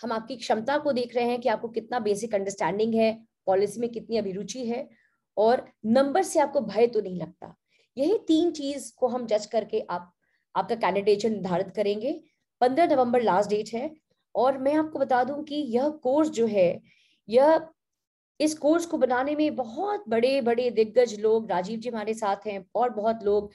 हम 0.00 0.12
आपकी 0.12 0.36
क्षमता 0.36 0.76
को 0.78 0.92
देख 0.92 1.14
रहे 1.16 1.24
हैं 1.24 1.40
कि 1.40 1.48
आपको 1.48 1.68
कितना 1.70 1.98
बेसिक 2.00 2.34
अंडरस्टैंडिंग 2.34 2.94
है। 2.94 3.10
पॉलिसी 3.48 3.80
में 3.80 3.88
कितनी 3.90 4.16
अभिरुचि 4.16 4.66
है 4.66 4.88
और 5.36 5.64
नंबर 5.86 6.22
से 6.22 6.40
आपको 6.40 6.60
भय 6.62 6.86
तो 6.86 7.00
नहीं 7.00 7.20
लगता। 7.20 7.54
यही 7.96 8.18
तीन 8.28 8.50
चीज़ 8.50 8.92
को 8.96 9.08
हम 9.08 9.26
जज 9.26 9.46
करके 9.46 9.80
आप, 9.80 10.12
आपका 10.54 10.74
कैंडिडेट 10.76 11.24
निर्धारित 11.26 11.70
करेंगे। 11.70 12.20
पंद्रह 12.60 12.86
नवंबर 12.86 13.22
लास्ट 13.22 13.50
डेट 13.50 13.68
है 13.74 13.90
और 14.34 14.58
मैं 14.58 14.74
आपको 14.74 14.98
बता 14.98 15.22
दूँ 15.24 15.42
कि 15.44 15.54
यह 15.54 15.88
कोर्स 16.02 16.30
जो 16.30 16.46
है, 16.46 16.80
यह 17.28 17.68
इस 18.40 18.54
कोर्स 18.54 18.86
को 18.86 18.98
बनाने 18.98 19.34
में 19.36 19.56
बहुत 19.56 20.04
बड़े 20.08 20.40
बड़े 20.40 20.70
दिग्गज 20.70 21.18
लोग, 21.20 21.50
राजीव 21.50 21.78
जी 21.80 21.88
हमारे 21.88 22.14
साथ 22.14 22.46
हैं 22.46 22.64
और 22.74 22.90
बहुत 22.90 23.24
लोग 23.24 23.50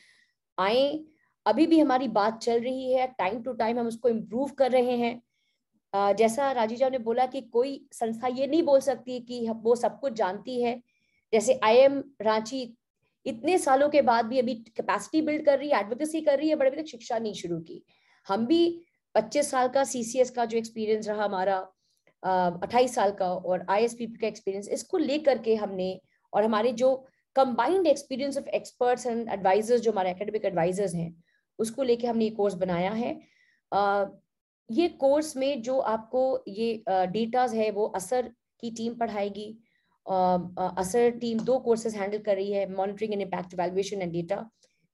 आए। 0.57 1.05
अभी 1.45 1.67
भी 1.67 1.79
हमारी 1.79 2.07
बात 2.07 2.41
चल 2.41 2.59
रही 2.59 2.93
है 2.93 3.07
टाइम 3.17 3.41
टू 3.43 3.53
टाइम 3.53 3.79
हम 3.79 3.87
उसको 3.87 4.09
इम्प्रूव 4.09 4.49
कर 4.49 4.71
रहे 4.71 4.95
हैं। 4.97 5.21
जैसा 5.93 6.51
राजीव 6.51 6.77
जी 6.77 6.89
ने 6.89 6.97
बोला 6.99 7.25
कि 7.25 7.41
कोई 7.43 7.79
संस्था 7.93 8.27
ये 8.29 8.47
नहीं 8.47 8.63
बोल 8.63 8.79
सकती 8.81 9.19
कि 9.21 9.47
वो 9.63 9.75
सब 9.75 9.99
कुछ 9.99 10.13
जानती 10.13 10.61
है। 10.61 10.75
जैसे 11.33 11.59
आई 11.63 11.77
एम 11.77 12.03
रांची 12.21 12.61
इतने 13.25 13.57
सालों 13.57 13.89
के 13.89 14.01
बाद 14.01 14.25
भी 14.25 14.39
अभी 14.39 14.53
कैपेसिटी 14.67 15.21
बिल्ड 15.21 15.45
कर 15.45 15.57
रही 15.59 15.69
है 15.69 15.79
एडवोकेसी 15.79 16.21
कर 16.21 16.37
रही 16.37 16.49
है, 16.49 16.55
बड़े 16.55 16.69
अभी 16.69 16.81
तक 16.81 16.87
शिक्षा 16.87 17.19
नहीं 17.19 17.33
शुरू 17.33 17.59
की। 17.59 17.83
हम 18.27 18.45
भी 18.45 18.81
पच्चीस 19.15 19.51
साल 19.51 19.67
का 19.67 19.83
सीसीएस 19.83 20.29
का 20.31 20.45
जो 20.45 20.57
एक्सपीरियंस 20.57 21.07
रहा 21.07 21.23
हमारा 21.23 21.57
अट्ठाईस 22.23 22.95
साल 22.95 23.11
का 23.11 23.27
और 23.27 23.65
आईएसपीपी 23.69 24.17
का 24.17 24.27
एक्सपीरियंस 24.27 24.67
इसको 24.69 24.97
लेकर 24.97 25.37
के 25.37 25.55
हमने 25.55 25.99
और 26.33 26.43
हमारे 26.43 26.71
जो 26.73 26.95
combined 27.35 27.87
experience 27.87 28.37
of 28.37 28.47
experts 28.55 29.05
and 29.07 29.29
advisers 29.29 29.81
जो 29.81 29.91
हमारे 29.91 30.11
एकेडमिक 30.11 30.45
एडवाइजर्स 30.45 30.93
हैं, 30.95 31.23
उसको 31.59 31.83
लेके 31.83 32.07
हमने 32.07 32.25
ये 32.25 32.31
कोर्स 32.31 32.53
बनाया 32.55 32.91
है। 32.91 33.13
ये 34.69 34.87
कोर्स 34.99 35.35
में 35.37 35.61
जो 35.61 35.77
आपको 35.79 36.43
ये 36.49 36.83
डेटाज 36.87 37.53
है, 37.55 37.69
वो 37.71 37.85
असर 37.95 38.27
की 38.61 38.71
टीम 38.71 38.93
पढ़ाएगी 38.95 39.47
असर 40.05 41.09
टीम 41.19 41.39
दो 41.41 41.57
कोर्सेज 41.59 41.95
हैंडल 41.95 42.17
कर 42.19 42.35
रही 42.35 42.51
है, 42.51 42.69
monitoring 42.75 43.13
and 43.13 43.21
impact 43.21 43.53
valuation 43.55 44.01
and 44.01 44.11
data. 44.13 44.37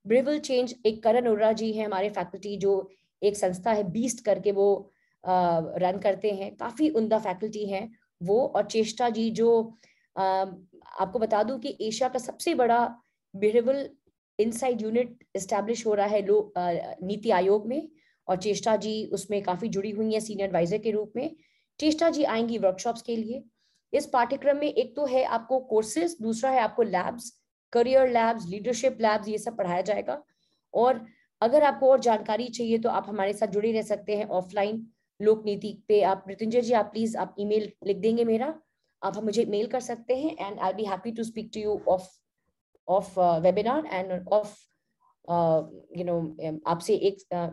Behavioural 0.05 0.39
change, 0.39 0.75
एक 0.85 1.03
करण 1.03 1.27
उर्रा 1.27 1.51
जी 1.53 1.71
है 1.73 1.85
हमारे 1.85 2.09
फैकल्टी, 2.09 2.55
जो 2.57 2.89
एक 3.21 3.37
संस्था 3.37 3.71
है, 3.71 3.83
बीस्ट 3.91 4.23
करके 4.25 4.51
वो 4.53 4.91
रन 5.23 5.99
करते 6.03 6.31
हैं। 6.31 6.55
काफ़ी 6.57 6.89
उमदा 6.91 7.19
फैकल्टी 7.19 7.65
हैं 7.69 7.89
वो, 8.21 8.45
और 8.45 8.65
चेष्टा 8.65 9.09
जी 9.09 9.29
जो 9.31 9.49
आपको 10.15 11.19
बता 11.19 11.41
दूँ 11.43 11.59
कि 11.59 11.77
एशिया 11.81 12.09
का 12.09 12.19
सबसे 12.19 12.53
बड़ा 12.55 12.85
बिहेवियल 13.33 13.89
इनसाइड 14.39 14.81
यूनिट 14.81 15.23
इस्टेब्लिश 15.35 15.85
हो 15.85 15.93
रहा 15.93 16.05
है 16.07 16.21
लो 16.25 16.53
नीति 16.57 17.31
आयोग 17.31 17.67
में। 17.67 17.89
और 18.29 18.37
चेष्टा 18.37 18.75
जी 18.77 18.93
उसमें 19.13 19.41
काफ़ी 19.43 19.69
जुड़ी 19.69 19.91
हुई 19.91 20.13
है 20.13 20.19
सीनियर 20.19 20.47
एडवाइजर 20.47 20.77
के 20.77 20.91
रूप 20.91 21.13
में। 21.15 21.35
चेष्टा 21.79 22.09
जी 22.09 22.23
आएँगी 22.25 22.57
वर्कशॉप्स 22.57 23.01
के 23.01 23.15
लिए। 23.15 23.43
इस 23.93 24.05
पाठ्यक्रम 24.05 24.57
में 24.57 24.67
एक 24.67 24.95
तो 24.95 25.05
है 25.05 25.23
आपको 25.25 25.59
कोर्सेज 25.65 26.15
दूसरा 26.21 26.51
है 26.51 26.59
आपको 26.61 26.83
labs 26.85 27.31
career 27.73 28.09
labs 28.09 28.45
leadership 28.47 28.97
labs 29.01 29.27
ये 29.27 29.37
सब 29.37 29.57
पढ़ाया 29.57 29.81
जाएगा। 29.83 30.21
और 30.73 31.05
अगर 31.41 31.63
आपको 31.63 31.89
और 31.91 31.99
जानकारी 32.01 32.47
चाहिए 32.49 32.77
तो 32.77 32.89
आप 32.89 33.05
हमारे 33.09 33.33
साथ 33.33 33.47
जुड़े 33.47 33.71
रह 33.71 33.81
सकते 33.83 34.17
हैं 34.17 34.25
ऑफलाइन 34.37 34.85
लोक 35.19 35.45
नीति 35.45 35.71
पे 35.87 36.01
आप 36.03 36.23
मृत्युंजय 36.27 36.61
जी 36.61 36.73
आप 36.73 36.89
प्लीज़ 36.93 37.17
आप 37.17 37.35
ईमेल 37.39 37.71
लिख 37.87 37.97
देंगे 37.97 38.25
मेरा। 38.25 38.53
आप 39.01 39.17
हम 39.17 39.25
मुझे 39.25 39.45
मेल 39.45 39.67
कर 39.67 39.79
सकते 39.79 40.15
हैं 40.17 40.35
and 40.39 40.59
I 40.59 40.73
be 40.73 40.85
happy 40.85 41.11
to 41.11 41.23
speak 41.23 41.49
to 41.53 41.59
you 41.59 41.79
of 41.87 42.07
of 42.87 43.19
webinar 43.43 43.85
and 43.85 44.27
of 44.27 44.55
you 45.97 46.05
know 46.05 46.19
आपसे 46.67 46.95
एक 46.95 47.17
uh, 47.33 47.49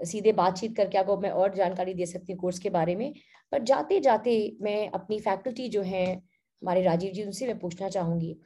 सीधे 0.00 0.32
बातचीत 0.32 0.76
करके 0.76 0.98
आपको 0.98 1.16
मैं 1.16 1.30
और 1.30 1.54
जानकारी 1.54 1.94
दे 1.94 2.06
सकती 2.06 2.32
हूँ 2.32 2.40
कोर्स 2.40 2.58
के 2.58 2.70
बारे 2.70 2.96
में। 2.96 3.12
पर 3.52 3.62
जाते 3.62 4.00
जाते 4.00 4.56
मैं 4.62 4.90
अपनी 4.90 5.20
फैकल्टी 5.20 5.68
जो 5.68 5.82
है, 5.82 6.14
हमारे 6.14 6.82
राजीव 6.82 7.12
जी, 7.12 7.24
उनसे 7.24 7.46
मैं 7.46 7.58
पूछना 7.58 7.88
चाहूँगी 7.88 8.36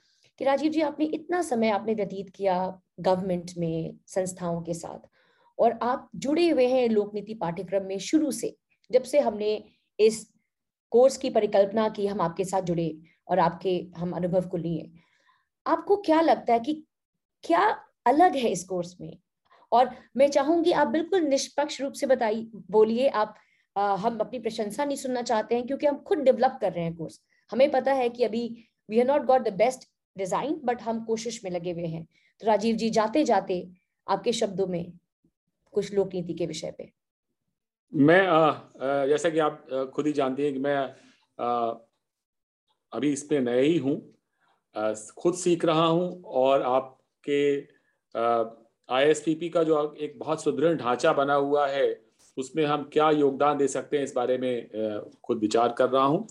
कि 0.41 0.45
राजीव 0.45 0.73
जी, 0.73 0.81
आपने 0.81 1.07
इतना 1.07 1.43
समय 1.43 1.71
आपने 1.71 1.95
व्यतीत 1.95 2.31
किया 2.31 2.81
गवर्नमेंट 3.01 3.51
में, 3.59 3.97
संस्थाओं 4.07 4.63
के 4.63 4.75
साथ 4.75 5.09
और 5.59 5.79
आप 5.83 6.11
जुड़े 6.17 6.49
हुए 6.49 6.67
हैं 6.67 6.89
लोक 6.89 7.15
नीति 7.15 7.35
पाठ्यक्रम 7.35 7.85
में 7.85 7.99
शुरू 7.99 8.31
से, 8.31 8.57
जब 8.91 9.03
से 9.03 9.21
हमने 9.21 9.65
इस 9.99 10.27
कोर्स 10.91 11.17
की 11.17 11.31
परिकल्पना 11.31 11.89
की, 11.89 12.07
हम 12.07 12.21
आपके 12.21 12.45
साथ 12.45 12.63
जुड़े 12.63 12.99
और 13.29 13.39
आपके, 13.39 13.87
हम 13.97 14.13
अनुभव 14.13 14.49
को 14.49 14.57
लिए। 14.57 14.91
आपको 15.67 15.97
क्या 15.97 16.21
लगता 16.21 16.53
है 16.53 16.61
कि 16.61 16.85
क्या 17.45 17.61
अलग 18.07 18.37
है 18.37 18.49
इस 18.49 18.65
कोर्स 18.65 18.97
में? 19.01 19.19
और 19.73 19.91
मैं 20.17 20.29
चाहूँगी 20.31 20.73
आप 20.73 20.89
बिल्कुल 20.89 21.21
निष्पक्ष 21.21 21.81
रूप 21.81 21.93
से 21.93 22.07
बताइए 22.07 22.51
बोलिए 22.71 23.09
आप 23.09 23.35
आ, 23.77 23.95
हम 23.97 24.19
अपनी 24.19 24.39
प्रशंसा 24.39 24.85
नहीं 24.85 24.97
सुनना 24.97 25.23
चाहते 25.23 25.55
हैं 25.55 25.67
क्योंकि 25.67 25.87
हम 25.87 25.97
खुद 26.03 26.19
डेवलप 26.19 26.59
कर 26.61 26.73
रहे 26.73 26.85
हैं 26.85 26.95
कोर्स 26.97 27.21
हमें 27.51 27.71
पता 27.71 27.93
है 27.93 28.09
कि 28.09 28.25
अभी 28.25 28.43
we 28.89 28.97
have 28.99 29.07
not 29.07 29.25
got 29.25 29.43
the 29.43 29.53
best 29.57 29.89
design 30.17 30.61
but 30.65 30.81
हम 30.83 31.05
कोशिश 31.05 31.41
में 31.45 31.51
लगे 31.51 31.73
हुए 31.73 31.87
हैं। 31.87 32.05
तो 32.41 32.47
राजीव 32.47 32.77
जी 32.77 32.91
जाते 32.91 33.25
जाते 33.25 33.67
आपके 34.07 34.33
शब्दों 34.33 34.67
में 34.67 34.93
कुछ 35.75 35.93
लोक 35.95 36.15
नीति 36.15 36.35
के 36.35 36.47
विषय 36.47 36.75
पे। 36.79 36.91
मैं 37.93 38.27
आ, 38.27 38.53
जैसा 39.07 39.31
कि 39.31 39.39
आप 39.39 39.67
खुद 39.95 40.07
ही 40.07 40.13
जानते 40.13 40.45
हैं 40.45 40.53
कि 40.53 40.59
मैं 40.59 40.77
आ, 41.39 41.75
अभी 42.93 43.13
इस 43.13 43.23
पे 43.23 43.41
नए 43.41 43.63
ही 43.63 43.77
हूँ। 43.79 43.97
खुद 45.19 45.35
सीख 45.35 45.65
रहा 45.65 45.87
हूँ 45.87 46.23
और 46.25 46.63
आपके 46.65 47.41
आईएसपीपी 48.89 49.49
का 49.49 49.63
जो 49.63 49.95
एक 50.01 50.19
बहुत 50.19 50.43
सुदृढ़ 50.43 50.77
ढांचा 50.77 51.13
बना 51.13 51.35
हुआ 51.35 51.67
है, 51.67 52.01
उसमें 52.37 52.65
हम 52.67 52.89
क्या 52.93 53.11
योगदान 53.11 53.57
दे 53.59 53.69
सकते 53.69 53.97
हैं 53.97 54.05
इस 54.05 54.13
बारे 54.17 54.39
में 54.39 55.11
खुद 55.25 55.39
विचार 55.39 55.75
कर 55.79 55.89
रहा 55.89 56.05
हूँ। 56.05 56.27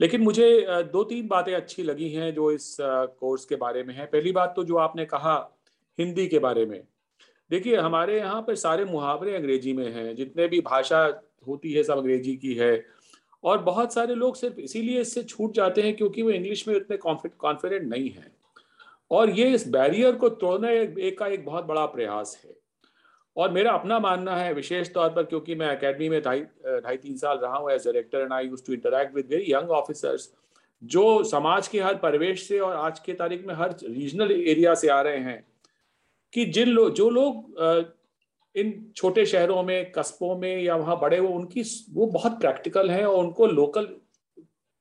लेकिन 0.00 0.20
मुझे 0.20 0.66
दो 0.92 1.02
तीन 1.04 1.26
बातें 1.28 1.54
अच्छी 1.54 1.82
लगी 1.82 2.08
हैं 2.10 2.32
जो 2.34 2.50
इस 2.52 2.76
कोर्स 2.80 3.44
के 3.44 3.56
बारे 3.56 3.82
में 3.82 3.94
है। 3.94 4.06
पहली 4.06 4.32
बात 4.32 4.52
तो 4.56 4.64
जो 4.64 4.76
आपने 4.76 5.04
कहा, 5.04 5.36
हिंदी 5.98 6.26
के 6.26 6.38
बारे 6.38 6.64
में। 6.66 6.82
देखिए, 7.50 7.76
हमारे 7.76 8.18
यहाँ 8.18 8.40
पर 8.42 8.54
सारे 8.54 8.84
मुहावरे 8.84 9.34
अंग्रेज़ी 9.36 9.72
में 9.72 9.90
हैं, 9.92 10.14
जितने 10.16 10.46
भी 10.48 10.60
भाषा 10.60 11.02
होती 11.46 11.72
है 11.72 11.82
सब 11.82 11.98
अंग्रेज़ी 11.98 12.36
की 12.36 12.54
है, 12.54 12.84
और 13.44 13.58
बहुत 13.62 13.94
सारे 13.94 14.14
लोग 14.14 14.36
सिर्फ़ 14.36 14.60
इसीलिए 14.60 15.00
इससे 15.00 15.22
छूट 15.22 15.54
जाते 15.54 15.82
हैं 15.82 15.96
क्योंकि 15.96 16.22
वो 16.22 16.30
इंग्लिश 16.30 16.66
में 16.68 16.74
उतने 16.74 16.96
कॉन्फिडेंट 16.96 17.88
नहीं 17.88 18.10
है। 18.10 18.39
और 19.10 19.30
ये 19.30 19.48
इस 19.54 19.68
बैरियर 19.68 20.16
को 20.16 20.28
तोड़ने 20.28 20.74
एक 20.80 21.18
का 21.18 21.26
एक 21.26 21.44
बहुत 21.44 21.64
बड़ा 21.64 21.86
प्रयास 21.86 22.42
है। 22.44 22.56
और 23.36 23.50
मेरा 23.50 23.72
अपना 23.72 23.98
मानना 23.98 24.36
है 24.36 24.52
विशेष 24.54 24.92
तौर 24.92 25.10
पर 25.10 25.22
क्योंकि 25.22 25.54
मैं 25.54 25.76
अकेडमी 25.76 26.08
में 26.08 26.22
ढाई 26.22 26.40
ढाई 26.66 26.96
तीन 26.96 27.16
साल 27.16 27.38
रहा 27.38 27.56
हूँ 27.56 27.70
as 27.70 27.84
director 27.84 28.18
and 28.18 28.32
I 28.32 28.46
use 28.46 28.66
to 28.66 28.72
interact 28.72 29.14
with 29.14 29.26
very 29.30 29.52
young 29.52 29.70
officers 29.70 30.34
जो 30.84 31.24
समाज 31.24 31.68
के 31.68 31.80
हर 31.80 31.94
परिवेश 31.94 32.48
से 32.48 32.58
और 32.58 32.76
आज 32.76 32.98
के 32.98 33.12
तारीख 33.12 33.46
में 33.46 33.54
हर 33.54 33.70
रीजनल 33.70 34.32
एरिया 34.32 34.74
से 34.74 34.88
आ 34.88 35.00
रहे 35.00 35.18
हैं 35.18 35.46
कि 36.32 36.44
जिन 36.44 36.68
लोग 36.68 36.94
जो 36.94 37.10
लोग 37.10 37.56
इन 38.56 38.92
छोटे 38.96 39.26
शहरों 39.26 39.62
में, 39.62 39.92
कस्बों 39.92 40.36
में 40.36 40.62
या 40.62 40.76
वहाँ 40.76 41.00
बड़े 41.00 41.20
वो 41.20 41.28
उनकी 41.28 41.86
वो 41.90 42.06
बहुत 42.06 42.40
प्रैक्टिकल 42.40 42.90
हैं 42.90 43.04
और 43.04 43.24
उनको 43.24 43.46
लोकल 43.46 43.84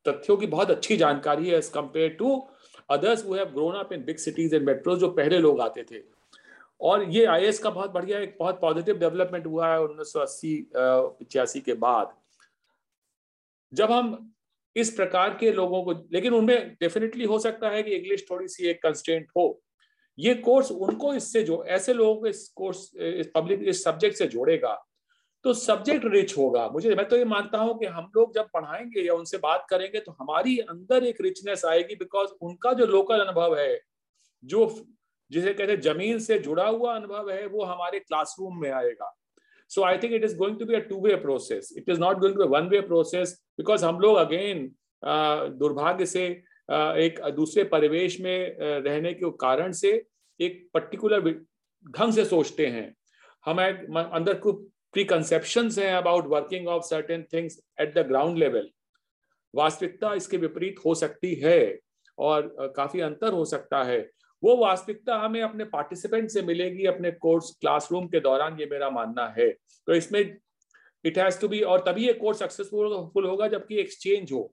तथ्यों 0.08 0.38
की 0.38 0.48
बहुत 0.48 0.72
अच्छी 0.72 0.98
जानकारी 0.98 1.50
है 1.50 1.58
एज 1.58 1.70
कंपेयर 1.70 2.10
टू 2.10 2.50
अदर्स 2.90 3.26
वो 3.26 3.36
have 3.36 3.50
grown 3.54 3.76
up 3.76 3.94
in 3.94 4.04
big 4.06 4.18
cities 4.18 4.56
and 4.56 4.66
metros 4.68 5.00
जो 5.00 5.10
पहले 5.12 5.38
लोग 5.40 5.62
आते 5.62 5.84
थे। 5.92 6.02
और 6.82 7.04
ये 7.10 7.26
आईएस 7.26 7.60
का 7.60 7.70
बहुत 7.70 7.92
बढ़िया 7.92 8.20
एक 8.20 8.36
बहुत 8.40 8.60
पॉजिटिव 8.62 8.98
डेवलपमेंट 9.00 9.46
हुआ 9.46 9.72
है 9.72 9.80
उन्नीस 9.82 10.14
सौ 10.14 10.20
अस्सी 10.20 11.62
के 11.62 11.74
बाद। 11.76 12.14
जब 13.74 13.92
हम 13.92 14.34
इस 14.76 14.90
प्रकार 14.92 15.38
के 15.40 15.52
लोगों 15.52 15.84
को, 15.84 15.92
लेकिन 16.14 16.34
उनमें 16.34 16.76
डेफिनेटली 16.82 17.26
हो 17.26 17.40
सकता 17.40 17.70
है 17.70 17.82
कि 17.84 17.92
इंग्लिश 17.92 18.26
थोड़ी 18.32 18.48
सी 18.48 18.68
एक 18.68 18.82
कंस्टेंट 18.84 19.28
हो। 19.38 19.62
ये 20.18 20.34
कोर्स 20.36 20.72
उनको 20.72 21.14
इससे 21.14 21.44
जो, 21.44 21.64
ऐसे 21.66 21.94
लोगों 21.94 22.16
को 22.16 22.28
इस 22.28 22.48
कोर्स 22.56 22.92
इस 22.96 23.32
पब्लिक 23.36 23.62
इस 23.64 23.84
सब्जेक्ट 23.84 24.18
से 24.18 24.28
जोड़ेगा। 24.28 24.74
तो 25.46 25.54
सब्जेक्ट 25.54 26.06
रिच 26.06 26.38
होगा। 26.38 26.68
मुझे, 26.70 26.94
मैं 26.96 27.08
तो 27.10 27.18
ये 27.18 27.26
मानता 27.26 27.58
हूँ 27.58 27.78
कि 27.80 27.86
हम 27.88 28.12
लोग 28.16 28.34
जब 28.36 28.48
पढ़ाएँगे 28.54 29.02
या 29.02 29.14
उनसे 29.14 29.38
बात 29.40 29.66
करेंगे 29.70 30.00
तो 30.00 30.12
हमारी 30.12 30.58
अंदर 30.60 31.04
एक 31.04 31.22
रिचनेस 31.22 31.66
आएगी 31.66 31.96
बिकॉज़ 31.96 32.30
उनका 32.42 32.74
जो 32.74 32.86
लोकल 32.88 33.20
अनुभव 33.20 33.58
है, 33.58 33.80
जो 34.44 34.86
जिसे 35.32 35.54
कहते 35.54 35.72
हैं 35.72 35.80
ज़मीन 35.82 36.20
से 36.20 36.40
जुड़ा 36.40 36.68
हुआ 36.68 36.96
अनुभव 36.96 37.30
है, 37.32 37.46
वो 37.48 37.64
हमारे 37.66 38.00
क्लासरूम 38.00 38.62
में 38.62 38.70
आएगा। 38.72 39.16
So 39.72 39.84
I 39.84 39.98
think 39.98 40.14
it 40.14 40.24
is 40.24 40.36
going 40.38 40.60
to 40.60 40.66
be 40.66 40.76
a 40.76 40.80
two 40.90 41.00
way 41.02 41.16
process 41.18 41.74
it 41.78 41.90
is 41.90 42.00
not 42.00 42.20
going 42.20 42.36
to 42.36 42.48
one 42.48 42.68
way 42.70 42.80
process 42.84 43.34
because 43.58 43.86
हम 43.86 44.00
लोग 44.00 44.16
अगेन 44.18 44.66
दुर्भाग्य 45.58 46.06
से 46.06 46.26
एक 47.00 47.20
दूसरे 47.36 47.64
परिवेश 47.66 48.20
में 48.22 48.58
रहने 48.60 49.14
के 49.14 49.30
कारण 49.42 49.72
से 49.74 49.92
एक 50.40 50.68
पर्टिकुलर 50.74 51.30
ढंग 51.86 52.14
से 52.14 52.26
सोचते 52.26 52.68
हैं। 52.68 52.94
हमें 53.46 53.66
अंदर 53.98 54.34
कुछ 54.38 54.66
प्री 54.94 55.04
कंसेप्शन 55.04 55.70
हैं 55.78 55.92
about 55.94 56.28
working 56.28 56.68
of 56.68 56.84
certain 56.84 57.24
things 57.34 57.60
at 57.82 57.94
the 57.96 58.06
ground 58.08 58.38
level 58.38 58.70
वास्तविकता 59.54 60.14
इसके 60.14 60.38
विपरीत 60.38 60.76
हो 60.86 60.94
सकती 60.96 61.34
है 61.36 61.80
और 62.18 62.74
काफ़ी 62.76 63.00
अंतर 63.02 63.34
हो 63.34 63.46
सकता 63.46 63.84
है। 63.84 64.00
वो 64.44 64.56
वास्तविकता 64.58 65.16
हमें 65.16 65.42
अपने 65.42 65.64
पार्टिसिपेंट 65.66 66.30
से 66.30 66.42
मिलेगी, 66.42 66.86
अपने 66.86 67.12
कोर्स 67.12 67.52
क्लासरूम 67.62 68.08
के 68.08 68.20
दौरान, 68.20 68.60
ये 68.60 68.66
मेरा 68.72 68.90
मानना 68.90 69.28
है। 69.38 69.50
तो 69.88 69.94
इसमें 69.94 70.20
इट 71.06 71.18
हैज़ 71.18 71.40
टू 71.42 71.48
बी 71.48 71.62
और 71.62 71.84
तभी 71.88 72.06
ये 72.08 72.14
कोर्स 72.14 72.40
सक्सेसफुल 72.40 73.26
होगा 73.26 73.48
जबकि 73.48 73.80
एक्सचेंज 73.80 74.32
हो। 74.32 74.52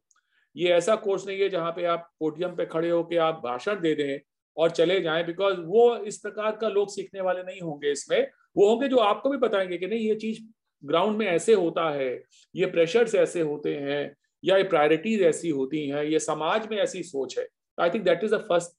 ये 0.57 0.72
ऐसा 0.72 0.95
कोर्स 0.97 1.26
नहीं 1.26 1.41
है 1.41 1.49
जहाँ 1.49 1.72
पे 1.72 1.84
आप 1.87 2.11
पोडियम 2.20 2.57
पे 2.57 2.66
खड़े 2.66 2.91
हो 2.91 3.03
के 3.05 3.16
आप 3.18 3.41
भाषण 3.45 3.80
दे 3.80 3.95
दें 3.95 4.18
और 4.57 4.70
चले 4.70 5.01
जाएँ 5.01 5.24
बिकॉज़ 5.24 5.61
वो 5.61 5.97
इस 6.07 6.18
प्रकार 6.18 6.57
का 6.57 6.68
लोग 6.68 6.91
सीखने 6.91 7.20
वाले 7.20 7.43
नहीं 7.43 7.61
होंगे 7.61 7.91
इसमें। 7.93 8.26
वो 8.57 8.69
होंगे 8.69 8.89
जो 8.89 8.97
आपको 8.99 9.31
भी 9.31 9.37
बताएँगे 9.39 9.79
कि 9.79 9.87
नहीं, 9.87 10.09
ये 10.09 10.15
चीज़ 10.15 10.41
ग्राउंड 10.83 11.17
में 11.19 11.27
ऐसे 11.27 11.55
होता 11.55 11.89
है, 11.91 12.23
ये 12.55 12.67
प्रेशर्स 12.67 13.15
ऐसे 13.15 13.41
होते 13.41 13.75
हैं, 13.75 14.15
या 14.45 14.57
ये 14.57 14.63
प्रायोरिटीज 14.65 15.23
ऐसी 15.23 15.49
होती 15.51 15.87
हैं, 15.89 16.03
ये 16.05 16.19
समाज 16.19 16.67
में 16.71 16.77
ऐसी 16.79 17.03
सोच 17.03 17.39
है। 17.39 17.47
I 17.79 17.91
think 17.91 18.05
that 18.05 18.25
is 18.25 18.35
the 18.35 18.39
first 18.49 18.77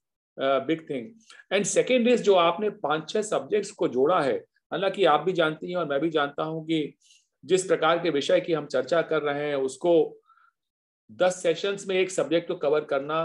big 0.67 0.89
thing 0.89 1.07
and 1.53 1.65
second 1.65 2.07
is 2.07 2.23
जो 2.23 2.35
आपने 2.35 2.69
पाँच 2.69 3.09
छह 3.09 3.21
सब्जेक्ट्स 3.21 3.71
को 3.71 3.87
जोड़ा 3.87 4.21
है, 4.21 4.35
हालाँकि 4.71 5.05
आप 5.05 5.21
भी 5.21 5.33
जानती 5.33 5.69
हैं 5.69 5.77
और 5.77 5.85
मैं 5.85 5.99
भी 5.99 6.09
जानता 6.09 6.43
हूँ 6.43 6.63
कि 6.65 6.93
जिस 7.43 7.65
प्रकार 7.65 7.99
के 7.99 8.09
विषय 8.09 8.39
की 8.39 8.53
हम 8.53 8.65
चर्चा 8.65 9.01
कर 9.01 9.21
रहे 9.21 9.47
हैं, 9.47 9.55
उसको 9.55 10.21
दस 11.09 11.41
सेशंस 11.43 11.85
में 11.87 11.95
एक 11.95 12.11
सब्जेक्ट 12.11 12.47
को 12.47 12.55
कवर 12.55 12.83
करना 12.85 13.19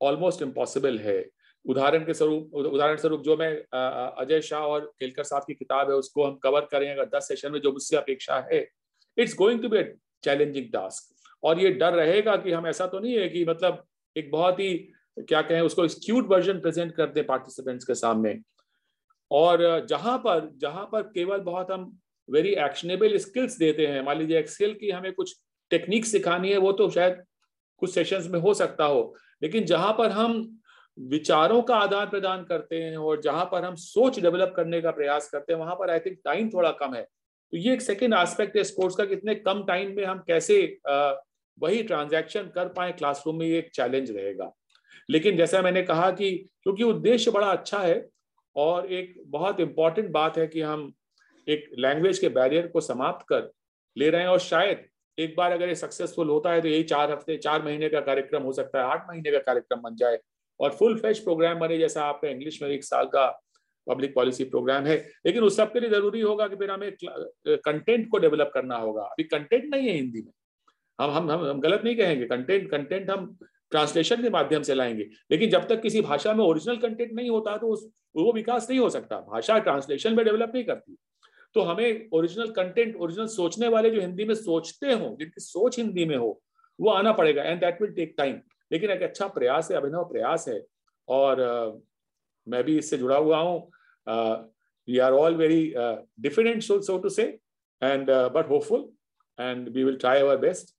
ऑलमोस्ट 0.00 0.42
इम्पॉसिबल 0.42 0.98
है। 0.98 1.18
उदाहरण 1.64 2.04
के 2.04 2.14
स्वरूप, 2.14 2.54
उदाहरण 2.54 2.96
स्वरूप 2.96 3.22
जो 3.22 3.36
मैं 3.36 3.50
अजय 3.72 4.40
शाह 4.40 4.62
और 4.62 4.92
केलकर 5.00 5.24
साहब 5.24 5.42
की 5.46 5.54
किताब 5.54 5.90
है, 5.90 5.96
उसको 5.96 6.24
हम 6.24 6.34
कवर 6.34 6.66
करें 6.70 6.90
अगर 6.90 7.04
दस 7.16 7.28
सेशन 7.28 7.52
में, 7.52 7.60
जो 7.60 7.72
मुझसे 7.72 7.96
अपेक्षा 7.96 8.38
है। 8.52 8.66
It's 9.18 9.34
going 9.36 9.62
to 9.62 9.68
be 9.68 9.82
challenging 10.24 10.66
task 10.72 11.14
और 11.42 11.60
ये 11.60 11.70
डर 11.72 11.92
रहेगा 11.94 12.36
कि 12.36 12.52
हम 12.52 12.66
ऐसा 12.66 12.86
तो 12.86 12.98
नहीं 13.00 13.18
है 13.18 13.28
कि 13.28 13.44
मतलब 13.44 13.84
एक 14.16 14.30
बहुत 14.30 14.60
ही, 14.60 14.74
क्या 15.18 15.42
कहें, 15.42 15.60
उसको 15.60 15.86
स्क्यूट 15.88 16.26
वर्जन 16.28 16.60
प्रेजेंट 16.60 16.92
करते 16.94 17.20
हैं 17.20 17.26
पार्टिसिपेंट्स 17.26 17.84
के 17.84 17.94
सामने। 17.94 18.38
और 19.30 19.86
जहाँ 19.86 20.16
पर 20.18 20.48
जहाँ 20.56 20.84
पर 20.92 21.02
केवल 21.04 21.40
बहुत 21.40 21.70
हम 21.70 21.90
वेरी 22.28 22.52
एक्शनेबल 22.64 23.16
स्किल्स 23.18 23.56
देते 23.58 23.86
हैं, 23.86 24.02
मान 24.02 24.18
लीजिए 24.18 24.38
एक्सेल 24.38 24.74
की 24.74 24.90
हमें 24.90 25.12
कुछ 25.12 25.34
टेक्निक 25.70 26.06
सिखानी 26.06 26.50
है, 26.50 26.56
वो 26.56 26.72
तो 26.72 26.88
शायद 26.90 27.22
कुछ 27.82 27.94
सेशंस 27.94 28.26
में 28.26 28.38
हो 28.40 28.54
सकता 28.54 28.84
हो। 28.84 29.14
लेकिन 29.42 29.64
जहाँ 29.64 29.92
पर 29.98 30.10
हम 30.10 30.58
विचारों 30.98 31.60
का 31.62 31.76
आदान 31.76 32.06
प्रदान 32.06 32.42
करते 32.44 32.76
हैं 32.76 32.96
और 32.96 33.20
जहाँ 33.20 33.44
पर 33.52 33.64
हम 33.64 33.74
सोच 33.76 34.18
डेवलप 34.20 34.52
करने 34.56 34.80
का 34.80 34.90
प्रयास 34.90 35.28
करते 35.30 35.52
हैं, 35.52 35.60
वहाँ 35.60 35.74
पर 35.74 35.90
आई 35.90 35.98
थिंक 35.98 36.18
टाइम 36.24 36.48
थोड़ा 36.50 36.70
कम 36.72 36.94
है। 36.94 37.02
तो 37.02 37.58
ये 37.58 37.72
एक 37.72 37.82
सेकेंड 37.82 38.14
एस्पेक्ट 38.14 38.56
है 38.56 38.64
स्पोर्ट्स 38.64 38.96
का 38.96 39.04
कितने 39.04 39.34
कम 39.36 39.62
टाइम 39.64 39.94
में 39.96 40.04
हम 40.04 40.22
कैसे 40.28 40.56
वही 41.58 41.82
ट्रांजैक्शन 41.82 42.50
कर 42.54 42.68
पाए 42.68 42.92
क्लासरूम 42.92 43.36
में 43.38 43.46
ये 43.46 43.58
एक 43.58 43.70
चैलेंज 43.74 44.10
रहेगा। 44.10 44.52
लेकिन 45.08 45.36
जैसा 45.36 45.60
मैंने 45.62 45.82
कहा 45.82 46.10
कि 46.10 46.30
क्योंकि 46.62 46.82
उद्देश्य 46.84 47.30
बड़ा 47.30 47.46
अच्छा 47.46 47.78
है 47.78 48.08
और 48.56 48.86
एक 48.86 49.14
बहुत 49.26 49.60
इंपॉर्टेंट 49.60 50.10
बात 50.10 50.38
है 50.38 50.46
कि 50.46 50.60
हम 50.60 50.92
एक 51.46 51.70
लैंग्वेज 51.78 52.18
के 52.18 52.28
बैरियर 52.30 52.66
को 52.66 52.80
समाप्त 52.80 53.26
कर 53.28 53.50
ले 53.96 54.10
रहे 54.10 54.22
हैं 54.22 54.28
और 54.28 54.38
शायद 54.40 54.84
एक 55.18 55.34
बार 55.36 55.52
अगर 55.52 55.68
ये 55.68 55.74
सक्सेसफुल 55.74 56.28
होता 56.28 56.52
है 56.52 56.60
तो 56.60 56.68
यही 56.68 56.82
चार 56.84 57.10
हफ़्ते, 57.12 57.36
चार 57.36 57.62
महीने 57.62 57.88
का 57.88 58.00
कार्यक्रम 58.00 58.42
हो 58.42 58.52
सकता 58.52 58.78
है, 58.78 58.84
आठ 58.84 59.08
महीने 59.08 59.30
का 59.30 59.38
कार्यक्रम 59.38 59.80
बन 59.80 59.96
जाए। 59.96 60.18
और 60.62 60.70
फुल 60.70 60.98
फ्रेश 60.98 61.18
प्रोग्राम 61.18 61.58
बने 61.58 61.78
जैसा 61.78 62.04
आपका 62.04 62.28
इंग्लिश 62.28 62.62
में 62.62 62.68
एक 62.68 62.84
साल 62.84 63.04
का 63.04 63.26
पब्लिक 63.88 64.14
पॉलिसी 64.14 64.44
प्रोग्राम 64.44 64.84
है 64.84 64.96
लेकिन 65.26 65.44
उस 65.44 65.56
सबके 65.56 65.80
लिए 65.80 65.90
ज़रूरी 65.90 66.20
होगा 66.20 66.46
कि 66.48 66.56
फिर 66.56 66.70
हमें 66.70 66.92
कंटेंट 67.48 68.08
को 68.08 68.18
डेवलप 68.18 68.50
करना 68.54 68.76
होगा। 68.76 69.02
अभी 69.02 69.24
कंटेंट 69.24 69.74
नहीं 69.74 69.88
है 69.88 69.94
हिंदी 69.94 70.22
में। 70.22 70.32
हम 71.00 71.10
हम 71.10 71.30
हम, 71.30 71.44
हम 71.46 71.60
गलत 71.60 71.80
नहीं 71.84 71.96
कहेंगे। 71.96 72.24
कंटेंट 72.26 72.70
कंटेंट 72.70 73.10
हम 73.10 73.36
ट्रांसलेशन 73.70 74.22
के 74.22 74.30
माध्यम 74.30 74.62
से 74.62 74.74
लाएँगे। 74.74 75.08
लेकिन 75.30 75.50
जब 75.50 75.66
तक 75.68 75.80
किसी 75.80 76.00
भाषा 76.00 76.34
में 76.34 76.44
ओरिजिनल 76.44 76.76
कंटेंट 76.76 77.12
नहीं 77.12 77.30
होता 77.30 77.56
तो 77.56 77.66
उस 77.66 77.88
वो 78.16 78.32
विकास 78.32 78.70
नहीं 78.70 78.80
हो 78.80 78.90
सकता। 78.90 79.20
भाषा 79.20 79.58
ट्रांसलेशन 79.58 80.14
में 80.14 80.24
डेवलप 80.24 80.52
नहीं 80.54 80.64
करती। 80.64 80.96
तो 81.54 81.60
हमें 81.60 82.08
ओरिजिनल 82.12 82.50
कंटेंट 82.50 82.96
ओरिजिनल 82.96 83.26
सोचने 83.26 83.68
वाले 83.68 83.90
जो 83.90 84.00
हिंदी 84.00 84.24
में 84.24 84.34
सोचते 84.34 84.92
हो 84.92 85.16
जिनकी 85.18 85.40
सोच 85.40 85.78
हिंदी 85.78 86.04
में 86.04 86.16
हो 86.16 86.42
वो 86.80 86.90
आना 86.90 87.12
पड़ेगा 87.12 87.42
and 87.42 87.60
that 87.60 87.82
will 87.82 87.90
take 87.90 88.14
time 88.18 88.38
लेकिन 88.72 88.90
एक 88.90 89.02
अच्छा 89.02 89.26
प्रयास 89.28 89.70
है 89.70 89.76
अभिनव 89.76 90.04
प्रयास 90.04 90.48
है। 90.48 90.60
और 91.08 91.40
uh, 91.42 91.80
मैं 92.46 92.62
भी 92.64 92.78
इससे 92.78 92.98
जुड़ा 92.98 93.16
हुआ 93.16 93.38
हूँ। 93.38 93.58
We 94.88 94.98
are 94.98 95.12
all 95.12 95.34
very 95.36 95.62
different 96.20 96.62
so 96.62 96.98
to 96.98 97.08
say 97.08 97.22
and 97.82 98.10
but 98.34 98.48
hopeful 98.50 98.88
and 99.38 99.68
we 99.68 99.84
will 99.84 99.96
try 99.96 100.20
our 100.20 100.36
best 100.38 100.74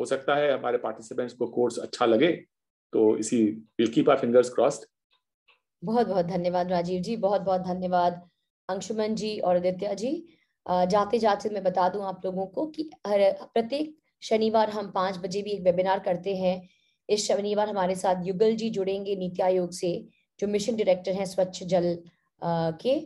हो 0.00 0.06
सकता 0.06 0.34
है 0.36 0.52
हमारे 0.52 0.78
पार्टिसिपेंट्स 0.78 1.34
को 1.34 1.46
कोर्स 1.48 1.78
अच्छा 1.78 2.06
लगे 2.06 2.32
तो 2.92 3.16
इसी 3.16 3.44
will 3.78 3.92
keep 3.92 4.10
our 4.10 4.20
fingers 4.20 4.50
crossed 4.54 4.86
बहुत 5.82 6.06
बहुत 6.06 6.24
धन्यवाद 6.26 6.70
राजीव 6.70 7.02
जी 7.02 7.16
बहुत 7.16 7.40
बहुत 7.42 7.60
धन्यवाद 7.60 8.20
अंशुमन 8.68 9.14
जी 9.14 9.38
और 9.38 9.56
आदित्य 9.56 9.94
जी। 9.94 10.12
जाते 10.66 11.18
जाते 11.18 11.48
मैं 11.48 11.62
बता 11.64 11.88
दूँ 11.88 12.04
आप 12.04 12.24
लोगों 12.24 12.46
को 12.46 12.66
कि 12.66 12.90
हर 13.06 13.20
प्रत्येक 13.54 13.94
शनिवार 14.22 14.70
हम 14.70 14.90
पाँच 14.90 15.16
बजे 15.18 15.42
भी 15.42 15.50
एक 15.50 15.62
वेबिनार 15.62 15.98
करते 15.98 16.34
हैं। 16.36 16.56
इस 17.08 17.26
शनिवार 17.28 17.68
हमारे 17.68 17.94
साथ 17.94 18.24
युगल 18.26 18.54
जी 18.56 18.70
जुड़ेंगे 18.70 19.16
नीति 19.16 19.42
आयोग 19.42 19.70
से, 19.72 19.92
जो 20.40 20.46
मिशन 20.48 20.76
डायरेक्टर 20.76 21.12
हैं 21.12 21.24
स्वच्छ 21.26 21.62
जल 21.64 21.96
के। 22.42 23.00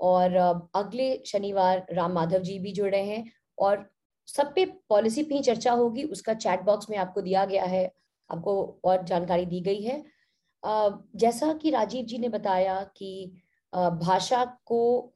और 0.00 0.34
अगले 0.76 1.06
शनिवार 1.26 1.86
राम 1.92 2.12
माधव 2.12 2.38
जी 2.40 2.58
भी 2.58 2.72
जुड़ 2.72 2.90
रहे 2.90 3.04
हैं। 3.04 3.32
और 3.58 3.88
सब 4.28 4.52
पे 4.54 4.64
पॉलिसी 4.88 5.22
पे 5.22 5.34
ही 5.34 5.40
चर्चा 5.42 5.72
होगी, 5.72 6.02
उसका 6.04 6.34
चैट 6.34 6.62
बॉक्स 6.62 6.90
में 6.90 6.96
आपको 6.98 7.20
दिया 7.20 7.44
गया 7.44 7.64
है। 7.64 7.84
आपको 8.30 8.80
और 8.84 9.02
जानकारी 9.04 9.46
दी 9.46 9.60
गई 9.60 9.82
है। 9.82 10.02
जैसा 11.16 11.52
कि 11.52 11.70
राजीव 11.70 12.04
जी 12.04 12.18
ने 12.18 12.28
बताया 12.28 12.82
कि 12.96 13.40
भाषा 13.72 14.44
को 14.66 15.12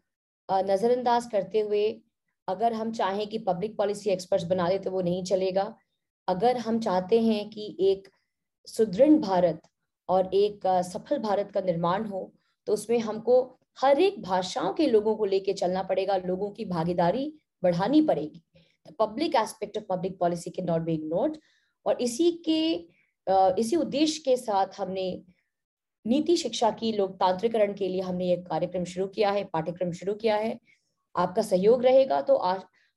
नजरअंदाज 0.48 1.26
करते 1.32 1.60
हुए 1.60 1.84
अगर 2.48 2.72
हम 2.72 2.92
चाहें 2.92 3.26
कि 3.26 3.38
पब्लिक 3.38 3.76
पॉलिसी 3.76 4.10
एक्सपर्ट्स 4.10 4.44
बना 4.46 4.68
दे 4.68 4.78
तो 4.78 4.90
वो 4.90 5.00
नहीं 5.00 5.22
चलेगा। 5.24 5.74
अगर 6.28 6.56
हम 6.58 6.78
चाहते 6.80 7.20
हैं 7.20 7.48
कि 7.50 7.76
एक 7.80 8.08
सुदृढ़ 8.68 9.18
भारत 9.20 9.60
और 10.08 10.34
एक 10.34 10.66
सफल 10.84 11.18
भारत 11.18 11.50
का 11.54 11.60
निर्माण 11.60 12.04
हो 12.04 12.32
तो 12.66 12.72
उसमें 12.72 12.98
हमको 12.98 13.40
हर 13.78 14.00
एक 14.00 14.20
भाषाओं 14.22 14.72
के 14.72 14.86
लोगों 14.86 15.14
को 15.16 15.24
लेके 15.24 15.52
चलना 15.52 15.82
पड़ेगा 15.82 16.16
लोगों 16.16 16.50
की 16.50 16.64
भागीदारी 16.64 17.32
बढ़ानी 17.62 18.00
पड़ेगी। 18.02 18.42
Public 18.98 19.34
aspect 19.36 19.78
of 19.78 19.84
public 19.88 20.18
policy 20.18 20.50
के 20.50 20.62
नॉट 20.62 20.82
बी 20.82 20.94
इग्नोर्ड 20.94 21.36
और 21.86 22.02
इसी 22.02 22.30
के 22.48 22.62
इसी 23.60 23.76
उद्देश्य 23.76 24.22
के 24.24 24.36
साथ 24.36 24.78
हमने 24.78 25.22
नीति 26.04 26.36
शिक्षा 26.36 26.70
की 26.70 26.92
लोकतांत्रिकरण 26.92 27.72
के 27.74 27.88
लिए 27.88 28.00
हमने 28.00 28.32
एक 28.32 28.46
कार्यक्रम 28.46 28.84
शुरू 28.84 29.06
किया 29.06 29.30
है 29.30 29.44
पाठ्यक्रम 29.44 29.92
शुरू 29.92 30.14
किया 30.14 30.36
है। 30.36 30.58
आपका 31.14 31.42
सहयोग 31.42 31.84
रहेगा 31.84 32.20
तो 32.20 32.34
आ, 32.34 32.56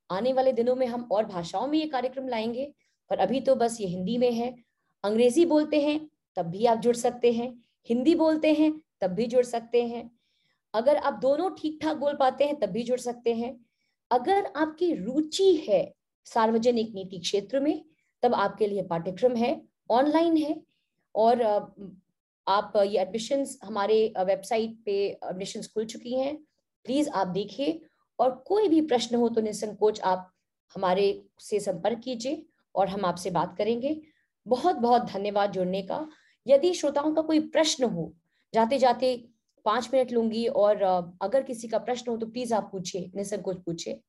आने 0.09 0.33
वाले 0.33 0.53
दिनों 0.53 0.75
में 0.75 0.85
हम 0.87 1.07
और 1.11 1.25
भाषाओं 1.25 1.67
में 1.67 1.77
ये 1.79 1.87
कार्यक्रम 1.87 2.27
लाएँगे 2.27 2.71
पर 3.11 3.19
अभी 3.19 3.41
तो 3.41 3.55
बस 3.55 3.77
ये 3.81 3.87
हिंदी 3.87 4.17
में 4.17 4.31
है। 4.31 4.53
अंग्रेज़ी 5.05 5.45
बोलते 5.45 5.81
हैं, 5.81 5.99
तब 6.37 6.45
भी 6.45 6.65
आप 6.65 6.77
जुड़ 6.77 6.95
सकते 6.95 7.31
हैं। 7.33 7.49
हिंदी 7.89 8.15
बोलते 8.15 8.53
हैं, 8.53 8.71
तब 9.01 9.11
भी 9.11 9.25
जुड़ 9.25 9.43
सकते 9.45 9.83
हैं। 9.87 10.09
अगर 10.73 10.97
आप 10.97 11.13
दोनों 11.13 11.49
ठीक 11.51 11.79
ठाक 11.81 11.97
बोल 11.97 12.15
पाते 12.15 12.45
हैं, 12.45 12.59
तब 12.59 12.69
भी 12.69 12.83
जुड़ 12.83 12.99
सकते 12.99 13.33
हैं। 13.33 13.55
अगर 14.11 14.45
आपकी 14.55 14.93
रुचि 14.95 15.53
है 15.67 15.83
सार्वजनिक 16.25 16.93
नीति 16.95 17.17
क्षेत्र 17.17 17.59
में, 17.59 17.83
तब 18.23 18.33
आपके 18.33 18.67
लिए 18.67 18.83
पाठ्यक्रम 18.83 19.35
है, 19.35 19.61
ऑनलाइन 19.91 20.37
है। 20.37 20.61
और 21.15 21.41
आप 22.47 22.73
ये 22.77 22.99
एडमिशंस 23.01 23.57
हमारे 23.63 23.97
वेबसाइट 24.19 24.77
पे 24.85 24.95
एडमिशन 25.23 25.61
खुल 25.73 25.85
चुकी 25.85 26.13
हैं। 26.13 26.35
प्लीज़ 26.85 27.09
आप 27.09 27.27
देखिए। 27.27 27.79
और 28.19 28.31
कोई 28.47 28.67
भी 28.69 28.81
प्रश्न 28.81 29.15
हो 29.15 29.29
तो 29.29 29.41
निसंकोच 29.41 29.99
आप 30.01 30.31
हमारे 30.75 31.07
से 31.39 31.59
संपर्क 31.59 31.99
कीजिए 31.99 32.45
और 32.75 32.87
हम 32.87 33.05
आपसे 33.05 33.29
बात 33.29 33.55
करेंगे। 33.57 34.01
बहुत 34.45 34.75
बहुत 34.77 35.11
धन्यवाद 35.11 35.51
जुड़ने 35.51 35.81
का। 35.81 36.07
यदि 36.45 36.73
श्रोताओं 36.73 37.13
का 37.15 37.21
कोई 37.21 37.39
प्रश्न 37.49 37.83
हो 37.83 38.13
जाते 38.53 38.77
जाते 38.79 39.15
पाँच 39.65 39.89
मिनट 39.93 40.11
लूँगी 40.11 40.45
और 40.47 40.81
अगर 41.21 41.43
किसी 41.43 41.67
का 41.67 41.77
प्रश्न 41.79 42.11
हो 42.11 42.17
तो 42.17 42.25
प्लीज़ 42.27 42.53
आप 42.53 42.69
पूछिए, 42.71 43.11
निसंकोच 43.15 43.63
पूछिए। 43.65 44.01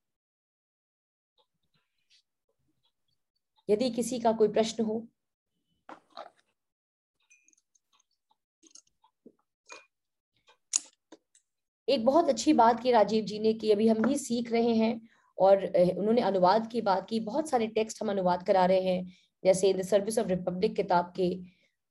यदि 3.68 3.90
किसी 3.90 4.18
का 4.20 4.32
कोई 4.32 4.48
प्रश्न 4.48 4.84
हो। 4.84 5.06
एक 11.88 12.04
बहुत 12.04 12.28
अच्छी 12.28 12.52
बात 12.52 12.80
की 12.80 12.90
राजीव 12.92 13.24
जी 13.24 13.38
ने 13.38 13.52
कि 13.54 13.70
अभी 13.72 13.88
हम 13.88 14.02
भी 14.02 14.16
सीख 14.18 14.50
रहे 14.52 14.74
हैं 14.74 15.00
और 15.38 15.64
उन्होंने 15.66 16.20
अनुवाद 16.22 16.66
की 16.72 16.80
बात 16.80 17.06
की, 17.08 17.20
बहुत 17.20 17.48
सारे 17.48 17.66
टेक्स्ट 17.66 18.02
हम 18.02 18.10
अनुवाद 18.10 18.46
करा 18.46 18.64
रहे 18.66 18.80
हैं। 18.82 19.12
जैसे 19.46 19.70
in 19.70 19.78
the 19.78 19.82
service 19.84 20.18
of 20.18 20.28
republic 20.28 20.76
किताब 20.76 21.12
के 21.16 21.30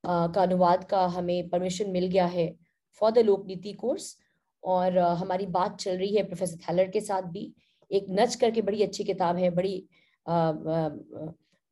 आ, 0.04 0.28
का 0.28 0.42
अनुवाद 0.42 0.84
का 0.86 1.06
हमें 1.10 1.50
परमिशन 1.50 1.90
मिल 1.92 2.08
गया 2.08 2.26
है 2.28 2.48
फॉर 3.02 3.12
द 3.12 3.26
लोक 3.26 3.46
नीति 3.48 3.74
कोर्स 3.76 4.16
और 4.64 4.98
आ, 4.98 5.14
हमारी 5.16 5.46
बात 5.56 5.80
चल 5.80 5.98
रही 5.98 6.16
है 6.16 6.24
प्रोफेसर 6.24 6.58
थैलर 6.64 6.90
के 6.92 7.02
साथ 7.02 7.22
भी। 7.32 7.54
एक 7.92 8.06
नच 8.12 8.36
करके 8.36 8.62
बड़ी 8.62 8.84
अच्छी 8.84 9.04
किताब 9.04 9.38
है 9.38 9.50
बड़ी 9.56 9.76
आ, 10.26 10.34
आ, 10.34 10.90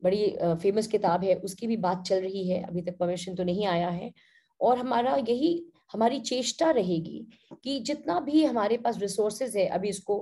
बड़ी 0.02 0.24
फ़ेमस 0.62 0.86
किताब 0.86 1.22
है 1.24 1.34
उसकी 1.44 1.66
भी 1.66 1.76
बात 1.78 2.02
चल 2.06 2.20
रही 2.20 2.48
है। 2.48 2.62
अभी 2.62 2.82
तक 2.82 2.96
परमिशन 2.98 3.34
तो 3.34 3.44
नहीं 3.44 3.66
आया 3.66 3.88
है। 3.90 4.12
और 4.60 4.78
हमारा 4.78 5.16
यही 5.28 5.52
हमारी 5.92 6.18
चेष्टा 6.22 6.70
रहेगी 6.70 7.26
कि 7.64 7.78
जितना 7.80 8.18
भी 8.20 8.44
हमारे 8.44 8.76
पास 8.78 8.98
रिसोर्सेज 8.98 9.56
है 9.56 9.66
अभी 9.76 9.88
इसको 9.88 10.16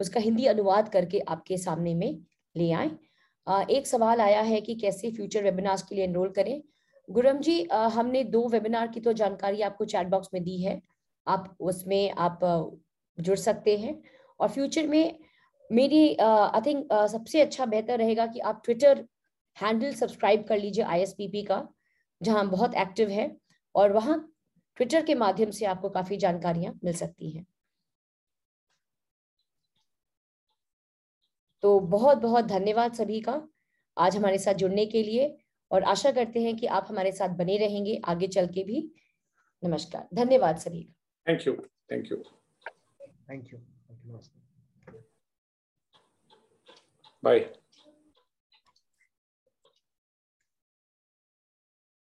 उसका 0.00 0.20
हिंदी 0.20 0.46
अनुवाद 0.46 0.88
करके 0.88 1.18
आपके 1.28 1.56
सामने 1.58 1.94
में 1.94 2.20
ले 2.54 2.70
आए। 2.72 2.90
एक 3.46 3.86
सवाल 3.86 4.20
आया 4.20 4.40
है 4.42 4.60
कि 4.60 4.74
कैसे 4.74 5.10
फ्यूचर 5.10 5.42
वेबिनार्स 5.44 5.82
के 5.82 5.94
लिए 5.94 6.04
एनरोल 6.04 6.28
करें? 6.30 6.62
गुरम 7.08 7.38
जी 7.38 7.62
हमने 7.72 8.22
दो 8.26 8.46
वेबिनार 8.48 8.88
की 8.88 9.00
तो 9.00 9.12
जानकारी 9.12 9.62
आपको 9.62 9.84
चैट 9.84 10.06
बॉक्स 10.06 10.28
में 10.34 10.42
दी 10.44 10.62
है। 10.62 10.80
आप 11.26 11.56
उसमें 11.62 12.10
आप 12.10 12.40
जुड़ 13.18 13.36
सकते 13.38 13.76
हैं। 13.78 14.00
और 14.40 14.48
फ्यूचर 14.48 14.86
में 14.86 15.18
मेरी 15.70 16.14
आई 16.16 16.60
थिंक 16.60 16.92
सबसे 17.12 17.40
अच्छा 17.40 17.66
बेहतर 17.66 17.98
रहेगा 17.98 18.26
कि 18.26 18.40
आप 18.40 18.62
ट्विटर 18.64 19.04
हैंडल 19.56 19.92
सब्सक्राइब 19.94 20.44
कर 20.44 20.58
लीजिए 20.58 20.84
आईएसपीपी 20.86 21.42
का, 21.42 21.66
जहाँ 22.20 22.48
बहुत 22.50 22.74
एक्टिव 22.76 23.08
है। 23.10 23.30
और 23.74 23.92
वहाँ 23.92 24.18
ट्विटर 24.76 25.04
के 25.04 25.14
माध्यम 25.14 25.50
से 25.50 25.64
आपको 25.66 25.88
काफ़ी 25.90 26.16
जानकारियाँ 26.16 26.78
मिल 26.84 26.94
सकती 26.94 27.30
हैं। 27.30 27.46
तो 31.62 31.78
बहुत 31.80 32.18
बहुत 32.18 32.44
धन्यवाद 32.44 32.92
सभी 32.92 33.20
का 33.20 33.40
आज 33.96 34.16
हमारे 34.16 34.38
साथ 34.38 34.54
जुड़ने 34.54 34.86
के 34.86 35.02
लिए 35.02 35.36
और 35.70 35.82
आशा 35.82 36.10
करते 36.12 36.42
हैं 36.42 36.56
कि 36.56 36.66
आप 36.66 36.86
हमारे 36.88 37.12
साथ 37.12 37.36
बने 37.36 37.56
रहेंगे 37.58 38.00
आगे 38.04 38.28
चल 38.28 38.46
के 38.46 38.64
भी। 38.64 38.82
नमस्कार 39.62 40.08
धन्यवाद 40.14 40.56
सभी 40.58 40.82
का। 40.82 40.92
Thank 41.26 41.46
you 41.46 41.54
thank 41.90 42.10
you 42.12 42.16
thank 43.30 43.52
you 43.52 43.58
bye 47.22 47.38